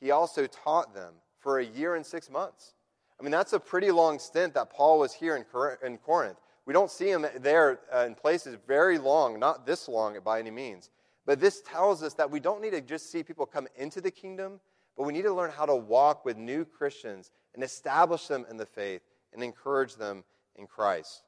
he 0.00 0.10
also 0.10 0.46
taught 0.46 0.94
them 0.94 1.14
for 1.40 1.58
a 1.58 1.64
year 1.64 1.94
and 1.94 2.06
six 2.06 2.30
months. 2.30 2.74
I 3.18 3.22
mean, 3.22 3.32
that's 3.32 3.52
a 3.52 3.60
pretty 3.60 3.90
long 3.90 4.18
stint 4.18 4.54
that 4.54 4.70
Paul 4.70 4.98
was 4.98 5.12
here 5.12 5.36
in 5.36 5.98
Corinth. 5.98 6.38
We 6.66 6.72
don't 6.72 6.90
see 6.90 7.10
him 7.10 7.26
there 7.40 7.80
uh, 7.92 8.04
in 8.06 8.14
places 8.14 8.56
very 8.66 8.98
long, 8.98 9.40
not 9.40 9.66
this 9.66 9.88
long 9.88 10.18
by 10.24 10.38
any 10.38 10.50
means. 10.50 10.90
But 11.26 11.40
this 11.40 11.62
tells 11.62 12.02
us 12.02 12.14
that 12.14 12.30
we 12.30 12.40
don't 12.40 12.62
need 12.62 12.70
to 12.70 12.80
just 12.80 13.10
see 13.10 13.22
people 13.22 13.46
come 13.46 13.68
into 13.76 14.00
the 14.00 14.10
kingdom, 14.10 14.60
but 14.96 15.04
we 15.04 15.12
need 15.12 15.22
to 15.22 15.32
learn 15.32 15.50
how 15.50 15.66
to 15.66 15.74
walk 15.74 16.24
with 16.24 16.36
new 16.36 16.64
Christians 16.64 17.30
and 17.54 17.64
establish 17.64 18.26
them 18.26 18.46
in 18.50 18.56
the 18.56 18.66
faith 18.66 19.02
and 19.32 19.42
encourage 19.42 19.96
them 19.96 20.24
in 20.56 20.66
Christ. 20.66 21.22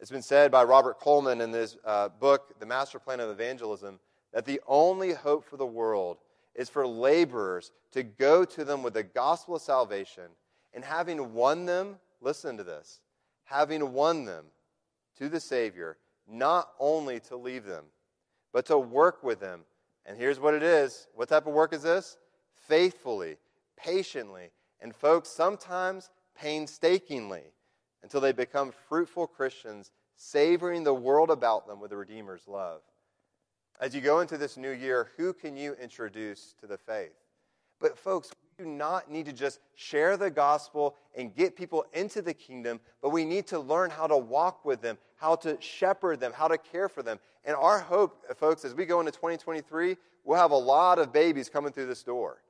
It's 0.00 0.10
been 0.10 0.22
said 0.22 0.50
by 0.50 0.64
Robert 0.64 0.98
Coleman 0.98 1.42
in 1.42 1.52
his 1.52 1.76
uh, 1.84 2.08
book, 2.08 2.58
The 2.58 2.64
Master 2.64 2.98
Plan 2.98 3.20
of 3.20 3.28
Evangelism, 3.28 4.00
that 4.32 4.46
the 4.46 4.58
only 4.66 5.12
hope 5.12 5.44
for 5.44 5.58
the 5.58 5.66
world 5.66 6.16
is 6.54 6.70
for 6.70 6.86
laborers 6.86 7.70
to 7.92 8.02
go 8.02 8.46
to 8.46 8.64
them 8.64 8.82
with 8.82 8.94
the 8.94 9.02
gospel 9.02 9.56
of 9.56 9.62
salvation 9.62 10.24
and 10.72 10.82
having 10.82 11.34
won 11.34 11.66
them, 11.66 11.96
listen 12.22 12.56
to 12.56 12.64
this, 12.64 13.00
having 13.44 13.92
won 13.92 14.24
them 14.24 14.46
to 15.18 15.28
the 15.28 15.38
Savior, 15.38 15.98
not 16.26 16.70
only 16.78 17.20
to 17.20 17.36
leave 17.36 17.66
them, 17.66 17.84
but 18.54 18.64
to 18.66 18.78
work 18.78 19.22
with 19.22 19.38
them. 19.38 19.60
And 20.06 20.16
here's 20.16 20.40
what 20.40 20.54
it 20.54 20.62
is 20.62 21.08
what 21.14 21.28
type 21.28 21.46
of 21.46 21.52
work 21.52 21.74
is 21.74 21.82
this? 21.82 22.16
Faithfully, 22.54 23.36
patiently, 23.76 24.48
and 24.80 24.96
folks, 24.96 25.28
sometimes 25.28 26.08
painstakingly, 26.34 27.52
until 28.02 28.20
they 28.20 28.32
become 28.32 28.72
fruitful 28.88 29.26
Christians, 29.26 29.90
savoring 30.16 30.84
the 30.84 30.94
world 30.94 31.30
about 31.30 31.66
them 31.66 31.80
with 31.80 31.90
the 31.90 31.96
Redeemer's 31.96 32.46
love. 32.46 32.80
As 33.80 33.94
you 33.94 34.00
go 34.00 34.20
into 34.20 34.36
this 34.36 34.56
new 34.56 34.70
year, 34.70 35.08
who 35.16 35.32
can 35.32 35.56
you 35.56 35.74
introduce 35.80 36.54
to 36.60 36.66
the 36.66 36.76
faith? 36.76 37.14
But, 37.80 37.98
folks, 37.98 38.30
we 38.58 38.64
do 38.64 38.70
not 38.70 39.10
need 39.10 39.24
to 39.26 39.32
just 39.32 39.58
share 39.74 40.18
the 40.18 40.30
gospel 40.30 40.96
and 41.16 41.34
get 41.34 41.56
people 41.56 41.86
into 41.94 42.20
the 42.20 42.34
kingdom, 42.34 42.78
but 43.00 43.08
we 43.08 43.24
need 43.24 43.46
to 43.46 43.58
learn 43.58 43.88
how 43.88 44.06
to 44.06 44.18
walk 44.18 44.66
with 44.66 44.82
them, 44.82 44.98
how 45.16 45.34
to 45.36 45.56
shepherd 45.60 46.20
them, 46.20 46.32
how 46.34 46.46
to 46.46 46.58
care 46.58 46.90
for 46.90 47.02
them. 47.02 47.18
And 47.44 47.56
our 47.56 47.80
hope, 47.80 48.22
folks, 48.36 48.66
as 48.66 48.74
we 48.74 48.84
go 48.84 49.00
into 49.00 49.12
2023, 49.12 49.96
we'll 50.24 50.36
have 50.36 50.50
a 50.50 50.56
lot 50.56 50.98
of 50.98 51.10
babies 51.10 51.48
coming 51.48 51.72
through 51.72 51.86
this 51.86 52.02
door. 52.02 52.42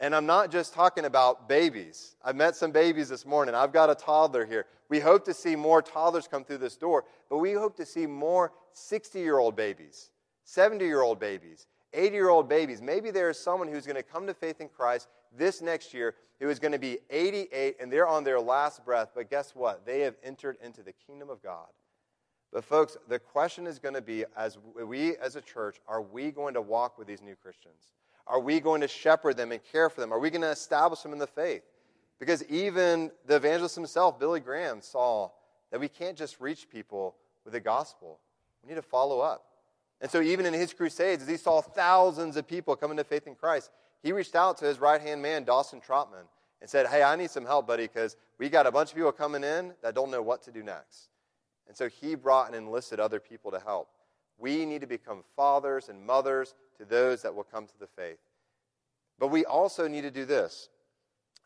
And 0.00 0.14
I'm 0.14 0.26
not 0.26 0.52
just 0.52 0.74
talking 0.74 1.04
about 1.04 1.48
babies. 1.48 2.14
I've 2.24 2.36
met 2.36 2.54
some 2.54 2.70
babies 2.70 3.08
this 3.08 3.26
morning. 3.26 3.54
I've 3.54 3.72
got 3.72 3.90
a 3.90 3.94
toddler 3.94 4.46
here. 4.46 4.66
We 4.88 5.00
hope 5.00 5.24
to 5.24 5.34
see 5.34 5.56
more 5.56 5.82
toddlers 5.82 6.28
come 6.28 6.44
through 6.44 6.58
this 6.58 6.76
door, 6.76 7.04
but 7.28 7.38
we 7.38 7.52
hope 7.52 7.76
to 7.76 7.86
see 7.86 8.06
more 8.06 8.52
60 8.72 9.18
year 9.18 9.38
old 9.38 9.56
babies, 9.56 10.10
70 10.44 10.84
year 10.84 11.02
old 11.02 11.18
babies, 11.18 11.66
80 11.92 12.14
year 12.14 12.28
old 12.28 12.48
babies. 12.48 12.80
Maybe 12.80 13.10
there 13.10 13.28
is 13.28 13.38
someone 13.38 13.68
who's 13.68 13.86
going 13.86 13.96
to 13.96 14.02
come 14.02 14.26
to 14.28 14.34
faith 14.34 14.60
in 14.60 14.68
Christ 14.68 15.08
this 15.36 15.60
next 15.60 15.92
year 15.92 16.14
who 16.40 16.48
is 16.48 16.60
going 16.60 16.72
to 16.72 16.78
be 16.78 16.98
88 17.10 17.76
and 17.80 17.92
they're 17.92 18.06
on 18.06 18.22
their 18.22 18.40
last 18.40 18.84
breath, 18.84 19.10
but 19.14 19.28
guess 19.28 19.54
what? 19.54 19.84
They 19.84 20.00
have 20.00 20.14
entered 20.22 20.56
into 20.62 20.82
the 20.82 20.92
kingdom 20.92 21.28
of 21.28 21.42
God. 21.42 21.66
But, 22.52 22.64
folks, 22.64 22.96
the 23.08 23.18
question 23.18 23.66
is 23.66 23.78
going 23.78 23.94
to 23.94 24.00
be 24.00 24.24
as 24.36 24.56
we 24.82 25.16
as 25.16 25.36
a 25.36 25.40
church, 25.40 25.80
are 25.86 26.00
we 26.00 26.30
going 26.30 26.54
to 26.54 26.62
walk 26.62 26.96
with 26.96 27.06
these 27.06 27.20
new 27.20 27.34
Christians? 27.34 27.92
Are 28.28 28.38
we 28.38 28.60
going 28.60 28.82
to 28.82 28.88
shepherd 28.88 29.36
them 29.36 29.52
and 29.52 29.60
care 29.72 29.88
for 29.88 30.00
them? 30.00 30.12
Are 30.12 30.18
we 30.18 30.30
going 30.30 30.42
to 30.42 30.50
establish 30.50 31.00
them 31.00 31.12
in 31.12 31.18
the 31.18 31.26
faith? 31.26 31.62
Because 32.18 32.44
even 32.44 33.10
the 33.26 33.36
evangelist 33.36 33.74
himself, 33.74 34.18
Billy 34.18 34.40
Graham, 34.40 34.82
saw 34.82 35.30
that 35.70 35.80
we 35.80 35.88
can't 35.88 36.16
just 36.16 36.40
reach 36.40 36.68
people 36.68 37.16
with 37.44 37.54
the 37.54 37.60
gospel. 37.60 38.18
We 38.62 38.68
need 38.68 38.76
to 38.76 38.82
follow 38.82 39.20
up. 39.20 39.44
And 40.00 40.10
so, 40.10 40.20
even 40.20 40.46
in 40.46 40.54
his 40.54 40.72
crusades, 40.72 41.22
as 41.22 41.28
he 41.28 41.36
saw 41.36 41.60
thousands 41.60 42.36
of 42.36 42.46
people 42.46 42.76
coming 42.76 42.96
to 42.98 43.04
faith 43.04 43.26
in 43.26 43.34
Christ, 43.34 43.70
he 44.02 44.12
reached 44.12 44.36
out 44.36 44.58
to 44.58 44.64
his 44.64 44.78
right 44.78 45.00
hand 45.00 45.22
man, 45.22 45.44
Dawson 45.44 45.80
Trotman, 45.80 46.26
and 46.60 46.70
said, 46.70 46.86
Hey, 46.86 47.02
I 47.02 47.16
need 47.16 47.30
some 47.30 47.44
help, 47.44 47.66
buddy, 47.66 47.84
because 47.84 48.16
we 48.38 48.48
got 48.48 48.66
a 48.66 48.70
bunch 48.70 48.90
of 48.90 48.96
people 48.96 49.10
coming 49.10 49.42
in 49.42 49.72
that 49.82 49.94
don't 49.94 50.10
know 50.10 50.22
what 50.22 50.42
to 50.44 50.52
do 50.52 50.62
next. 50.62 51.08
And 51.66 51.76
so 51.76 51.88
he 51.88 52.14
brought 52.14 52.46
and 52.46 52.56
enlisted 52.56 53.00
other 53.00 53.18
people 53.18 53.50
to 53.50 53.58
help. 53.58 53.88
We 54.38 54.64
need 54.64 54.82
to 54.82 54.86
become 54.86 55.24
fathers 55.34 55.88
and 55.88 56.06
mothers 56.06 56.54
to 56.78 56.84
those 56.84 57.22
that 57.22 57.34
will 57.34 57.44
come 57.44 57.66
to 57.66 57.78
the 57.78 57.86
faith. 57.86 58.18
But 59.18 59.28
we 59.28 59.44
also 59.44 59.88
need 59.88 60.02
to 60.02 60.10
do 60.10 60.24
this. 60.24 60.68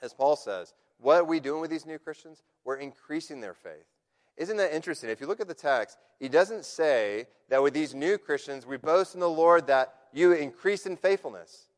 As 0.00 0.12
Paul 0.12 0.36
says, 0.36 0.74
what 0.98 1.16
are 1.16 1.24
we 1.24 1.40
doing 1.40 1.60
with 1.60 1.70
these 1.70 1.86
new 1.86 1.98
Christians? 1.98 2.42
We're 2.64 2.76
increasing 2.76 3.40
their 3.40 3.54
faith. 3.54 3.86
Isn't 4.36 4.56
that 4.58 4.74
interesting? 4.74 5.10
If 5.10 5.20
you 5.20 5.26
look 5.26 5.40
at 5.40 5.48
the 5.48 5.54
text, 5.54 5.98
he 6.18 6.28
doesn't 6.28 6.64
say 6.64 7.26
that 7.48 7.62
with 7.62 7.74
these 7.74 7.94
new 7.94 8.18
Christians, 8.18 8.66
we 8.66 8.76
boast 8.76 9.14
in 9.14 9.20
the 9.20 9.28
Lord 9.28 9.66
that 9.66 9.94
you 10.12 10.32
increase 10.32 10.86
in 10.86 10.96
faithfulness. 10.96 11.68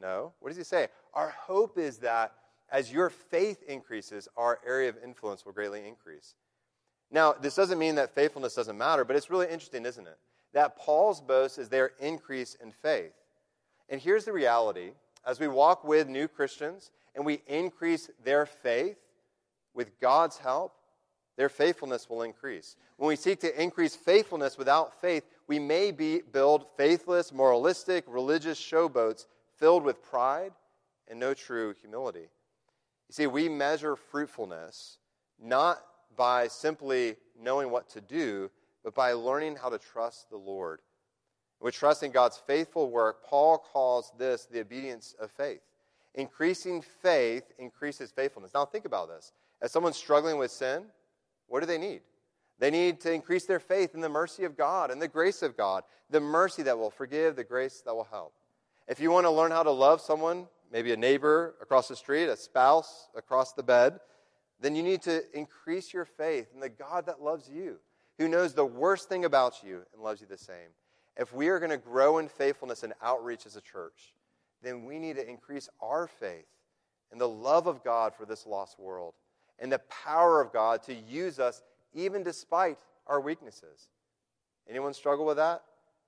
No. 0.00 0.32
What 0.40 0.48
does 0.48 0.56
he 0.56 0.64
say? 0.64 0.88
Our 1.14 1.30
hope 1.30 1.78
is 1.78 1.98
that 1.98 2.32
as 2.70 2.92
your 2.92 3.10
faith 3.10 3.62
increases, 3.64 4.28
our 4.36 4.60
area 4.66 4.88
of 4.88 4.96
influence 5.04 5.44
will 5.44 5.52
greatly 5.52 5.86
increase. 5.86 6.34
Now, 7.10 7.32
this 7.32 7.56
doesn't 7.56 7.78
mean 7.78 7.96
that 7.96 8.14
faithfulness 8.14 8.54
doesn't 8.54 8.78
matter, 8.78 9.04
but 9.04 9.16
it's 9.16 9.30
really 9.30 9.48
interesting, 9.48 9.84
isn't 9.84 10.06
it? 10.06 10.18
That 10.52 10.76
Paul's 10.76 11.20
boast 11.20 11.58
is 11.58 11.68
their 11.68 11.92
increase 12.00 12.56
in 12.62 12.72
faith. 12.72 13.12
And 13.88 14.00
here's 14.00 14.24
the 14.24 14.32
reality 14.32 14.92
as 15.26 15.38
we 15.38 15.48
walk 15.48 15.84
with 15.84 16.08
new 16.08 16.28
Christians 16.28 16.90
and 17.14 17.26
we 17.26 17.42
increase 17.46 18.10
their 18.24 18.46
faith 18.46 18.98
with 19.74 19.98
God's 20.00 20.38
help, 20.38 20.74
their 21.36 21.48
faithfulness 21.48 22.08
will 22.08 22.22
increase. 22.22 22.76
When 22.96 23.08
we 23.08 23.16
seek 23.16 23.40
to 23.40 23.62
increase 23.62 23.96
faithfulness 23.96 24.58
without 24.58 25.00
faith, 25.00 25.24
we 25.46 25.58
may 25.58 25.90
be 25.90 26.20
build 26.20 26.66
faithless, 26.76 27.32
moralistic, 27.32 28.04
religious 28.06 28.60
showboats 28.60 29.26
filled 29.56 29.84
with 29.84 30.02
pride 30.02 30.52
and 31.08 31.18
no 31.18 31.34
true 31.34 31.74
humility. 31.80 32.28
You 33.08 33.12
see, 33.12 33.26
we 33.26 33.48
measure 33.48 33.96
fruitfulness 33.96 34.98
not 35.42 35.82
by 36.16 36.48
simply 36.48 37.16
knowing 37.40 37.70
what 37.70 37.88
to 37.90 38.00
do, 38.00 38.50
but 38.84 38.94
by 38.94 39.12
learning 39.12 39.56
how 39.56 39.68
to 39.68 39.78
trust 39.78 40.30
the 40.30 40.36
Lord. 40.36 40.80
With 41.60 41.74
trusting 41.74 42.12
God's 42.12 42.38
faithful 42.38 42.90
work, 42.90 43.24
Paul 43.24 43.58
calls 43.58 44.12
this 44.18 44.46
the 44.50 44.60
obedience 44.60 45.14
of 45.20 45.30
faith. 45.30 45.60
Increasing 46.14 46.82
faith 47.02 47.44
increases 47.58 48.10
faithfulness. 48.10 48.52
Now, 48.54 48.64
think 48.64 48.84
about 48.84 49.08
this. 49.08 49.32
As 49.62 49.70
someone 49.70 49.92
struggling 49.92 50.38
with 50.38 50.50
sin, 50.50 50.84
what 51.46 51.60
do 51.60 51.66
they 51.66 51.78
need? 51.78 52.00
They 52.58 52.70
need 52.70 53.00
to 53.00 53.12
increase 53.12 53.46
their 53.46 53.60
faith 53.60 53.94
in 53.94 54.00
the 54.00 54.08
mercy 54.08 54.44
of 54.44 54.56
God 54.56 54.90
and 54.90 55.00
the 55.00 55.08
grace 55.08 55.42
of 55.42 55.56
God, 55.56 55.82
the 56.10 56.20
mercy 56.20 56.62
that 56.62 56.78
will 56.78 56.90
forgive, 56.90 57.36
the 57.36 57.44
grace 57.44 57.82
that 57.84 57.94
will 57.94 58.08
help. 58.10 58.34
If 58.88 59.00
you 59.00 59.10
want 59.10 59.26
to 59.26 59.30
learn 59.30 59.50
how 59.50 59.62
to 59.62 59.70
love 59.70 60.00
someone, 60.00 60.46
maybe 60.72 60.92
a 60.92 60.96
neighbor 60.96 61.54
across 61.62 61.88
the 61.88 61.96
street, 61.96 62.26
a 62.26 62.36
spouse 62.36 63.08
across 63.16 63.52
the 63.52 63.62
bed, 63.62 64.00
then 64.60 64.74
you 64.74 64.82
need 64.82 65.02
to 65.02 65.22
increase 65.32 65.92
your 65.94 66.04
faith 66.04 66.48
in 66.52 66.60
the 66.60 66.68
God 66.68 67.06
that 67.06 67.22
loves 67.22 67.48
you, 67.48 67.78
who 68.20 68.28
knows 68.28 68.52
the 68.52 68.66
worst 68.66 69.08
thing 69.08 69.24
about 69.24 69.62
you 69.64 69.80
and 69.94 70.02
loves 70.02 70.20
you 70.20 70.26
the 70.26 70.36
same. 70.36 70.74
If 71.16 71.32
we 71.32 71.48
are 71.48 71.58
going 71.58 71.70
to 71.70 71.78
grow 71.78 72.18
in 72.18 72.28
faithfulness 72.28 72.82
and 72.82 72.92
outreach 73.02 73.46
as 73.46 73.56
a 73.56 73.62
church, 73.62 74.12
then 74.62 74.84
we 74.84 74.98
need 74.98 75.16
to 75.16 75.26
increase 75.26 75.70
our 75.80 76.06
faith 76.06 76.44
in 77.10 77.16
the 77.16 77.26
love 77.26 77.66
of 77.66 77.82
God 77.82 78.14
for 78.14 78.26
this 78.26 78.46
lost 78.46 78.78
world 78.78 79.14
and 79.58 79.72
the 79.72 79.80
power 80.04 80.42
of 80.42 80.52
God 80.52 80.82
to 80.82 80.94
use 80.94 81.38
us 81.38 81.62
even 81.94 82.22
despite 82.22 82.76
our 83.06 83.22
weaknesses. 83.22 83.88
Anyone 84.68 84.92
struggle 84.92 85.24
with 85.24 85.38
that? 85.38 85.62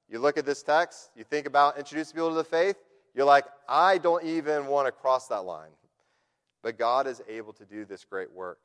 You 0.06 0.18
look 0.18 0.36
at 0.36 0.44
this 0.44 0.62
text, 0.62 1.08
you 1.16 1.24
think 1.24 1.46
about 1.46 1.78
introducing 1.78 2.14
people 2.14 2.28
to 2.28 2.34
the 2.34 2.44
faith, 2.44 2.76
you're 3.14 3.24
like, 3.24 3.46
I 3.66 3.96
don't 3.96 4.22
even 4.22 4.66
want 4.66 4.86
to 4.86 4.92
cross 4.92 5.28
that 5.28 5.46
line. 5.46 5.70
But 6.62 6.76
God 6.76 7.06
is 7.06 7.22
able 7.26 7.54
to 7.54 7.64
do 7.64 7.86
this 7.86 8.04
great 8.04 8.30
work. 8.30 8.58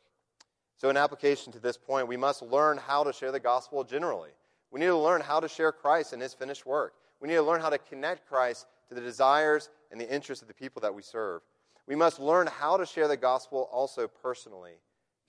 So, 0.78 0.89
in 0.89 0.97
application 0.97 1.51
to 1.53 1.59
this 1.59 1.78
point, 1.78 2.07
we 2.07 2.17
must 2.17 2.41
learn 2.41 2.78
how 2.78 3.03
to 3.03 3.11
share 3.11 3.32
the 3.32 3.39
gospel 3.39 3.84
generally. 3.84 4.30
We 4.71 4.80
need 4.80 4.88
to 4.88 4.97
learn 4.97 5.21
how 5.21 5.39
to 5.39 5.47
share 5.47 5.71
Christ 5.71 6.13
and 6.13 6.21
his 6.21 6.34
finished 6.34 6.65
work. 6.65 6.93
We 7.19 7.28
need 7.28 7.36
to 7.36 7.41
learn 7.41 7.61
how 7.61 7.69
to 7.69 7.78
connect 7.78 8.28
Christ 8.28 8.67
to 8.89 8.95
the 8.95 9.01
desires 9.01 9.69
and 9.91 9.99
the 9.99 10.13
interests 10.13 10.41
of 10.41 10.47
the 10.47 10.53
people 10.53 10.82
that 10.82 10.93
we 10.93 11.01
serve. 11.01 11.41
We 11.88 11.95
must 11.95 12.19
learn 12.19 12.47
how 12.47 12.78
to 12.78 12.86
share 12.86 13.07
the 13.07 13.17
gospel 13.17 13.69
also 13.71 14.07
personally, 14.07 14.73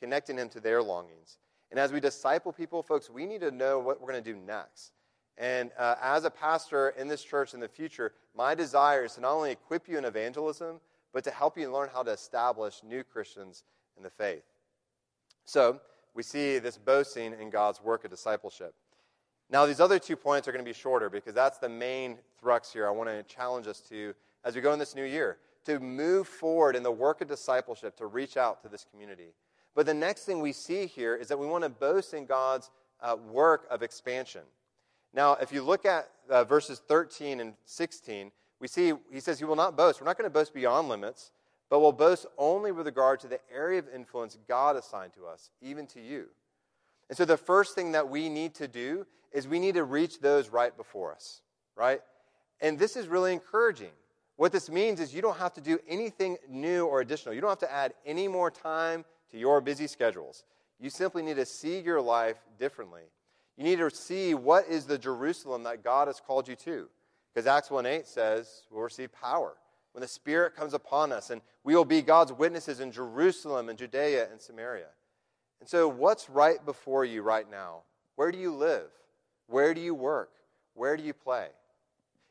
connecting 0.01 0.37
him 0.37 0.49
to 0.51 0.61
their 0.61 0.83
longings. 0.83 1.39
And 1.71 1.79
as 1.79 1.93
we 1.93 2.01
disciple 2.01 2.53
people, 2.53 2.83
folks, 2.83 3.09
we 3.09 3.27
need 3.27 3.41
to 3.41 3.51
know 3.51 3.79
what 3.79 4.01
we're 4.01 4.11
going 4.11 4.23
to 4.23 4.33
do 4.33 4.39
next. 4.39 4.93
And 5.37 5.71
uh, 5.79 5.95
as 6.03 6.25
a 6.25 6.31
pastor 6.31 6.91
in 6.91 7.07
this 7.07 7.23
church 7.23 7.55
in 7.55 7.61
the 7.61 7.69
future, 7.69 8.13
my 8.37 8.55
desire 8.55 9.05
is 9.05 9.15
to 9.15 9.21
not 9.21 9.33
only 9.33 9.53
equip 9.53 9.89
you 9.89 9.97
in 9.97 10.05
evangelism, 10.05 10.81
but 11.13 11.23
to 11.25 11.31
help 11.31 11.57
you 11.57 11.73
learn 11.73 11.89
how 11.93 12.03
to 12.03 12.11
establish 12.11 12.83
new 12.83 13.05
Christians 13.05 13.63
in 13.97 14.03
the 14.03 14.11
faith. 14.11 14.43
So, 15.49 15.81
we 16.15 16.23
see 16.23 16.59
this 16.59 16.77
boasting 16.77 17.33
in 17.41 17.49
God's 17.49 17.83
work 17.83 18.05
of 18.05 18.11
discipleship. 18.11 18.75
Now, 19.49 19.65
these 19.65 19.81
other 19.81 19.99
two 19.99 20.15
points 20.15 20.47
are 20.47 20.53
going 20.53 20.63
to 20.63 20.69
be 20.69 20.75
shorter 20.75 21.09
because 21.09 21.33
that's 21.33 21.57
the 21.57 21.71
main 21.71 22.19
thrust 22.39 22.75
here 22.75 22.87
I 22.87 22.91
want 22.91 23.09
to 23.09 23.23
challenge 23.23 23.67
us 23.67 23.81
to 23.89 24.13
as 24.45 24.55
we 24.55 24.61
go 24.61 24.75
in 24.75 24.79
this 24.79 24.95
new 24.95 25.07
year 25.07 25.39
to 25.65 25.81
move 25.81 26.29
forward 26.29 26.77
in 26.77 26.83
the 26.83 26.93
work 26.93 27.23
of 27.23 27.29
discipleship 27.29 27.97
to 27.97 28.05
reach 28.05 28.37
out 28.37 28.61
to 28.61 28.69
this 28.69 28.85
community. 28.91 29.33
But 29.75 29.87
the 29.87 29.95
next 29.95 30.27
thing 30.27 30.41
we 30.41 30.53
see 30.53 30.85
here 30.85 31.17
is 31.17 31.29
that 31.29 31.39
we 31.39 31.47
want 31.47 31.65
to 31.65 31.71
boast 31.71 32.13
in 32.13 32.27
God's 32.27 32.71
uh, 33.01 33.17
work 33.31 33.67
of 33.71 33.83
expansion. 33.83 34.43
Now, 35.15 35.39
if 35.41 35.51
you 35.51 35.63
look 35.63 35.87
at 35.87 36.11
uh, 36.29 36.45
verses 36.45 36.83
13 36.87 37.41
and 37.41 37.55
16, 37.65 38.31
we 38.61 38.69
see 38.69 38.93
he 39.11 39.21
says 39.21 39.39
he 39.39 39.47
will 39.47 39.57
not 39.57 39.79
boast. 39.79 39.99
We're 39.99 40.09
not 40.09 40.19
going 40.19 40.29
to 40.29 40.35
boast 40.35 40.53
beyond 40.53 40.91
limits, 40.91 41.31
but 41.71 41.81
we'll 41.81 41.93
boast 41.93 42.27
only 42.39 42.73
with 42.73 42.87
regard 42.87 43.21
to 43.21 43.29
the 43.29 43.41
area 43.55 43.79
of 43.79 43.87
influence 43.95 44.39
God 44.49 44.77
assigned 44.77 45.13
to 45.15 45.27
us, 45.27 45.51
even 45.61 45.87
to 45.89 46.01
you. 46.01 46.27
And 47.09 47.17
so 47.17 47.25
the 47.25 47.37
first 47.37 47.75
thing 47.75 47.93
that 47.93 48.09
we 48.09 48.29
need 48.29 48.55
to 48.57 48.69
do 48.69 49.07
is 49.33 49.47
we 49.47 49.59
need 49.59 49.75
to 49.75 49.85
reach 49.85 50.21
those 50.21 50.49
right 50.49 50.75
before 50.77 51.13
us, 51.13 51.43
right? 51.77 52.01
And 52.61 52.79
this 52.79 52.97
is 52.97 53.07
really 53.07 53.33
encouraging. 53.33 53.91
What 54.37 54.53
this 54.53 54.71
means 54.71 55.01
is 55.01 55.15
you 55.15 55.23
don't 55.23 55.39
have 55.39 55.55
to 55.55 55.61
do 55.61 55.79
anything 55.89 56.39
new 56.49 56.87
or 56.87 57.01
additional. 57.01 57.35
You 57.35 57.41
don't 57.41 57.51
have 57.51 57.59
to 57.59 57.73
add 57.73 57.95
any 58.07 58.29
more 58.29 58.51
time 58.51 59.05
to 59.31 59.39
your 59.39 59.61
busy 59.61 59.87
schedules. 59.87 60.45
You 60.81 60.91
simply 60.91 61.23
need 61.23 61.37
to 61.37 61.47
see 61.47 61.81
your 61.81 62.01
life 62.01 62.37
differently. 62.59 63.03
You 63.57 63.65
need 63.65 63.79
to 63.79 63.91
see 63.91 64.35
what 64.35 64.67
is 64.69 64.87
the 64.87 64.97
Jerusalem 64.97 65.65
that 65.65 65.83
God 65.83 66.07
has 66.07 66.21
called 66.21 66.47
you 66.47 66.55
to. 66.57 66.89
Because 67.35 67.47
Acts 67.47 67.71
1 67.71 67.85
8 67.85 68.07
says 68.07 68.63
we'll 68.71 68.83
receive 68.83 69.13
power 69.13 69.55
when 69.99 70.03
the 70.03 70.07
Spirit 70.07 70.55
comes 70.55 70.75
upon 70.75 71.11
us, 71.11 71.31
and 71.31 71.41
we 71.65 71.75
will 71.75 71.85
be 71.85 72.03
God's 72.03 72.33
witnesses 72.33 72.79
in 72.79 72.93
Jerusalem 72.93 73.69
and 73.69 73.77
Judea 73.77 74.29
and 74.31 74.41
Samaria. 74.41 74.91
And 75.59 75.69
so, 75.69 75.89
what's 75.89 76.31
right 76.31 76.65
before 76.65 77.05
you 77.05 77.23
right 77.23 77.51
now? 77.51 77.83
Where 78.15 78.31
do 78.31 78.39
you 78.39 78.55
live? 78.55 78.91
Where 79.49 79.75
do 79.75 79.81
you 79.81 79.97
work? 79.97 80.31
Where 80.75 80.97
do 80.97 81.03
you 81.03 81.13
play? 81.13 81.49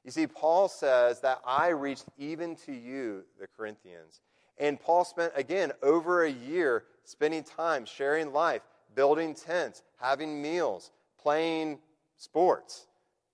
You 0.06 0.12
see, 0.12 0.28
Paul 0.28 0.70
says 0.70 1.20
that 1.20 1.42
I 1.46 1.68
reached 1.68 2.06
even 2.18 2.56
to 2.68 2.72
you, 2.72 3.26
the 3.38 3.48
Corinthians. 3.48 4.22
And 4.58 4.80
Paul 4.80 5.04
spent, 5.04 5.34
again, 5.36 5.74
over 5.84 6.24
a 6.24 6.32
year 6.32 6.86
spending 7.04 7.44
time 7.44 7.84
sharing 7.84 8.32
life, 8.32 8.62
building 8.96 9.36
tents, 9.36 9.84
having 10.00 10.42
meals, 10.42 10.92
playing 11.22 11.80
sports, 12.16 12.88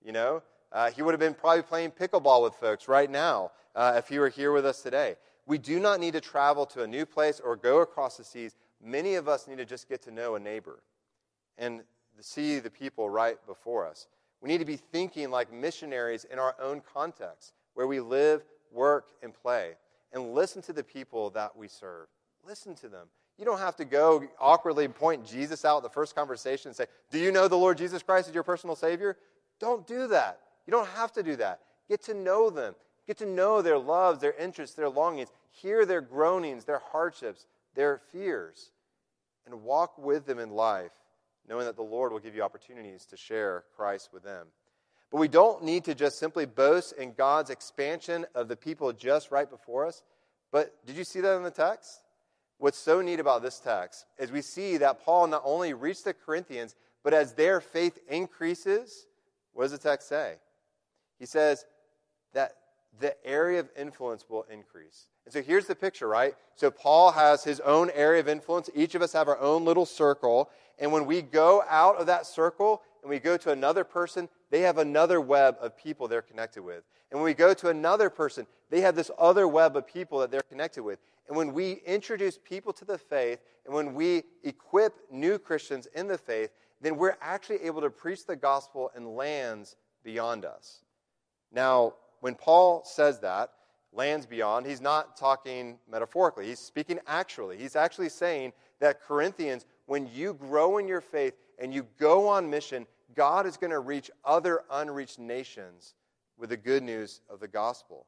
you 0.03 0.11
know? 0.11 0.41
Uh, 0.73 0.91
he 0.91 1.01
would 1.01 1.13
have 1.13 1.19
been 1.19 1.35
probably 1.35 1.61
playing 1.61 1.91
pickleball 1.91 2.43
with 2.43 2.55
folks 2.55 2.87
right 2.87 3.09
now 3.09 3.51
uh, 3.75 3.93
if 3.95 4.07
he 4.07 4.19
were 4.19 4.29
here 4.29 4.51
with 4.51 4.65
us 4.65 4.81
today. 4.81 5.15
We 5.45 5.57
do 5.57 5.79
not 5.79 5.99
need 5.99 6.13
to 6.13 6.21
travel 6.21 6.65
to 6.67 6.83
a 6.83 6.87
new 6.87 7.05
place 7.05 7.39
or 7.39 7.55
go 7.55 7.81
across 7.81 8.17
the 8.17 8.23
seas. 8.23 8.55
Many 8.83 9.15
of 9.15 9.27
us 9.27 9.47
need 9.47 9.59
to 9.59 9.65
just 9.65 9.87
get 9.87 10.01
to 10.03 10.11
know 10.11 10.35
a 10.35 10.39
neighbor. 10.39 10.81
And 11.57 11.83
see 12.21 12.59
the 12.59 12.69
people 12.69 13.09
right 13.09 13.37
before 13.47 13.87
us. 13.87 14.07
We 14.41 14.49
need 14.49 14.59
to 14.59 14.65
be 14.65 14.77
thinking 14.77 15.29
like 15.31 15.51
missionaries 15.51 16.25
in 16.25 16.39
our 16.39 16.55
own 16.59 16.81
context, 16.93 17.53
where 17.73 17.87
we 17.87 17.99
live, 17.99 18.43
work, 18.71 19.09
and 19.21 19.33
play, 19.33 19.73
and 20.11 20.33
listen 20.33 20.61
to 20.63 20.73
the 20.73 20.83
people 20.83 21.29
that 21.31 21.55
we 21.55 21.67
serve. 21.67 22.07
Listen 22.45 22.75
to 22.75 22.89
them. 22.89 23.07
You 23.37 23.45
don't 23.45 23.59
have 23.59 23.75
to 23.77 23.85
go 23.85 24.23
awkwardly 24.39 24.87
point 24.87 25.25
Jesus 25.25 25.65
out 25.65 25.81
the 25.81 25.89
first 25.89 26.15
conversation 26.15 26.69
and 26.69 26.75
say, 26.75 26.85
Do 27.09 27.19
you 27.19 27.31
know 27.31 27.47
the 27.47 27.57
Lord 27.57 27.77
Jesus 27.77 28.03
Christ 28.03 28.27
as 28.27 28.33
your 28.33 28.43
personal 28.43 28.75
Savior? 28.75 29.17
Don't 29.59 29.87
do 29.87 30.07
that. 30.07 30.39
You 30.65 30.71
don't 30.71 30.87
have 30.89 31.11
to 31.13 31.23
do 31.23 31.35
that. 31.37 31.59
Get 31.89 32.03
to 32.03 32.13
know 32.13 32.49
them. 32.49 32.75
Get 33.05 33.17
to 33.17 33.25
know 33.25 33.61
their 33.61 33.77
loves, 33.77 34.19
their 34.19 34.33
interests, 34.33 34.75
their 34.75 34.89
longings. 34.89 35.29
Hear 35.51 35.85
their 35.85 36.01
groanings, 36.01 36.65
their 36.65 36.79
hardships, 36.79 37.45
their 37.75 38.01
fears, 38.11 38.71
and 39.45 39.63
walk 39.63 39.97
with 39.97 40.25
them 40.25 40.39
in 40.39 40.51
life, 40.51 40.91
knowing 41.47 41.65
that 41.65 41.75
the 41.75 41.83
Lord 41.83 42.11
will 42.11 42.19
give 42.19 42.35
you 42.35 42.41
opportunities 42.41 43.05
to 43.07 43.17
share 43.17 43.65
Christ 43.75 44.09
with 44.13 44.23
them. 44.23 44.47
But 45.11 45.19
we 45.19 45.27
don't 45.27 45.63
need 45.63 45.83
to 45.85 45.93
just 45.93 46.17
simply 46.17 46.45
boast 46.45 46.93
in 46.93 47.13
God's 47.13 47.49
expansion 47.49 48.25
of 48.33 48.47
the 48.47 48.55
people 48.55 48.91
just 48.93 49.31
right 49.31 49.49
before 49.49 49.85
us. 49.85 50.01
But 50.51 50.73
did 50.85 50.95
you 50.95 51.03
see 51.03 51.19
that 51.19 51.35
in 51.35 51.43
the 51.43 51.51
text? 51.51 52.01
What's 52.57 52.77
so 52.77 53.01
neat 53.01 53.19
about 53.19 53.43
this 53.43 53.59
text 53.59 54.05
is 54.17 54.31
we 54.31 54.41
see 54.41 54.77
that 54.77 55.03
Paul 55.03 55.27
not 55.27 55.41
only 55.45 55.73
reached 55.73 56.05
the 56.05 56.13
Corinthians, 56.13 56.75
but 57.03 57.13
as 57.13 57.33
their 57.33 57.59
faith 57.59 57.99
increases, 58.07 59.05
what 59.51 59.65
does 59.65 59.71
the 59.71 59.77
text 59.77 60.07
say? 60.07 60.37
He 61.23 61.27
says 61.27 61.63
that 62.33 62.57
the 62.99 63.15
area 63.25 63.61
of 63.61 63.69
influence 63.77 64.25
will 64.27 64.45
increase. 64.51 65.07
And 65.23 65.33
so 65.33 65.41
here's 65.41 65.67
the 65.67 65.73
picture, 65.73 66.05
right? 66.05 66.33
So 66.55 66.69
Paul 66.69 67.13
has 67.13 67.45
his 67.45 67.61
own 67.61 67.89
area 67.91 68.19
of 68.19 68.27
influence. 68.27 68.69
Each 68.75 68.93
of 68.93 69.01
us 69.01 69.13
have 69.13 69.29
our 69.29 69.39
own 69.39 69.63
little 69.63 69.85
circle. 69.85 70.49
And 70.79 70.91
when 70.91 71.05
we 71.05 71.21
go 71.21 71.63
out 71.69 71.95
of 71.95 72.07
that 72.07 72.25
circle 72.25 72.81
and 73.01 73.09
we 73.09 73.19
go 73.19 73.37
to 73.37 73.51
another 73.51 73.85
person, 73.85 74.27
they 74.51 74.59
have 74.63 74.79
another 74.79 75.21
web 75.21 75.55
of 75.61 75.77
people 75.77 76.09
they're 76.09 76.21
connected 76.21 76.61
with. 76.61 76.83
And 77.09 77.21
when 77.21 77.23
we 77.23 77.33
go 77.33 77.53
to 77.53 77.69
another 77.69 78.09
person, 78.09 78.45
they 78.69 78.81
have 78.81 78.97
this 78.97 79.09
other 79.17 79.47
web 79.47 79.77
of 79.77 79.87
people 79.87 80.19
that 80.19 80.29
they're 80.29 80.41
connected 80.41 80.83
with. 80.83 80.99
And 81.29 81.37
when 81.37 81.53
we 81.53 81.81
introduce 81.85 82.37
people 82.37 82.73
to 82.73 82.83
the 82.83 82.97
faith 82.97 83.39
and 83.65 83.73
when 83.73 83.93
we 83.93 84.23
equip 84.43 85.09
new 85.09 85.39
Christians 85.39 85.87
in 85.95 86.09
the 86.09 86.17
faith, 86.17 86.49
then 86.81 86.97
we're 86.97 87.15
actually 87.21 87.63
able 87.63 87.79
to 87.79 87.89
preach 87.89 88.25
the 88.25 88.35
gospel 88.35 88.91
in 88.93 89.15
lands 89.15 89.77
beyond 90.03 90.45
us. 90.45 90.81
Now, 91.53 91.93
when 92.19 92.35
Paul 92.35 92.83
says 92.83 93.19
that, 93.19 93.51
lands 93.93 94.25
beyond, 94.25 94.65
he's 94.65 94.81
not 94.81 95.15
talking 95.15 95.77
metaphorically. 95.89 96.47
He's 96.47 96.59
speaking 96.59 96.99
actually. 97.07 97.57
He's 97.57 97.75
actually 97.75 98.09
saying 98.09 98.53
that 98.79 99.01
Corinthians, 99.01 99.65
when 99.85 100.09
you 100.13 100.33
grow 100.33 100.77
in 100.79 100.87
your 100.87 101.01
faith 101.01 101.35
and 101.59 101.73
you 101.73 101.85
go 101.99 102.27
on 102.27 102.49
mission, 102.49 102.87
God 103.15 103.45
is 103.45 103.57
going 103.57 103.71
to 103.71 103.79
reach 103.79 104.09
other 104.25 104.63
unreached 104.71 105.19
nations 105.19 105.93
with 106.37 106.49
the 106.49 106.57
good 106.57 106.81
news 106.81 107.21
of 107.29 107.39
the 107.39 107.47
gospel. 107.47 108.07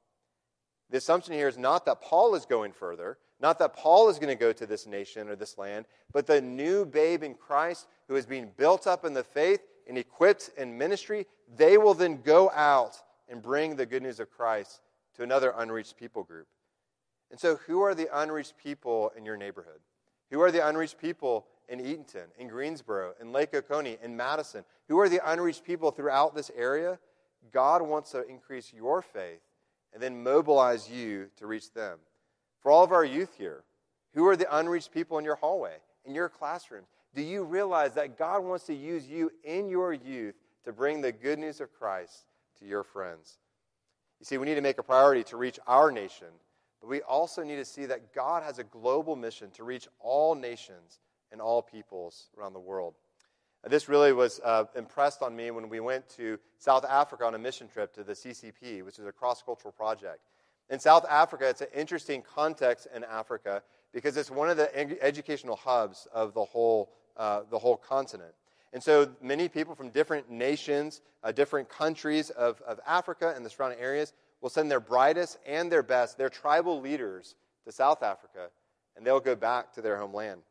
The 0.90 0.98
assumption 0.98 1.34
here 1.34 1.48
is 1.48 1.58
not 1.58 1.86
that 1.86 2.02
Paul 2.02 2.36
is 2.36 2.46
going 2.46 2.72
further, 2.72 3.18
not 3.40 3.60
that 3.60 3.76
Paul 3.76 4.10
is 4.10 4.18
going 4.18 4.36
to 4.36 4.40
go 4.40 4.54
to 4.54 4.66
this 4.66 4.88
nation 4.88 5.30
or 5.30 5.36
this 5.36 5.58
land, 5.58 5.86
but 6.12 6.26
the 6.26 6.42
new 6.42 6.86
babe 6.86 7.22
in 7.22 7.36
Christ 7.36 7.88
who 8.08 8.16
is 8.16 8.26
being 8.26 8.52
built 8.58 8.88
up 8.88 9.06
in 9.06 9.14
the 9.14 9.24
faith 9.24 9.62
and 9.88 9.98
equipped 9.98 10.52
in 10.58 10.78
ministry, 10.78 11.28
they 11.56 11.78
will 11.78 11.94
then 11.94 12.22
go 12.22 12.50
out 12.52 13.02
and 13.30 13.42
bring 13.42 13.76
the 13.76 13.86
good 13.86 14.04
news 14.04 14.20
of 14.20 14.30
Christ 14.30 14.82
to 15.16 15.24
another 15.24 15.54
unreached 15.58 15.98
people 15.98 16.24
group. 16.24 16.48
And 17.32 17.40
so, 17.40 17.56
who 17.68 17.82
are 17.82 17.96
the 17.96 18.10
unreached 18.22 18.58
people 18.58 19.12
in 19.18 19.26
your 19.26 19.38
neighborhood? 19.38 19.80
Who 20.32 20.42
are 20.42 20.52
the 20.52 20.68
unreached 20.68 20.98
people 20.98 21.46
in 21.68 21.80
Eatonton, 21.80 22.26
in 22.38 22.48
Greensboro, 22.48 23.14
in 23.20 23.32
Lake 23.32 23.54
Oconee, 23.54 23.98
in 24.04 24.16
Madison? 24.16 24.64
Who 24.88 25.00
are 25.00 25.10
the 25.10 25.22
unreached 25.32 25.64
people 25.64 25.92
throughout 25.92 26.36
this 26.36 26.52
area? 26.56 27.00
God 27.52 27.82
wants 27.82 28.12
to 28.12 28.28
increase 28.28 28.74
your 28.74 29.02
faith 29.02 29.42
and 29.94 30.02
then 30.02 30.24
mobilize 30.24 30.90
you 30.90 31.28
to 31.38 31.48
reach 31.48 31.74
them. 31.74 32.00
For 32.60 32.72
all 32.72 32.84
of 32.84 32.92
our 32.92 33.06
youth 33.06 33.36
here, 33.38 33.64
who 34.14 34.28
are 34.28 34.36
the 34.36 34.58
unreached 34.58 34.92
people 34.92 35.18
in 35.18 35.26
your 35.26 35.36
hallway, 35.36 35.76
in 36.06 36.16
your 36.16 36.30
classrooms? 36.30 36.88
Do 37.14 37.22
you 37.22 37.44
realize 37.44 37.94
that 37.94 38.18
God 38.18 38.44
wants 38.44 38.66
to 38.66 38.74
use 38.74 39.08
you 39.08 39.32
in 39.44 39.70
your 39.70 39.94
youth 39.94 40.36
to 40.66 40.74
bring 40.74 41.02
the 41.02 41.12
good 41.12 41.40
news 41.40 41.62
of 41.62 41.72
Christ 41.74 42.26
to 42.60 42.66
your 42.66 42.84
friends? 42.84 43.38
You 44.20 44.26
see, 44.26 44.38
we 44.38 44.46
need 44.46 44.56
to 44.56 44.62
make 44.62 44.78
a 44.78 44.84
priority 44.84 45.24
to 45.26 45.38
reach 45.38 45.60
our 45.68 45.92
nation, 45.92 46.28
but 46.82 46.90
we 46.90 47.02
also 47.02 47.44
need 47.44 47.58
to 47.58 47.66
see 47.66 47.86
that 47.86 48.14
God 48.14 48.44
has 48.44 48.60
a 48.60 48.64
global 48.64 49.16
mission 49.16 49.52
to 49.52 49.64
reach 49.64 49.88
all 50.00 50.36
nations 50.36 51.00
and 51.32 51.42
all 51.42 51.62
peoples 51.62 52.30
around 52.38 52.54
the 52.54 52.60
world. 52.60 52.96
This 53.68 53.90
really 53.90 54.14
was 54.14 54.40
uh, 54.44 54.66
impressed 54.76 55.24
on 55.24 55.36
me 55.36 55.50
when 55.50 55.70
we 55.70 55.80
went 55.80 56.08
to 56.18 56.38
South 56.60 56.86
Africa 56.86 57.26
on 57.26 57.34
a 57.34 57.40
mission 57.40 57.68
trip 57.68 57.94
to 57.96 58.04
the 58.04 58.14
CCP, 58.14 58.86
which 58.86 59.00
is 59.00 59.06
a 59.06 59.12
cross 59.12 59.42
cultural 59.42 59.72
project. 59.72 60.20
In 60.70 60.80
South 60.80 61.06
Africa, 61.10 61.50
it's 61.50 61.62
an 61.62 61.68
interesting 61.76 62.22
context 62.22 62.88
in 62.96 63.04
Africa 63.04 63.64
because 63.92 64.18
it's 64.18 64.30
one 64.30 64.50
of 64.50 64.58
the 64.58 65.04
educational 65.04 65.56
hubs 65.56 66.08
of 66.14 66.34
the 66.34 66.44
whole, 66.44 66.92
uh, 67.18 67.42
the 67.50 67.58
whole 67.58 67.78
continent. 67.78 68.34
And 68.76 68.84
so 68.84 69.10
many 69.22 69.48
people 69.48 69.74
from 69.74 69.90
different 69.90 70.30
nations, 70.30 71.00
uh, 71.24 71.32
different 71.32 71.70
countries 71.70 72.30
of, 72.30 72.62
of 72.68 72.82
Africa 72.86 73.32
and 73.34 73.46
the 73.46 73.50
surrounding 73.50 73.80
areas 73.80 74.12
will 74.42 74.50
send 74.50 74.70
their 74.70 74.82
brightest 74.82 75.38
and 75.48 75.72
their 75.72 75.82
best, 75.82 76.18
their 76.18 76.28
tribal 76.28 76.82
leaders, 76.82 77.36
to 77.64 77.72
South 77.72 78.04
Africa, 78.04 78.50
and 78.98 79.08
they'll 79.08 79.22
go 79.22 79.34
back 79.34 79.72
to 79.76 79.82
their 79.82 79.98
homeland. 79.98 80.42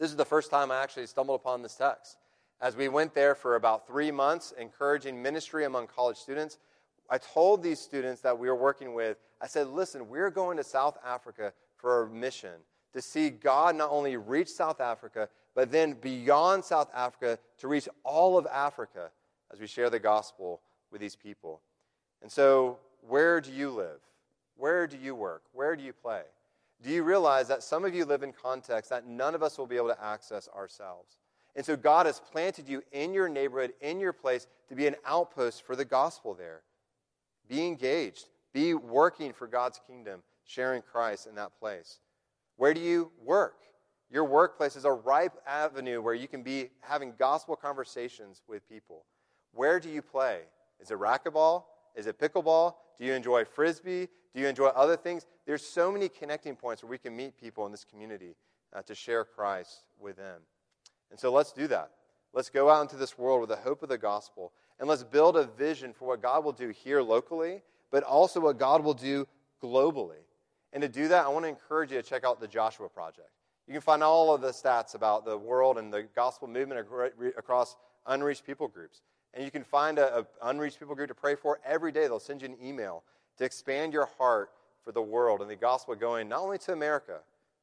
This 0.00 0.10
is 0.10 0.16
the 0.16 0.24
first 0.24 0.50
time 0.50 0.70
I 0.70 0.82
actually 0.82 1.06
stumbled 1.06 1.38
upon 1.38 1.60
this 1.60 1.74
text. 1.74 2.16
As 2.62 2.74
we 2.74 2.88
went 2.88 3.14
there 3.14 3.34
for 3.34 3.56
about 3.56 3.86
three 3.86 4.10
months, 4.10 4.54
encouraging 4.58 5.22
ministry 5.22 5.66
among 5.66 5.88
college 5.88 6.16
students, 6.16 6.56
I 7.10 7.18
told 7.18 7.62
these 7.62 7.80
students 7.80 8.22
that 8.22 8.38
we 8.38 8.48
were 8.48 8.56
working 8.56 8.94
with, 8.94 9.18
I 9.42 9.46
said, 9.46 9.68
listen, 9.68 10.08
we're 10.08 10.30
going 10.30 10.56
to 10.56 10.64
South 10.64 10.96
Africa 11.04 11.52
for 11.76 12.04
a 12.04 12.08
mission 12.08 12.54
to 12.94 13.02
see 13.02 13.28
God 13.28 13.76
not 13.76 13.90
only 13.90 14.16
reach 14.16 14.48
South 14.48 14.80
Africa, 14.80 15.28
but 15.56 15.72
then 15.72 15.94
beyond 15.94 16.62
South 16.62 16.90
Africa 16.94 17.38
to 17.58 17.66
reach 17.66 17.88
all 18.04 18.36
of 18.36 18.46
Africa 18.46 19.10
as 19.50 19.58
we 19.58 19.66
share 19.66 19.88
the 19.88 19.98
gospel 19.98 20.60
with 20.92 21.00
these 21.00 21.16
people. 21.16 21.62
And 22.22 22.30
so, 22.30 22.78
where 23.08 23.40
do 23.40 23.50
you 23.50 23.70
live? 23.70 24.00
Where 24.56 24.86
do 24.86 24.98
you 24.98 25.14
work? 25.14 25.42
Where 25.52 25.74
do 25.74 25.82
you 25.82 25.94
play? 25.94 26.22
Do 26.82 26.90
you 26.90 27.02
realize 27.02 27.48
that 27.48 27.62
some 27.62 27.86
of 27.86 27.94
you 27.94 28.04
live 28.04 28.22
in 28.22 28.32
contexts 28.32 28.90
that 28.90 29.06
none 29.06 29.34
of 29.34 29.42
us 29.42 29.56
will 29.56 29.66
be 29.66 29.76
able 29.76 29.88
to 29.88 30.04
access 30.04 30.46
ourselves? 30.54 31.16
And 31.56 31.64
so, 31.64 31.74
God 31.74 32.04
has 32.04 32.20
planted 32.20 32.68
you 32.68 32.82
in 32.92 33.14
your 33.14 33.30
neighborhood, 33.30 33.72
in 33.80 33.98
your 33.98 34.12
place, 34.12 34.46
to 34.68 34.74
be 34.74 34.86
an 34.86 34.96
outpost 35.06 35.64
for 35.64 35.74
the 35.74 35.86
gospel 35.86 36.34
there. 36.34 36.60
Be 37.48 37.66
engaged, 37.66 38.26
be 38.52 38.74
working 38.74 39.32
for 39.32 39.46
God's 39.46 39.80
kingdom, 39.86 40.22
sharing 40.44 40.82
Christ 40.82 41.26
in 41.26 41.34
that 41.36 41.58
place. 41.58 42.00
Where 42.56 42.74
do 42.74 42.80
you 42.80 43.10
work? 43.24 43.56
Your 44.10 44.24
workplace 44.24 44.76
is 44.76 44.84
a 44.84 44.92
ripe 44.92 45.36
avenue 45.46 46.00
where 46.00 46.14
you 46.14 46.28
can 46.28 46.42
be 46.42 46.70
having 46.80 47.14
gospel 47.18 47.56
conversations 47.56 48.42
with 48.48 48.68
people. 48.68 49.04
Where 49.52 49.80
do 49.80 49.88
you 49.88 50.02
play? 50.02 50.42
Is 50.80 50.90
it 50.90 50.98
racquetball? 50.98 51.64
Is 51.94 52.06
it 52.06 52.18
pickleball? 52.18 52.74
Do 52.98 53.04
you 53.04 53.12
enjoy 53.12 53.44
frisbee? 53.44 54.08
Do 54.34 54.40
you 54.40 54.46
enjoy 54.46 54.66
other 54.68 54.96
things? 54.96 55.26
There's 55.46 55.64
so 55.66 55.90
many 55.90 56.08
connecting 56.08 56.56
points 56.56 56.82
where 56.82 56.90
we 56.90 56.98
can 56.98 57.16
meet 57.16 57.36
people 57.40 57.66
in 57.66 57.72
this 57.72 57.84
community 57.84 58.36
uh, 58.74 58.82
to 58.82 58.94
share 58.94 59.24
Christ 59.24 59.84
with 59.98 60.16
them. 60.16 60.42
And 61.10 61.18
so 61.18 61.32
let's 61.32 61.52
do 61.52 61.66
that. 61.68 61.90
Let's 62.32 62.50
go 62.50 62.68
out 62.68 62.82
into 62.82 62.96
this 62.96 63.16
world 63.16 63.40
with 63.40 63.48
the 63.48 63.56
hope 63.56 63.82
of 63.82 63.88
the 63.88 63.98
gospel 63.98 64.52
and 64.78 64.88
let's 64.88 65.02
build 65.02 65.36
a 65.36 65.44
vision 65.44 65.92
for 65.92 66.06
what 66.06 66.20
God 66.20 66.44
will 66.44 66.52
do 66.52 66.68
here 66.68 67.00
locally, 67.00 67.62
but 67.90 68.02
also 68.02 68.40
what 68.40 68.58
God 68.58 68.84
will 68.84 68.94
do 68.94 69.26
globally. 69.62 70.22
And 70.72 70.82
to 70.82 70.88
do 70.88 71.08
that, 71.08 71.24
I 71.24 71.28
want 71.28 71.44
to 71.44 71.48
encourage 71.48 71.90
you 71.90 71.96
to 71.96 72.02
check 72.02 72.24
out 72.24 72.40
the 72.40 72.48
Joshua 72.48 72.88
Project. 72.90 73.30
You 73.66 73.72
can 73.72 73.80
find 73.80 74.02
all 74.02 74.34
of 74.34 74.40
the 74.40 74.50
stats 74.50 74.94
about 74.94 75.24
the 75.24 75.36
world 75.36 75.76
and 75.76 75.92
the 75.92 76.04
gospel 76.14 76.46
movement 76.46 76.86
across 77.36 77.76
unreached 78.06 78.46
people 78.46 78.68
groups. 78.68 79.02
And 79.34 79.44
you 79.44 79.50
can 79.50 79.64
find 79.64 79.98
an 79.98 80.24
unreached 80.42 80.78
people 80.78 80.94
group 80.94 81.08
to 81.08 81.14
pray 81.14 81.34
for 81.34 81.60
every 81.64 81.92
day. 81.92 82.02
They'll 82.02 82.20
send 82.20 82.42
you 82.42 82.48
an 82.48 82.56
email 82.64 83.02
to 83.38 83.44
expand 83.44 83.92
your 83.92 84.06
heart 84.18 84.50
for 84.84 84.92
the 84.92 85.02
world 85.02 85.40
and 85.40 85.50
the 85.50 85.56
gospel 85.56 85.94
going 85.96 86.28
not 86.28 86.40
only 86.40 86.58
to 86.58 86.72
America, 86.72 87.18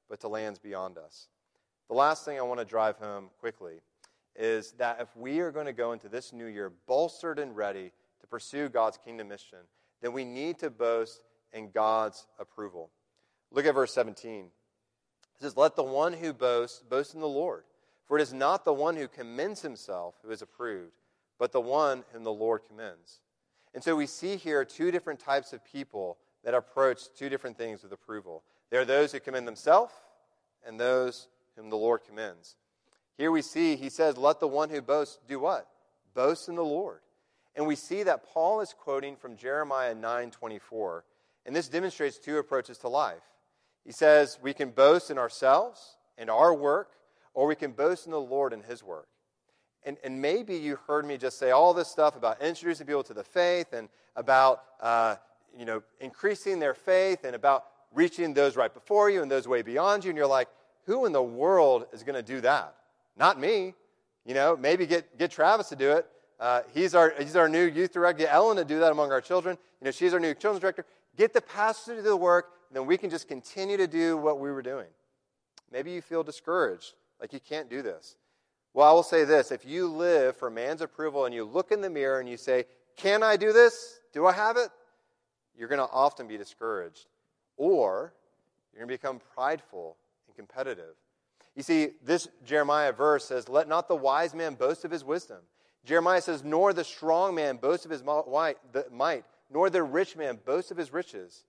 but 0.10 0.20
to 0.20 0.28
lands 0.28 0.60
beyond 0.60 0.98
us. 0.98 1.30
The 1.88 1.96
last 1.96 2.26
thing 2.26 2.38
I 2.38 2.44
want 2.44 2.60
to 2.60 2.66
drive 2.66 2.98
home 2.98 3.30
quickly 3.40 3.82
is 4.36 4.74
that 4.74 5.00
if 5.00 5.16
we 5.16 5.40
are 5.40 5.52
going 5.52 5.68
to 5.68 5.74
go 5.74 5.94
into 5.94 6.10
this 6.10 6.34
new 6.34 6.48
year 6.48 6.72
bolstered 6.86 7.40
and 7.40 7.56
ready 7.56 7.92
to 8.20 8.28
pursue 8.28 8.68
God's 8.68 8.98
kingdom 8.98 9.30
mission, 9.30 9.60
then 10.02 10.12
we 10.12 10.26
need 10.26 10.60
to 10.60 10.70
boast 10.70 11.22
in 11.54 11.72
God's 11.72 12.28
approval. 12.40 12.90
Look 13.52 13.66
at 13.66 13.74
verse 13.74 13.94
17. 13.94 14.48
It 15.38 15.44
says, 15.44 15.58
Let 15.58 15.76
the 15.76 15.84
one 15.84 16.14
who 16.14 16.34
boasts 16.34 16.84
boast 16.88 17.14
in 17.14 17.22
the 17.22 17.28
Lord. 17.28 17.64
For 18.06 18.18
it 18.18 18.22
is 18.22 18.34
not 18.34 18.66
the 18.66 18.74
one 18.74 18.96
who 18.96 19.08
commends 19.08 19.62
himself 19.62 20.16
who 20.24 20.32
is 20.32 20.42
approved, 20.42 20.94
but 21.40 21.52
the 21.52 21.62
one 21.62 22.04
whom 22.12 22.24
the 22.24 22.34
Lord 22.34 22.62
commends. 22.68 23.22
And 23.74 23.84
so 23.84 23.96
we 23.96 24.06
see 24.06 24.36
here 24.36 24.64
two 24.66 24.92
different 24.92 25.20
types 25.20 25.54
of 25.54 25.64
people 25.66 26.18
that 26.44 26.54
approach 26.54 27.04
two 27.18 27.30
different 27.30 27.58
things 27.58 27.82
with 27.82 27.92
approval. 27.92 28.44
There 28.70 28.82
are 28.82 28.86
those 28.86 29.12
who 29.12 29.20
commend 29.20 29.48
themselves 29.48 29.94
and 30.66 30.80
those 30.80 31.28
whom 31.56 31.70
the 31.70 31.78
Lord 31.78 32.02
commends. 32.04 32.56
Here 33.18 33.32
we 33.32 33.42
see 33.42 33.76
he 33.76 33.90
says, 33.90 34.18
Let 34.18 34.40
the 34.40 34.48
one 34.48 34.70
who 34.70 34.82
boasts 34.82 35.20
do 35.28 35.40
what? 35.40 35.68
Boast 36.14 36.50
in 36.50 36.56
the 36.56 36.64
Lord. 36.64 37.00
And 37.56 37.68
we 37.68 37.76
see 37.76 38.04
that 38.04 38.26
Paul 38.26 38.62
is 38.62 38.74
quoting 38.74 39.16
from 39.16 39.38
Jeremiah 39.38 39.94
9:24. 39.94 41.04
And 41.46 41.56
this 41.56 41.68
demonstrates 41.68 42.18
two 42.18 42.38
approaches 42.38 42.78
to 42.80 42.88
life. 42.88 43.24
He 43.86 43.92
says 43.92 44.40
we 44.42 44.54
can 44.54 44.70
boast 44.70 45.12
in 45.12 45.18
ourselves 45.18 45.98
and 46.18 46.30
our 46.30 46.54
work, 46.54 46.92
or 47.34 47.48
we 47.48 47.56
can 47.56 47.72
boast 47.72 48.06
in 48.06 48.12
the 48.12 48.22
Lord 48.22 48.54
and 48.54 48.64
his 48.64 48.84
work. 48.84 49.08
And, 49.86 49.98
and 50.04 50.22
maybe 50.22 50.56
you 50.56 50.78
heard 50.88 51.06
me 51.06 51.18
just 51.18 51.38
say 51.38 51.52
all 51.52 51.74
this 51.74 51.90
stuff 51.90 52.16
about 52.16 52.42
introducing 52.42 52.88
people 52.88 53.04
to 53.04 53.14
the 53.14 53.24
faith 53.24 53.74
and 53.74 53.90
about 54.16 54.64
uh, 54.82 55.16
you 55.58 55.66
know, 55.66 55.84
increasing 56.00 56.60
their 56.60 56.74
faith 56.74 57.24
and 57.24 57.36
about 57.36 57.66
reaching 57.94 58.34
those 58.34 58.56
right 58.56 58.74
before 58.74 59.10
you 59.10 59.22
and 59.22 59.30
those 59.30 59.48
way 59.48 59.62
beyond 59.62 60.04
you. 60.04 60.10
And 60.10 60.18
you're 60.18 60.28
like, 60.28 60.48
who 60.86 61.06
in 61.06 61.12
the 61.12 61.24
world 61.24 61.86
is 61.94 62.04
going 62.04 62.16
to 62.16 62.24
do 62.24 62.42
that? 62.42 62.76
Not 63.18 63.40
me. 63.40 63.74
You 64.26 64.34
know, 64.34 64.56
maybe 64.56 64.86
get, 64.86 65.18
get 65.18 65.32
Travis 65.32 65.70
to 65.70 65.76
do 65.76 65.92
it. 65.92 66.08
Uh, 66.40 66.62
he's, 66.74 66.96
our, 66.96 67.14
he's 67.20 67.36
our 67.36 67.48
new 67.48 67.66
youth 67.66 67.94
director. 67.94 68.24
Get 68.24 68.34
Ellen 68.34 68.58
to 68.58 68.66
do 68.66 68.80
that 68.80 68.92
among 68.92 69.12
our 69.12 69.22
children. 69.22 69.58
You 69.82 69.86
know, 69.86 69.92
she's 69.92 70.14
our 70.14 70.20
new 70.20 70.34
children's 70.34 70.62
director. 70.62 70.86
Get 71.18 71.34
the 71.34 71.42
pastor 71.42 71.96
to 71.96 72.02
do 72.02 72.10
the 72.10 72.18
work, 72.18 72.52
then 72.76 72.86
we 72.86 72.98
can 72.98 73.10
just 73.10 73.28
continue 73.28 73.78
to 73.78 73.88
do 73.88 74.18
what 74.18 74.40
we 74.40 74.52
were 74.52 74.62
doing. 74.62 74.88
Maybe 75.72 75.92
you 75.92 76.02
feel 76.02 76.24
discouraged, 76.24 76.94
like 77.20 77.34
you 77.34 77.40
can't 77.40 77.70
do 77.70 77.82
this. 77.82 78.18
Well, 78.74 78.88
I 78.88 78.92
will 78.92 79.04
say 79.04 79.24
this 79.24 79.52
if 79.52 79.66
you 79.66 79.88
live 79.88 80.36
for 80.38 80.50
man's 80.50 80.82
approval 80.82 81.26
and 81.26 81.34
you 81.34 81.44
look 81.44 81.72
in 81.72 81.82
the 81.82 81.90
mirror 81.90 82.20
and 82.20 82.28
you 82.28 82.38
say, 82.38 82.66
Can 82.98 83.24
I 83.24 83.38
do 83.38 83.54
this? 83.54 84.00
Do 84.14 84.26
I 84.26 84.34
have 84.34 84.58
it? 84.58 84.70
You're 85.58 85.68
going 85.68 85.80
to 85.80 85.94
often 85.94 86.28
be 86.28 86.38
discouraged. 86.38 87.06
Or 87.58 88.14
you're 88.72 88.80
going 88.80 88.90
to 88.90 89.02
become 89.02 89.22
prideful 89.36 89.98
and 90.28 90.36
competitive. 90.36 90.96
You 91.56 91.62
see, 91.62 91.90
this 92.04 92.28
Jeremiah 92.46 92.92
verse 92.92 93.26
says, 93.26 93.48
Let 93.48 93.68
not 93.68 93.88
the 93.88 93.96
wise 93.96 94.34
man 94.34 94.56
boast 94.56 94.86
of 94.86 94.92
his 94.92 95.04
wisdom. 95.04 95.40
Jeremiah 95.86 96.22
says, 96.22 96.44
Nor 96.44 96.74
the 96.74 96.84
strong 96.84 97.36
man 97.36 97.58
boast 97.58 97.86
of 97.86 97.92
his 97.92 98.04
might, 98.04 99.26
nor 99.52 99.70
the 99.70 99.84
rich 99.84 100.16
man 100.16 100.40
boast 100.44 100.72
of 100.72 100.78
his 100.78 100.92
riches. 100.92 101.46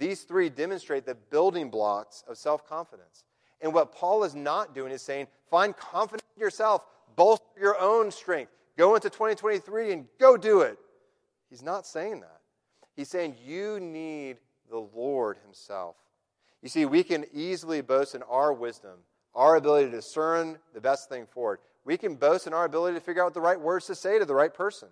These 0.00 0.22
three 0.22 0.48
demonstrate 0.48 1.04
the 1.04 1.14
building 1.14 1.68
blocks 1.68 2.24
of 2.26 2.38
self 2.38 2.66
confidence. 2.66 3.24
And 3.60 3.74
what 3.74 3.92
Paul 3.92 4.24
is 4.24 4.34
not 4.34 4.74
doing 4.74 4.92
is 4.92 5.02
saying, 5.02 5.26
Find 5.50 5.76
confidence 5.76 6.26
in 6.34 6.40
yourself, 6.40 6.82
bolster 7.16 7.44
your 7.60 7.78
own 7.78 8.10
strength, 8.10 8.50
go 8.78 8.94
into 8.94 9.10
2023 9.10 9.92
and 9.92 10.06
go 10.18 10.38
do 10.38 10.62
it. 10.62 10.78
He's 11.50 11.62
not 11.62 11.86
saying 11.86 12.20
that. 12.20 12.40
He's 12.96 13.08
saying, 13.10 13.36
You 13.44 13.78
need 13.78 14.38
the 14.70 14.78
Lord 14.78 15.36
Himself. 15.44 15.96
You 16.62 16.70
see, 16.70 16.86
we 16.86 17.02
can 17.04 17.26
easily 17.34 17.82
boast 17.82 18.14
in 18.14 18.22
our 18.22 18.54
wisdom 18.54 19.00
our 19.34 19.56
ability 19.56 19.90
to 19.90 19.96
discern 19.96 20.58
the 20.72 20.80
best 20.80 21.10
thing 21.10 21.26
forward. 21.26 21.58
We 21.84 21.98
can 21.98 22.14
boast 22.14 22.46
in 22.46 22.54
our 22.54 22.64
ability 22.64 22.94
to 22.94 23.00
figure 23.04 23.24
out 23.24 23.34
the 23.34 23.40
right 23.40 23.60
words 23.60 23.86
to 23.86 23.94
say 23.94 24.18
to 24.18 24.24
the 24.24 24.34
right 24.34 24.52
person. 24.52 24.88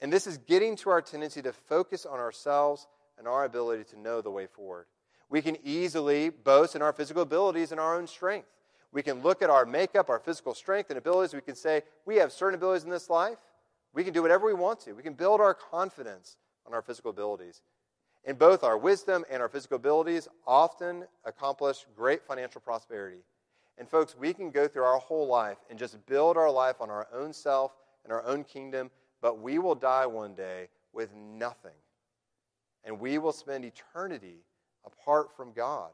And 0.00 0.12
this 0.12 0.26
is 0.26 0.36
getting 0.36 0.76
to 0.76 0.90
our 0.90 1.00
tendency 1.00 1.42
to 1.42 1.52
focus 1.52 2.06
on 2.06 2.18
ourselves 2.18 2.86
and 3.18 3.26
our 3.28 3.44
ability 3.44 3.84
to 3.84 3.98
know 3.98 4.20
the 4.20 4.30
way 4.30 4.46
forward. 4.46 4.86
We 5.28 5.42
can 5.42 5.56
easily 5.62 6.30
boast 6.30 6.74
in 6.74 6.82
our 6.82 6.92
physical 6.92 7.22
abilities 7.22 7.72
and 7.72 7.80
our 7.80 7.96
own 7.96 8.06
strength. 8.06 8.48
We 8.92 9.02
can 9.02 9.22
look 9.22 9.42
at 9.42 9.50
our 9.50 9.66
makeup, 9.66 10.08
our 10.08 10.18
physical 10.18 10.54
strength 10.54 10.88
and 10.90 10.98
abilities. 10.98 11.34
We 11.34 11.42
can 11.42 11.54
say, 11.54 11.82
we 12.06 12.16
have 12.16 12.32
certain 12.32 12.54
abilities 12.54 12.84
in 12.84 12.90
this 12.90 13.10
life. 13.10 13.36
We 13.92 14.04
can 14.04 14.14
do 14.14 14.22
whatever 14.22 14.46
we 14.46 14.54
want 14.54 14.80
to. 14.80 14.92
We 14.92 15.02
can 15.02 15.12
build 15.12 15.40
our 15.40 15.54
confidence 15.54 16.36
on 16.66 16.72
our 16.72 16.80
physical 16.82 17.10
abilities. 17.10 17.62
And 18.24 18.38
both 18.38 18.64
our 18.64 18.78
wisdom 18.78 19.24
and 19.30 19.42
our 19.42 19.48
physical 19.48 19.76
abilities 19.76 20.28
often 20.46 21.04
accomplish 21.24 21.86
great 21.96 22.22
financial 22.26 22.60
prosperity. 22.60 23.20
And 23.76 23.88
folks, 23.88 24.16
we 24.16 24.32
can 24.32 24.50
go 24.50 24.66
through 24.66 24.84
our 24.84 24.98
whole 24.98 25.26
life 25.26 25.58
and 25.70 25.78
just 25.78 26.04
build 26.06 26.36
our 26.36 26.50
life 26.50 26.80
on 26.80 26.90
our 26.90 27.06
own 27.12 27.32
self 27.32 27.72
and 28.04 28.12
our 28.12 28.24
own 28.24 28.44
kingdom, 28.44 28.90
but 29.20 29.40
we 29.40 29.58
will 29.58 29.74
die 29.74 30.06
one 30.06 30.34
day 30.34 30.68
with 30.92 31.14
nothing. 31.14 31.72
And 32.84 33.00
we 33.00 33.18
will 33.18 33.32
spend 33.32 33.64
eternity 33.64 34.44
apart 34.84 35.36
from 35.36 35.52
God. 35.52 35.90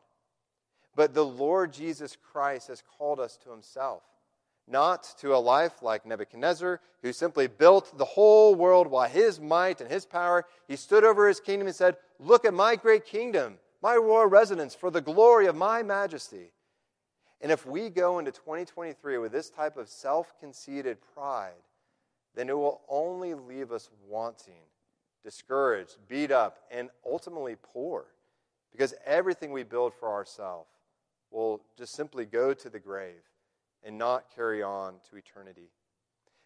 But 0.97 1.14
the 1.14 1.24
Lord 1.24 1.72
Jesus 1.72 2.16
Christ 2.16 2.68
has 2.68 2.82
called 2.99 3.18
us 3.18 3.37
to 3.39 3.51
himself, 3.51 4.03
not 4.68 5.14
to 5.18 5.35
a 5.35 5.39
life 5.39 5.82
like 5.82 6.07
Nebuchadnezzar, 6.07 6.80
who 7.03 7.12
simply 7.12 7.49
built 7.49 7.99
the 7.99 8.05
whole 8.05 8.55
world 8.55 8.91
by 8.91 9.09
his 9.09 9.41
might 9.41 9.80
and 9.80 9.91
his 9.91 10.07
power. 10.07 10.47
He 10.68 10.76
stood 10.76 11.05
over 11.05 11.26
his 11.26 11.41
kingdom 11.41 11.66
and 11.66 11.76
said, 11.76 11.97
Look 12.20 12.45
at 12.45 12.55
my 12.55 12.76
great 12.76 13.05
kingdom, 13.05 13.59
my 13.82 13.97
royal 13.97 14.26
residence, 14.26 14.74
for 14.74 14.91
the 14.91 15.01
glory 15.01 15.47
of 15.47 15.57
my 15.57 15.82
majesty. 15.82 16.53
And 17.41 17.53
if 17.53 17.66
we 17.66 17.91
go 17.91 18.18
into 18.18 18.30
2023 18.30 19.18
with 19.18 19.32
this 19.32 19.51
type 19.51 19.76
of 19.76 19.89
self 19.89 20.39
conceited 20.39 20.99
pride, 21.14 21.53
then 22.35 22.49
it 22.49 22.57
will 22.57 22.80
only 22.89 23.35
leave 23.35 23.70
us 23.70 23.91
wanting, 24.09 24.62
discouraged, 25.25 25.97
beat 26.09 26.31
up, 26.31 26.59
and 26.70 26.91
ultimately 27.05 27.57
poor. 27.61 28.05
Because 28.70 28.95
everything 29.07 29.53
we 29.53 29.62
build 29.62 29.95
for 29.95 30.12
ourselves 30.12 30.68
will 31.31 31.61
just 31.77 31.95
simply 31.95 32.25
go 32.25 32.55
to 32.55 32.68
the 32.68 32.79
grave 32.79 33.22
and 33.83 33.99
not 33.99 34.35
carry 34.35 34.62
on 34.62 34.95
to 35.11 35.16
eternity. 35.16 35.70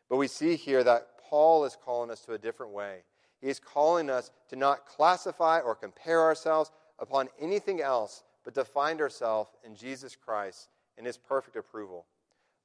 But 0.09 0.16
we 0.16 0.29
see 0.29 0.57
here 0.57 0.83
that 0.85 1.09
Paul 1.29 1.64
is 1.64 1.76
calling 1.85 2.11
us 2.11 2.20
to 2.22 2.33
a 2.33 2.39
different 2.39 2.72
way. 2.72 3.01
He 3.41 3.49
is 3.49 3.61
calling 3.61 4.11
us 4.11 4.31
to 4.49 4.57
not 4.57 4.87
classify 4.87 5.61
or 5.61 5.74
compare 5.74 6.22
ourselves 6.22 6.70
upon 6.99 7.29
anything 7.41 7.81
else, 7.81 8.24
but 8.45 8.55
to 8.55 8.64
find 8.64 9.01
ourselves 9.01 9.51
in 9.64 9.74
Jesus 9.74 10.16
Christ 10.16 10.68
in 10.97 11.05
his 11.05 11.18
perfect 11.18 11.57
approval. 11.57 12.07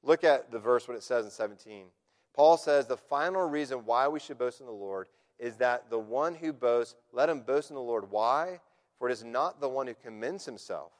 Look 0.02 0.24
at 0.24 0.50
the 0.50 0.58
verse, 0.58 0.88
what 0.88 0.96
it 0.96 1.02
says 1.02 1.24
in 1.24 1.30
17. 1.30 1.86
Paul 2.34 2.56
says 2.56 2.86
the 2.86 2.96
final 2.96 3.48
reason 3.48 3.84
why 3.84 4.08
we 4.08 4.18
should 4.18 4.38
boast 4.38 4.60
in 4.60 4.66
the 4.66 4.72
Lord 4.72 5.06
is 5.44 5.56
that 5.56 5.90
the 5.90 5.98
one 5.98 6.34
who 6.34 6.54
boasts, 6.54 6.94
let 7.12 7.28
him 7.28 7.40
boast 7.40 7.68
in 7.68 7.74
the 7.74 7.82
Lord. 7.82 8.10
Why? 8.10 8.60
For 8.98 9.10
it 9.10 9.12
is 9.12 9.22
not 9.22 9.60
the 9.60 9.68
one 9.68 9.86
who 9.86 9.92
commends 9.92 10.46
himself 10.46 10.90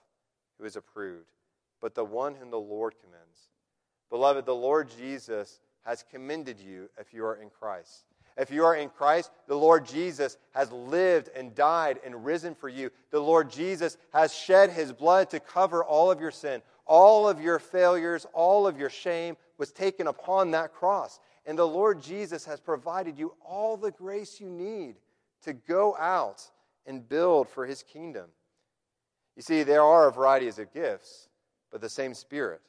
who 0.58 0.66
is 0.66 0.76
approved, 0.76 1.32
but 1.80 1.94
the 1.94 2.04
one 2.04 2.34
whom 2.34 2.50
the 2.50 2.60
Lord 2.60 2.94
commends. 3.02 3.48
Beloved, 4.10 4.44
the 4.44 4.54
Lord 4.54 4.90
Jesus 4.98 5.60
has 5.86 6.04
commended 6.10 6.60
you 6.60 6.90
if 7.00 7.14
you 7.14 7.24
are 7.24 7.36
in 7.36 7.48
Christ. 7.48 8.04
If 8.36 8.50
you 8.50 8.66
are 8.66 8.76
in 8.76 8.90
Christ, 8.90 9.30
the 9.48 9.56
Lord 9.56 9.86
Jesus 9.86 10.36
has 10.50 10.70
lived 10.70 11.30
and 11.34 11.54
died 11.54 12.00
and 12.04 12.22
risen 12.22 12.54
for 12.54 12.68
you. 12.68 12.90
The 13.12 13.20
Lord 13.20 13.50
Jesus 13.50 13.96
has 14.12 14.34
shed 14.34 14.68
his 14.68 14.92
blood 14.92 15.30
to 15.30 15.40
cover 15.40 15.82
all 15.82 16.10
of 16.10 16.20
your 16.20 16.30
sin. 16.30 16.60
All 16.84 17.26
of 17.26 17.40
your 17.40 17.58
failures, 17.58 18.26
all 18.34 18.66
of 18.66 18.78
your 18.78 18.90
shame 18.90 19.38
was 19.56 19.72
taken 19.72 20.06
upon 20.06 20.50
that 20.50 20.74
cross. 20.74 21.18
And 21.46 21.58
the 21.58 21.66
Lord 21.66 22.02
Jesus 22.02 22.44
has 22.46 22.60
provided 22.60 23.18
you 23.18 23.34
all 23.44 23.76
the 23.76 23.90
grace 23.90 24.40
you 24.40 24.48
need 24.48 24.96
to 25.42 25.52
go 25.52 25.96
out 25.98 26.42
and 26.86 27.06
build 27.08 27.48
for 27.48 27.66
his 27.66 27.82
kingdom. 27.82 28.26
You 29.36 29.42
see, 29.42 29.62
there 29.62 29.82
are 29.82 30.08
a 30.08 30.12
variety 30.12 30.48
of 30.48 30.72
gifts, 30.72 31.28
but 31.70 31.80
the 31.80 31.88
same 31.88 32.14
Spirit. 32.14 32.60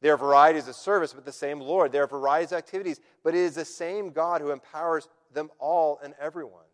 There 0.00 0.14
are 0.14 0.18
varieties 0.18 0.66
of 0.66 0.74
service, 0.74 1.12
but 1.12 1.24
the 1.24 1.32
same 1.32 1.60
Lord. 1.60 1.92
There 1.92 2.02
are 2.02 2.08
varieties 2.08 2.52
of 2.52 2.58
activities, 2.58 3.00
but 3.22 3.34
it 3.34 3.40
is 3.40 3.54
the 3.54 3.64
same 3.64 4.10
God 4.10 4.40
who 4.40 4.50
empowers 4.50 5.08
them 5.32 5.50
all 5.58 6.00
and 6.02 6.14
everyone. 6.20 6.64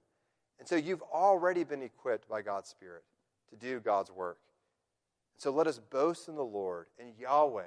And 0.59 0.67
so 0.67 0.77
you've 0.77 1.03
already 1.03 1.65
been 1.65 1.83
equipped 1.83 2.29
by 2.29 2.43
God's 2.43 2.69
Spirit 2.69 3.03
to 3.51 3.57
do 3.57 3.81
God's 3.81 4.11
work. 4.11 4.39
So 5.37 5.51
let 5.51 5.67
us 5.67 5.79
boast 5.79 6.29
in 6.29 6.35
the 6.35 6.45
Lord 6.45 6.87
and 6.99 7.13
Yahweh, 7.19 7.63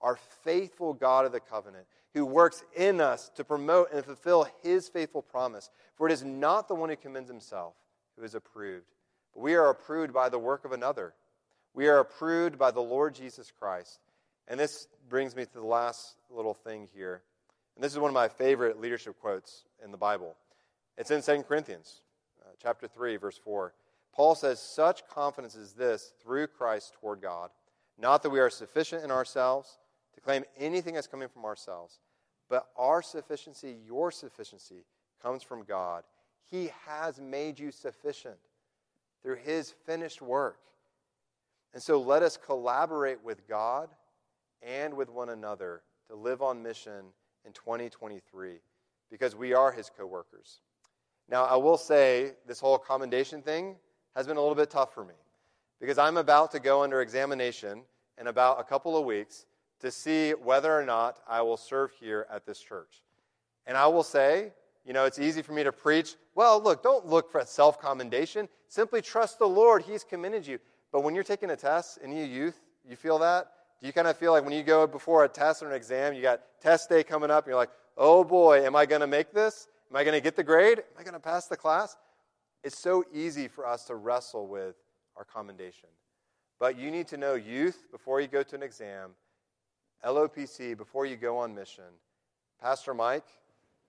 our 0.00 0.16
faithful 0.16 0.92
God 0.92 1.24
of 1.24 1.32
the 1.32 1.40
covenant, 1.40 1.86
who 2.14 2.24
works 2.24 2.64
in 2.76 3.00
us 3.00 3.30
to 3.34 3.44
promote 3.44 3.92
and 3.92 4.04
fulfill 4.04 4.46
his 4.62 4.88
faithful 4.88 5.20
promise. 5.20 5.68
For 5.96 6.08
it 6.08 6.12
is 6.12 6.24
not 6.24 6.68
the 6.68 6.74
one 6.74 6.88
who 6.88 6.96
commends 6.96 7.28
himself 7.28 7.74
who 8.16 8.24
is 8.24 8.34
approved, 8.34 8.86
but 9.34 9.42
we 9.42 9.54
are 9.54 9.70
approved 9.70 10.12
by 10.12 10.28
the 10.28 10.38
work 10.38 10.64
of 10.64 10.72
another. 10.72 11.14
We 11.74 11.88
are 11.88 11.98
approved 11.98 12.56
by 12.56 12.70
the 12.70 12.80
Lord 12.80 13.14
Jesus 13.14 13.52
Christ. 13.58 13.98
And 14.46 14.60
this 14.60 14.86
brings 15.08 15.34
me 15.34 15.44
to 15.44 15.52
the 15.52 15.64
last 15.64 16.14
little 16.30 16.54
thing 16.54 16.88
here. 16.94 17.22
And 17.74 17.82
this 17.82 17.92
is 17.92 17.98
one 17.98 18.10
of 18.10 18.14
my 18.14 18.28
favorite 18.28 18.80
leadership 18.80 19.18
quotes 19.20 19.64
in 19.84 19.90
the 19.90 19.96
Bible. 19.96 20.36
It's 20.96 21.10
in 21.10 21.22
2 21.22 21.42
Corinthians, 21.42 22.02
uh, 22.40 22.50
chapter 22.62 22.86
3, 22.86 23.16
verse 23.16 23.38
4. 23.38 23.72
Paul 24.14 24.36
says, 24.36 24.60
Such 24.60 25.06
confidence 25.08 25.56
is 25.56 25.72
this 25.72 26.12
through 26.22 26.46
Christ 26.46 26.92
toward 27.00 27.20
God. 27.20 27.50
Not 27.98 28.22
that 28.22 28.30
we 28.30 28.38
are 28.38 28.50
sufficient 28.50 29.02
in 29.02 29.10
ourselves 29.10 29.78
to 30.14 30.20
claim 30.20 30.44
anything 30.56 30.96
as 30.96 31.08
coming 31.08 31.28
from 31.28 31.44
ourselves, 31.44 31.98
but 32.48 32.68
our 32.76 33.02
sufficiency, 33.02 33.76
your 33.86 34.10
sufficiency, 34.10 34.84
comes 35.22 35.42
from 35.42 35.64
God. 35.64 36.04
He 36.50 36.70
has 36.86 37.20
made 37.20 37.58
you 37.58 37.70
sufficient 37.70 38.36
through 39.22 39.36
his 39.36 39.72
finished 39.86 40.20
work. 40.20 40.58
And 41.72 41.82
so 41.82 42.00
let 42.00 42.22
us 42.22 42.36
collaborate 42.36 43.22
with 43.24 43.48
God 43.48 43.88
and 44.62 44.94
with 44.94 45.08
one 45.10 45.30
another 45.30 45.82
to 46.08 46.14
live 46.14 46.42
on 46.42 46.62
mission 46.62 47.06
in 47.44 47.52
2023 47.52 48.60
because 49.10 49.34
we 49.34 49.54
are 49.54 49.72
his 49.72 49.90
co 49.96 50.06
workers. 50.06 50.60
Now, 51.28 51.44
I 51.44 51.56
will 51.56 51.78
say 51.78 52.32
this 52.46 52.60
whole 52.60 52.78
commendation 52.78 53.42
thing 53.42 53.76
has 54.14 54.26
been 54.26 54.36
a 54.36 54.40
little 54.40 54.54
bit 54.54 54.70
tough 54.70 54.92
for 54.94 55.04
me 55.04 55.14
because 55.80 55.98
I'm 55.98 56.18
about 56.18 56.52
to 56.52 56.60
go 56.60 56.82
under 56.82 57.00
examination 57.00 57.82
in 58.20 58.26
about 58.26 58.60
a 58.60 58.64
couple 58.64 58.96
of 58.96 59.04
weeks 59.04 59.46
to 59.84 59.90
see 59.90 60.32
whether 60.32 60.76
or 60.76 60.84
not 60.84 61.18
I 61.28 61.42
will 61.42 61.56
serve 61.56 61.92
here 62.00 62.26
at 62.30 62.44
this 62.46 62.58
church. 62.58 63.02
And 63.66 63.76
I 63.76 63.86
will 63.86 64.02
say, 64.02 64.52
you 64.84 64.92
know, 64.92 65.04
it's 65.04 65.18
easy 65.18 65.40
for 65.40 65.52
me 65.52 65.64
to 65.64 65.72
preach, 65.72 66.16
well, 66.34 66.60
look, 66.62 66.82
don't 66.82 67.06
look 67.06 67.30
for 67.30 67.42
self 67.46 67.80
commendation. 67.80 68.48
Simply 68.68 69.00
trust 69.00 69.38
the 69.38 69.46
Lord. 69.48 69.82
He's 69.82 70.04
commended 70.04 70.46
you. 70.46 70.58
But 70.92 71.02
when 71.02 71.14
you're 71.14 71.24
taking 71.24 71.50
a 71.50 71.56
test, 71.56 71.98
any 72.02 72.24
youth, 72.24 72.60
you 72.88 72.96
feel 72.96 73.18
that? 73.20 73.50
Do 73.80 73.86
you 73.86 73.92
kind 73.92 74.06
of 74.06 74.16
feel 74.16 74.32
like 74.32 74.44
when 74.44 74.52
you 74.52 74.62
go 74.62 74.86
before 74.86 75.24
a 75.24 75.28
test 75.28 75.62
or 75.62 75.68
an 75.68 75.74
exam, 75.74 76.14
you 76.14 76.22
got 76.22 76.40
test 76.60 76.88
day 76.88 77.02
coming 77.02 77.30
up, 77.30 77.44
and 77.44 77.50
you're 77.50 77.58
like, 77.58 77.70
oh 77.96 78.24
boy, 78.24 78.64
am 78.64 78.76
I 78.76 78.86
going 78.86 79.00
to 79.00 79.06
make 79.06 79.32
this? 79.32 79.68
Am 79.90 79.96
I 79.96 80.04
going 80.04 80.14
to 80.14 80.20
get 80.20 80.36
the 80.36 80.44
grade? 80.44 80.78
Am 80.78 80.84
I 80.98 81.02
going 81.02 81.14
to 81.14 81.20
pass 81.20 81.46
the 81.46 81.56
class? 81.56 81.96
It's 82.62 82.78
so 82.78 83.04
easy 83.12 83.48
for 83.48 83.66
us 83.66 83.84
to 83.86 83.94
wrestle 83.94 84.46
with 84.46 84.76
our 85.16 85.24
commendation. 85.24 85.88
But 86.58 86.78
you 86.78 86.90
need 86.90 87.08
to 87.08 87.16
know, 87.16 87.34
youth, 87.34 87.84
before 87.90 88.20
you 88.20 88.28
go 88.28 88.42
to 88.42 88.54
an 88.54 88.62
exam, 88.62 89.10
LOPC, 90.04 90.76
before 90.76 91.06
you 91.06 91.16
go 91.16 91.38
on 91.38 91.54
mission, 91.54 91.84
Pastor 92.60 92.94
Mike, 92.94 93.26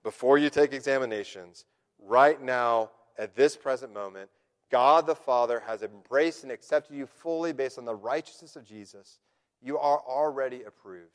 before 0.02 0.38
you 0.38 0.50
take 0.50 0.72
examinations, 0.72 1.64
right 1.98 2.40
now, 2.40 2.90
at 3.18 3.34
this 3.34 3.56
present 3.56 3.92
moment, 3.92 4.30
God 4.70 5.06
the 5.06 5.14
Father 5.14 5.62
has 5.66 5.82
embraced 5.82 6.42
and 6.42 6.52
accepted 6.52 6.96
you 6.96 7.06
fully 7.06 7.52
based 7.52 7.78
on 7.78 7.84
the 7.84 7.94
righteousness 7.94 8.56
of 8.56 8.64
Jesus. 8.64 9.20
You 9.62 9.78
are 9.78 10.00
already 10.06 10.62
approved. 10.62 11.10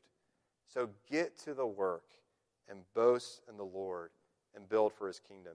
So 0.67 0.89
get 1.09 1.37
to 1.39 1.53
the 1.53 1.65
work 1.65 2.05
and 2.69 2.79
boast 2.95 3.41
in 3.49 3.57
the 3.57 3.63
Lord 3.63 4.11
and 4.55 4.67
build 4.67 4.93
for 4.93 5.07
his 5.07 5.19
kingdom. 5.19 5.53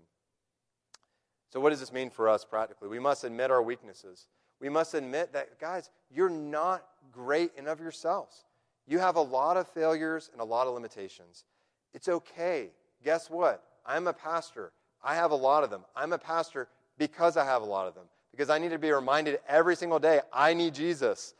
So, 1.50 1.60
what 1.60 1.70
does 1.70 1.80
this 1.80 1.92
mean 1.92 2.10
for 2.10 2.28
us 2.28 2.44
practically? 2.44 2.88
We 2.88 2.98
must 2.98 3.24
admit 3.24 3.50
our 3.50 3.62
weaknesses. 3.62 4.28
We 4.60 4.68
must 4.68 4.94
admit 4.94 5.32
that, 5.32 5.58
guys, 5.58 5.90
you're 6.10 6.30
not 6.30 6.84
great 7.12 7.52
in 7.56 7.66
of 7.66 7.80
yourselves. 7.80 8.44
You 8.86 8.98
have 8.98 9.16
a 9.16 9.20
lot 9.20 9.56
of 9.56 9.68
failures 9.68 10.30
and 10.32 10.40
a 10.40 10.44
lot 10.44 10.66
of 10.66 10.74
limitations. 10.74 11.44
It's 11.92 12.08
okay. 12.08 12.70
Guess 13.04 13.30
what? 13.30 13.62
I'm 13.84 14.06
a 14.06 14.12
pastor. 14.12 14.72
I 15.02 15.14
have 15.14 15.30
a 15.30 15.36
lot 15.36 15.64
of 15.64 15.70
them. 15.70 15.82
I'm 15.94 16.12
a 16.12 16.18
pastor 16.18 16.68
because 16.98 17.36
I 17.36 17.44
have 17.44 17.62
a 17.62 17.66
lot 17.66 17.86
of 17.86 17.94
them, 17.94 18.04
because 18.30 18.50
I 18.50 18.58
need 18.58 18.70
to 18.70 18.78
be 18.78 18.90
reminded 18.90 19.40
every 19.48 19.76
single 19.76 19.98
day 19.98 20.20
I 20.32 20.54
need 20.54 20.74
Jesus. 20.74 21.34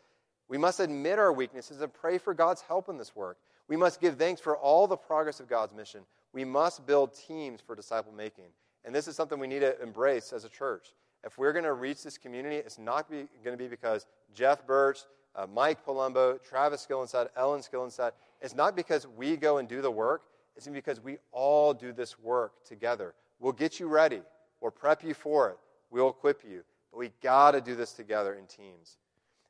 We 0.49 0.59
must 0.59 0.81
admit 0.81 1.19
our 1.19 1.33
weaknesses 1.33 1.81
and 1.81 1.93
pray 1.93 2.19
for 2.19 2.35
God's 2.35 2.61
help 2.63 2.89
in 2.89 2.99
this 2.99 3.17
work. 3.17 3.39
We 3.69 3.77
must 3.77 4.01
give 4.01 4.17
thanks 4.17 4.41
for 4.41 4.57
all 4.57 4.87
the 4.87 4.97
progress 4.97 5.41
of 5.41 5.49
God's 5.49 5.75
mission. 5.75 6.03
We 6.33 6.45
must 6.45 6.87
build 6.87 7.15
teams 7.15 7.61
for 7.61 7.75
disciple 7.75 8.13
making. 8.13 8.51
And 8.85 8.95
this 8.95 9.09
is 9.09 9.17
something 9.17 9.39
we 9.41 9.49
need 9.49 9.61
to 9.61 9.81
embrace 9.83 10.33
as 10.33 10.45
a 10.45 10.49
church. 10.49 10.95
If 11.25 11.39
we're 11.39 11.53
going 11.53 11.65
to 11.65 11.73
reach 11.73 12.05
this 12.05 12.19
community, 12.19 12.57
it's 12.57 12.79
not 12.79 13.11
going 13.11 13.29
to 13.45 13.57
be 13.57 13.67
because 13.67 14.07
Jeff 14.33 14.65
Birch, 14.65 15.01
uh, 15.37 15.47
Mike 15.53 15.85
Palumbo, 15.85 16.43
Travis 16.43 16.87
Skillinside, 16.89 17.29
Ellen 17.37 17.61
Skillinside. 17.61 18.13
It's 18.41 18.55
not 18.55 18.75
because 18.75 19.07
we 19.07 19.37
go 19.37 19.59
and 19.59 19.69
do 19.69 19.83
the 19.83 19.91
work. 19.91 20.23
It's 20.57 20.67
because 20.67 21.01
we 21.01 21.19
all 21.33 21.75
do 21.75 21.93
this 21.93 22.19
work 22.19 22.65
together. 22.65 23.15
We'll 23.39 23.53
get 23.53 23.79
you 23.79 23.87
ready. 23.87 24.23
We'll 24.61 24.71
prep 24.71 25.05
you 25.05 25.13
for 25.13 25.51
it. 25.51 25.59
We'll 25.91 26.09
equip 26.09 26.43
you. 26.43 26.63
But 26.91 26.99
we 26.99 27.13
got 27.23 27.53
to 27.53 27.61
do 27.61 27.77
this 27.77 27.93
together 27.93 28.35
in 28.35 28.47
teams. 28.47 28.97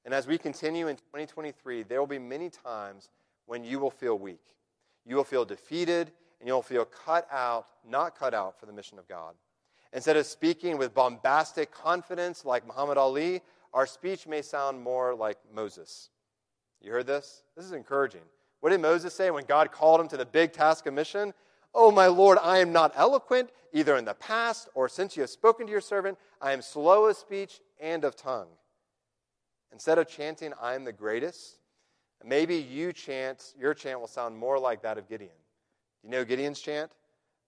And 0.04 0.12
as 0.12 0.26
we 0.26 0.38
continue 0.38 0.88
in 0.88 0.96
2023, 0.96 1.84
there 1.84 2.00
will 2.00 2.06
be 2.06 2.18
many 2.18 2.50
times 2.50 3.10
when 3.46 3.64
you 3.64 3.78
will 3.78 3.90
feel 3.90 4.18
weak. 4.18 4.42
You 5.04 5.16
will 5.16 5.24
feel 5.24 5.44
defeated, 5.44 6.10
and 6.40 6.48
you'll 6.48 6.62
feel 6.62 6.84
cut 6.84 7.28
out, 7.30 7.66
not 7.88 8.18
cut 8.18 8.34
out 8.34 8.58
for 8.58 8.66
the 8.66 8.72
mission 8.72 8.98
of 8.98 9.08
God. 9.08 9.34
Instead 9.92 10.16
of 10.16 10.26
speaking 10.26 10.76
with 10.78 10.92
bombastic 10.94 11.70
confidence 11.70 12.44
like 12.44 12.66
Muhammad 12.66 12.98
Ali, 12.98 13.40
our 13.74 13.86
speech 13.86 14.26
may 14.26 14.42
sound 14.42 14.80
more 14.80 15.14
like 15.14 15.38
Moses. 15.54 16.10
You 16.80 16.92
heard 16.92 17.06
this? 17.06 17.42
This 17.56 17.64
is 17.64 17.72
encouraging. 17.72 18.22
What 18.60 18.70
did 18.70 18.80
Moses 18.80 19.14
say 19.14 19.30
when 19.30 19.44
God 19.44 19.72
called 19.72 20.00
him 20.00 20.08
to 20.08 20.16
the 20.16 20.26
big 20.26 20.52
task 20.52 20.86
of 20.86 20.94
mission? 20.94 21.34
Oh, 21.74 21.90
my 21.90 22.06
Lord, 22.06 22.38
I 22.42 22.58
am 22.58 22.72
not 22.72 22.92
eloquent, 22.94 23.50
either 23.72 23.96
in 23.96 24.04
the 24.04 24.14
past 24.14 24.68
or 24.74 24.88
since 24.88 25.16
you 25.16 25.22
have 25.22 25.30
spoken 25.30 25.66
to 25.66 25.72
your 25.72 25.80
servant. 25.80 26.18
I 26.40 26.52
am 26.52 26.62
slow 26.62 27.06
of 27.06 27.16
speech 27.16 27.60
and 27.80 28.04
of 28.04 28.16
tongue. 28.16 28.48
Instead 29.72 29.98
of 29.98 30.08
chanting, 30.08 30.52
I 30.60 30.74
am 30.74 30.84
the 30.84 30.92
greatest, 30.92 31.58
maybe 32.24 32.56
you 32.56 32.92
chant, 32.92 33.54
your 33.58 33.74
chant 33.74 34.00
will 34.00 34.06
sound 34.06 34.36
more 34.36 34.58
like 34.58 34.82
that 34.82 34.96
of 34.96 35.08
Gideon. 35.08 35.30
Do 36.02 36.08
you 36.08 36.10
know 36.12 36.24
Gideon's 36.24 36.60
chant? 36.60 36.90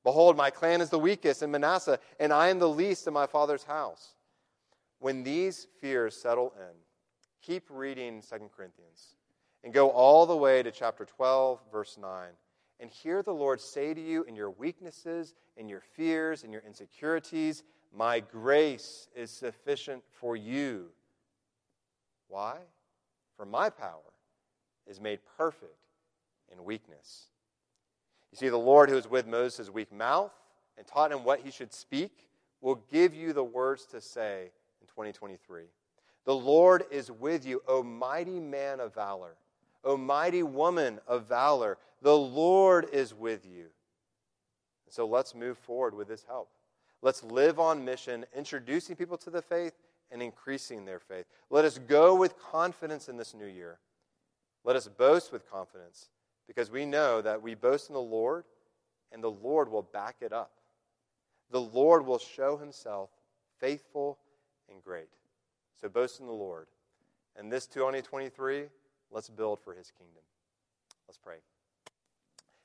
Behold, 0.05 0.37
my 0.37 0.51
clan 0.51 0.81
is 0.81 0.91
the 0.91 0.99
weakest 0.99 1.43
in 1.43 1.51
Manasseh, 1.51 1.99
and 2.21 2.33
I 2.33 2.49
am 2.49 2.59
the 2.59 2.69
least 2.69 3.07
in 3.07 3.15
my 3.15 3.27
father's 3.27 3.65
house. 3.65 4.15
When 4.99 5.23
these 5.23 5.67
fears 5.81 6.17
settle 6.17 6.53
in, 6.59 6.75
keep 7.41 7.65
reading 7.71 8.23
2 8.23 8.51
Corinthians 8.57 9.17
and 9.63 9.73
go 9.73 9.91
all 9.91 10.27
the 10.27 10.37
way 10.37 10.63
to 10.63 10.71
chapter 10.71 11.05
12, 11.05 11.61
verse 11.71 11.97
9 12.01 12.29
and 12.81 12.91
hear 12.91 13.23
the 13.23 13.35
Lord 13.35 13.61
say 13.61 13.93
to 13.93 14.01
you 14.01 14.23
in 14.25 14.37
your 14.37 14.51
weaknesses, 14.51 15.35
in 15.57 15.69
your 15.69 15.81
fears, 15.81 16.45
in 16.45 16.53
your 16.53 16.63
insecurities, 16.67 17.65
My 17.97 18.21
grace 18.21 19.09
is 19.17 19.31
sufficient 19.31 20.05
for 20.21 20.37
you. 20.37 20.87
Why? 22.29 22.59
For 23.37 23.47
my 23.47 23.71
power 23.71 24.13
is 24.87 25.01
made 25.01 25.21
perfect 25.37 25.89
in 26.53 26.65
weakness. 26.65 27.27
You 28.31 28.37
see, 28.37 28.49
the 28.49 28.59
Lord 28.59 28.91
who 28.91 28.97
is 28.97 29.09
with 29.09 29.27
Moses' 29.27 29.71
weak 29.71 29.93
mouth 29.93 30.33
and 30.77 30.87
taught 30.87 31.11
him 31.11 31.25
what 31.25 31.41
he 31.41 31.51
should 31.51 31.73
speak 31.73 32.29
will 32.61 32.83
give 32.91 33.15
you 33.15 33.33
the 33.33 33.45
words 33.45 33.87
to 33.87 34.01
say 34.01 34.51
2023. 34.99 35.63
The 36.25 36.35
Lord 36.35 36.83
is 36.91 37.09
with 37.09 37.47
you, 37.47 37.63
O 37.69 37.85
mighty 37.85 38.41
man 38.41 38.81
of 38.81 38.93
valor. 38.93 39.37
O 39.85 39.97
mighty 39.97 40.43
woman 40.43 40.99
of 41.07 41.29
valor, 41.29 41.79
the 42.03 42.17
Lord 42.17 42.89
is 42.93 43.15
with 43.15 43.47
you. 43.47 43.67
So 44.89 45.07
let's 45.07 45.37
move 45.37 45.57
forward 45.57 45.95
with 45.95 46.09
his 46.09 46.25
help. 46.25 46.51
Let's 47.01 47.23
live 47.23 47.61
on 47.61 47.85
mission, 47.85 48.27
introducing 48.37 48.97
people 48.97 49.17
to 49.19 49.31
the 49.31 49.41
faith 49.41 49.75
and 50.11 50.21
increasing 50.21 50.85
their 50.85 50.99
faith. 50.99 51.27
Let 51.49 51.65
us 51.65 51.79
go 51.79 52.17
with 52.17 52.37
confidence 52.37 53.09
in 53.09 53.17
this 53.17 53.35
new 53.35 53.47
year. 53.47 53.79
Let 54.65 54.75
us 54.75 54.89
boast 54.89 55.31
with 55.31 55.49
confidence 55.49 56.09
because 56.49 56.73
we 56.73 56.85
know 56.85 57.23
that 57.23 57.41
we 57.41 57.55
boast 57.55 57.89
in 57.89 57.95
the 57.95 58.01
Lord 58.01 58.43
and 59.13 59.23
the 59.23 59.31
Lord 59.31 59.71
will 59.71 59.83
back 59.83 60.17
it 60.23 60.33
up. 60.33 60.51
The 61.53 61.61
Lord 61.61 62.05
will 62.05 62.19
show 62.19 62.57
himself 62.57 63.11
faithful 63.61 64.19
and 64.71 64.83
great. 64.83 65.09
So 65.81 65.89
boast 65.89 66.21
in 66.21 66.27
the 66.27 66.33
Lord. 66.33 66.67
And 67.37 67.53
this 67.53 67.67
2023, 67.67 68.65
Let's 69.11 69.29
build 69.29 69.61
for 69.61 69.75
his 69.75 69.91
kingdom. 69.91 70.23
Let's 71.07 71.19
pray. 71.19 71.37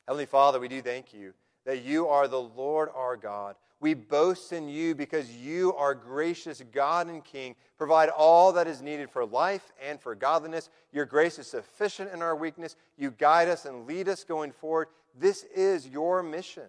Heavenly 0.08 0.26
Father, 0.26 0.60
we 0.60 0.68
do 0.68 0.82
thank 0.82 1.14
you 1.14 1.34
that 1.66 1.84
you 1.84 2.08
are 2.08 2.28
the 2.28 2.42
Lord 2.42 2.90
our 2.94 3.16
God. 3.16 3.56
We 3.80 3.94
boast 3.94 4.52
in 4.52 4.68
you 4.68 4.96
because 4.96 5.32
you 5.32 5.74
are 5.76 5.94
gracious 5.94 6.62
God 6.72 7.08
and 7.08 7.24
King. 7.24 7.56
Provide 7.78 8.10
all 8.10 8.54
that 8.54 8.68
is 8.68 8.82
needed 8.82 9.10
for 9.10 9.26
life 9.26 9.72
and 9.82 10.00
for 10.00 10.16
godliness. 10.16 10.70
Your 10.92 11.06
grace 11.06 11.40
is 11.40 11.48
sufficient 11.48 12.12
in 12.12 12.22
our 12.22 12.36
weakness. 12.36 12.76
You 12.98 13.12
guide 13.12 13.48
us 13.48 13.66
and 13.66 13.86
lead 13.88 14.10
us 14.10 14.24
going 14.24 14.52
forward. 14.52 14.88
This 15.18 15.44
is 15.56 15.88
your 15.88 16.24
mission. 16.24 16.68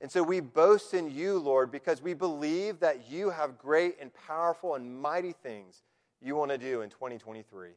And 0.00 0.10
so 0.10 0.22
we 0.22 0.40
boast 0.40 0.94
in 0.94 1.10
you, 1.10 1.38
Lord, 1.38 1.72
because 1.72 2.00
we 2.00 2.14
believe 2.14 2.80
that 2.80 3.10
you 3.10 3.30
have 3.30 3.58
great 3.58 3.96
and 4.00 4.12
powerful 4.14 4.74
and 4.74 5.00
mighty 5.00 5.32
things 5.32 5.82
you 6.22 6.36
want 6.36 6.50
to 6.52 6.58
do 6.58 6.82
in 6.82 6.90
2023. 6.90 7.70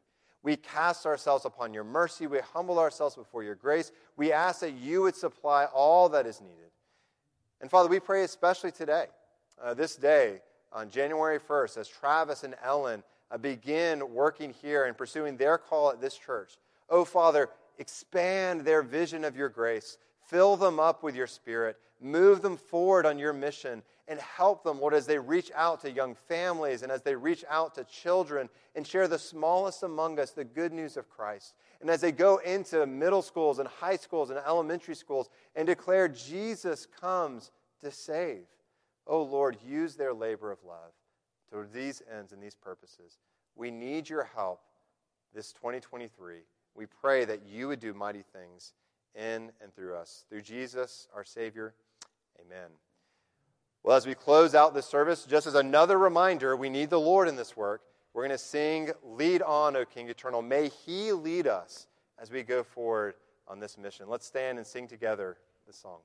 We 0.43 0.55
cast 0.55 1.05
ourselves 1.05 1.45
upon 1.45 1.74
your 1.74 1.84
mercy. 1.84 2.28
We 2.28 2.39
humble 2.39 2.80
ourselves 2.80 3.15
before 3.15 3.43
your 3.43 3.55
grace. 3.55 3.91
We 4.17 4.32
ask 4.32 4.61
that 4.61 4.74
you 4.74 5.03
would 5.03 5.15
supply 5.15 5.65
all 5.65 6.09
that 6.09 6.26
is 6.26 6.41
needed. 6.41 6.72
And 7.59 7.69
Father, 7.69 7.89
we 7.89 7.99
pray 7.99 8.24
especially 8.24 8.72
today, 8.72 9.05
uh, 9.61 9.74
this 9.74 9.95
day, 9.95 10.41
on 10.74 10.89
January 10.89 11.39
1st, 11.39 11.78
as 11.78 11.88
Travis 11.88 12.43
and 12.43 12.55
Ellen 12.63 13.03
uh, 13.30 13.38
begin 13.38 14.13
working 14.13 14.53
here 14.61 14.86
and 14.86 14.97
pursuing 14.97 15.38
their 15.38 15.57
call 15.57 15.91
at 15.91 16.01
this 16.01 16.17
church. 16.17 16.53
Oh, 16.89 17.05
Father, 17.05 17.49
expand 17.78 18.61
their 18.61 18.82
vision 18.82 19.24
of 19.24 19.36
your 19.36 19.49
grace. 19.49 19.97
Fill 20.28 20.55
them 20.55 20.80
up 20.80 21.03
with 21.03 21.15
your 21.15 21.28
spirit. 21.28 21.78
Move 21.99 22.41
them 22.41 22.57
forward 22.57 23.05
on 23.05 23.19
your 23.19 23.34
mission 23.34 23.84
and 24.07 24.19
help 24.19 24.63
them, 24.63 24.80
Lord, 24.80 24.93
as 24.93 25.05
they 25.05 25.19
reach 25.19 25.51
out 25.55 25.82
to 25.82 25.91
young 25.91 26.15
families 26.15 26.82
and 26.84 26.91
as 26.91 27.01
they 27.01 27.15
reach 27.15 27.45
out 27.49 27.76
to 27.76 27.84
children 27.84 28.49
and 28.76 28.86
share 28.86 29.07
the 29.07 29.19
smallest 29.19 29.84
among 29.84 30.19
us 30.19 30.32
the 30.32 30.43
good 30.43 30.74
news 30.74 30.97
of 30.97 31.09
Christ. 31.09 31.53
And 31.80 31.89
as 31.89 32.01
they 32.01 32.11
go 32.11 32.38
into 32.38 32.86
middle 32.86 33.22
schools 33.22 33.59
and 33.59 33.67
high 33.67 33.95
schools 33.95 34.30
and 34.30 34.39
elementary 34.39 34.95
schools 34.95 35.30
and 35.55 35.67
declare 35.67 36.07
Jesus 36.07 36.88
comes 36.99 37.51
to 37.82 37.91
save. 37.91 38.43
Oh, 39.07 39.24
Lord, 39.24 39.57
use 39.65 39.95
their 39.95 40.13
labor 40.13 40.51
of 40.51 40.59
love 40.63 40.91
to 41.51 41.67
these 41.74 42.01
ends 42.17 42.32
and 42.32 42.41
these 42.41 42.55
purposes. 42.55 43.19
We 43.55 43.72
need 43.72 44.09
your 44.09 44.24
help 44.24 44.61
this 45.34 45.53
2023. 45.53 46.38
We 46.76 46.86
pray 46.86 47.26
that 47.26 47.45
you 47.45 47.67
would 47.67 47.80
do 47.80 47.93
mighty 47.93 48.24
things 48.34 48.74
in 49.16 49.51
and 49.62 49.74
through 49.76 49.95
us. 49.95 50.26
Through 50.30 50.41
Jesus, 50.41 51.07
our 51.16 51.24
Savior. 51.24 51.74
Amen. 52.39 52.70
Well, 53.84 53.97
as 53.97 54.05
we 54.05 54.14
close 54.14 54.53
out 54.53 54.74
this 54.74 54.86
service, 54.86 55.26
just 55.26 55.47
as 55.47 55.55
another 55.55 55.97
reminder, 55.97 56.55
we 56.55 56.70
need 56.70 56.89
the 56.89 56.99
Lord 56.99 57.28
in 57.28 57.36
this 57.36 57.57
work. 57.57 57.82
We're 58.14 58.24
going 58.24 58.38
to 58.38 58.43
sing, 58.43 58.91
Lead 59.03 59.41
on, 59.41 59.76
O 59.76 59.86
King 59.86 60.09
Eternal. 60.09 60.41
May 60.41 60.70
He 60.70 61.12
lead 61.14 61.47
us 61.47 61.88
as 62.20 62.30
we 62.30 62.43
go 62.43 62.64
forward 62.64 63.16
on 63.47 63.59
this 63.59 63.78
mission. 63.78 64.07
Let's 64.07 64.26
stand 64.26 64.57
and 64.57 64.68
sing 64.68 64.88
together 64.88 65.38
this 65.66 65.78
song. 65.78 65.99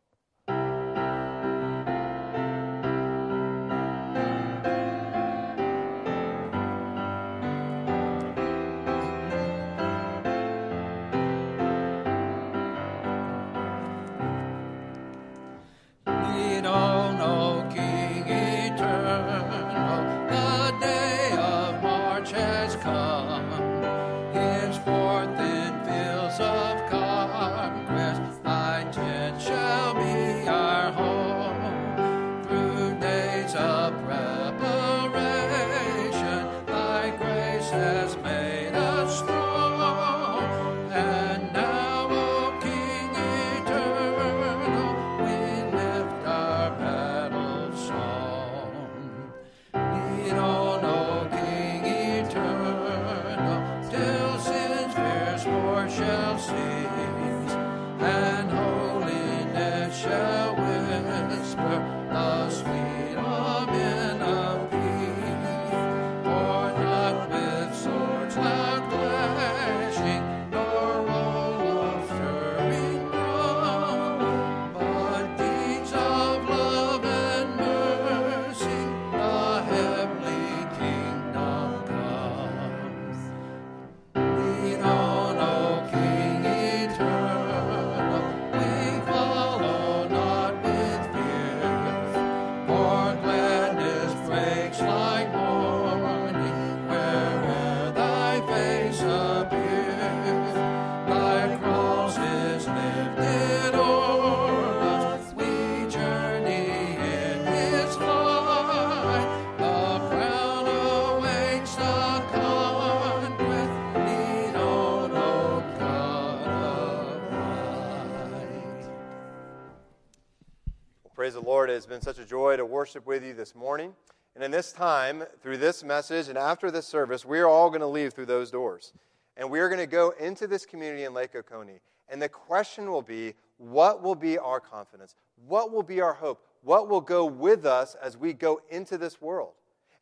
Lord. 121.46 121.70
It 121.70 121.74
has 121.74 121.86
been 121.86 122.00
such 122.00 122.18
a 122.18 122.24
joy 122.24 122.56
to 122.56 122.66
worship 122.66 123.06
with 123.06 123.24
you 123.24 123.32
this 123.32 123.54
morning. 123.54 123.94
And 124.34 124.42
in 124.42 124.50
this 124.50 124.72
time, 124.72 125.22
through 125.40 125.58
this 125.58 125.84
message 125.84 126.26
and 126.26 126.36
after 126.36 126.72
this 126.72 126.86
service, 126.86 127.24
we 127.24 127.38
are 127.38 127.46
all 127.46 127.68
going 127.68 127.82
to 127.82 127.86
leave 127.86 128.12
through 128.12 128.26
those 128.26 128.50
doors. 128.50 128.92
And 129.36 129.48
we 129.48 129.60
are 129.60 129.68
going 129.68 129.78
to 129.78 129.86
go 129.86 130.12
into 130.18 130.48
this 130.48 130.66
community 130.66 131.04
in 131.04 131.14
Lake 131.14 131.36
Oconee. 131.36 131.78
And 132.08 132.20
the 132.20 132.28
question 132.28 132.90
will 132.90 133.00
be 133.00 133.34
what 133.58 134.02
will 134.02 134.16
be 134.16 134.38
our 134.38 134.58
confidence? 134.58 135.14
What 135.46 135.70
will 135.70 135.84
be 135.84 136.00
our 136.00 136.14
hope? 136.14 136.44
What 136.62 136.88
will 136.88 137.00
go 137.00 137.24
with 137.24 137.64
us 137.64 137.94
as 138.02 138.16
we 138.16 138.32
go 138.32 138.60
into 138.68 138.98
this 138.98 139.22
world? 139.22 139.52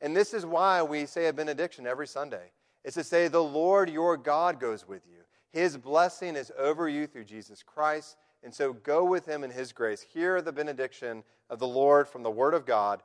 And 0.01 0.17
this 0.17 0.33
is 0.33 0.47
why 0.47 0.83
we 0.83 1.05
say 1.05 1.27
a 1.27 1.33
benediction 1.35 1.87
every 1.87 2.07
Sunday. 2.07 2.53
It's 2.85 2.95
to 2.95 3.05
say, 3.05 3.29
The 3.29 3.45
Lord 3.45 3.91
your 3.91 4.17
God 4.17 4.59
goes 4.59 4.89
with 4.89 5.03
you. 5.07 5.21
His 5.53 5.77
blessing 5.77 6.37
is 6.37 6.51
over 6.59 6.89
you 6.89 7.07
through 7.07 7.25
Jesus 7.25 7.63
Christ. 7.63 8.17
And 8.45 8.55
so 8.55 8.75
go 8.75 9.05
with 9.05 9.27
him 9.27 9.43
in 9.43 9.51
his 9.51 9.73
grace. 9.73 10.03
Hear 10.13 10.43
the 10.43 10.53
benediction 10.53 11.25
of 11.49 11.59
the 11.59 11.67
Lord 11.67 12.07
from 12.07 12.23
the 12.23 12.31
Word 12.31 12.55
of 12.55 12.67
God 12.67 13.03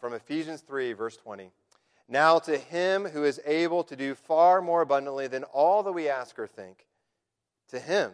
from 0.00 0.12
Ephesians 0.14 0.62
3, 0.62 0.92
verse 0.94 1.16
20. 1.16 1.50
Now 2.08 2.40
to 2.40 2.58
him 2.58 3.04
who 3.04 3.22
is 3.22 3.40
able 3.46 3.84
to 3.84 3.94
do 3.94 4.16
far 4.16 4.60
more 4.60 4.82
abundantly 4.82 5.28
than 5.28 5.44
all 5.44 5.84
that 5.84 5.92
we 5.92 6.08
ask 6.08 6.38
or 6.38 6.48
think, 6.48 6.86
to 7.68 7.78
him, 7.78 8.10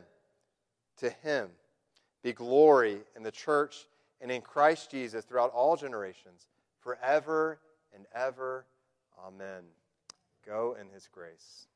to 0.99 1.09
him 1.09 1.49
be 2.23 2.35
glory 2.35 2.99
in 3.17 3.23
the 3.23 3.31
church 3.31 3.87
and 4.21 4.31
in 4.31 4.43
Christ 4.43 4.91
Jesus 4.91 5.25
throughout 5.25 5.53
all 5.53 5.77
generations, 5.77 6.49
forever 6.81 7.59
and 7.95 8.05
ever. 8.15 8.67
Amen. 9.27 9.63
Go 10.45 10.77
in 10.79 10.89
his 10.91 11.09
grace. 11.11 11.69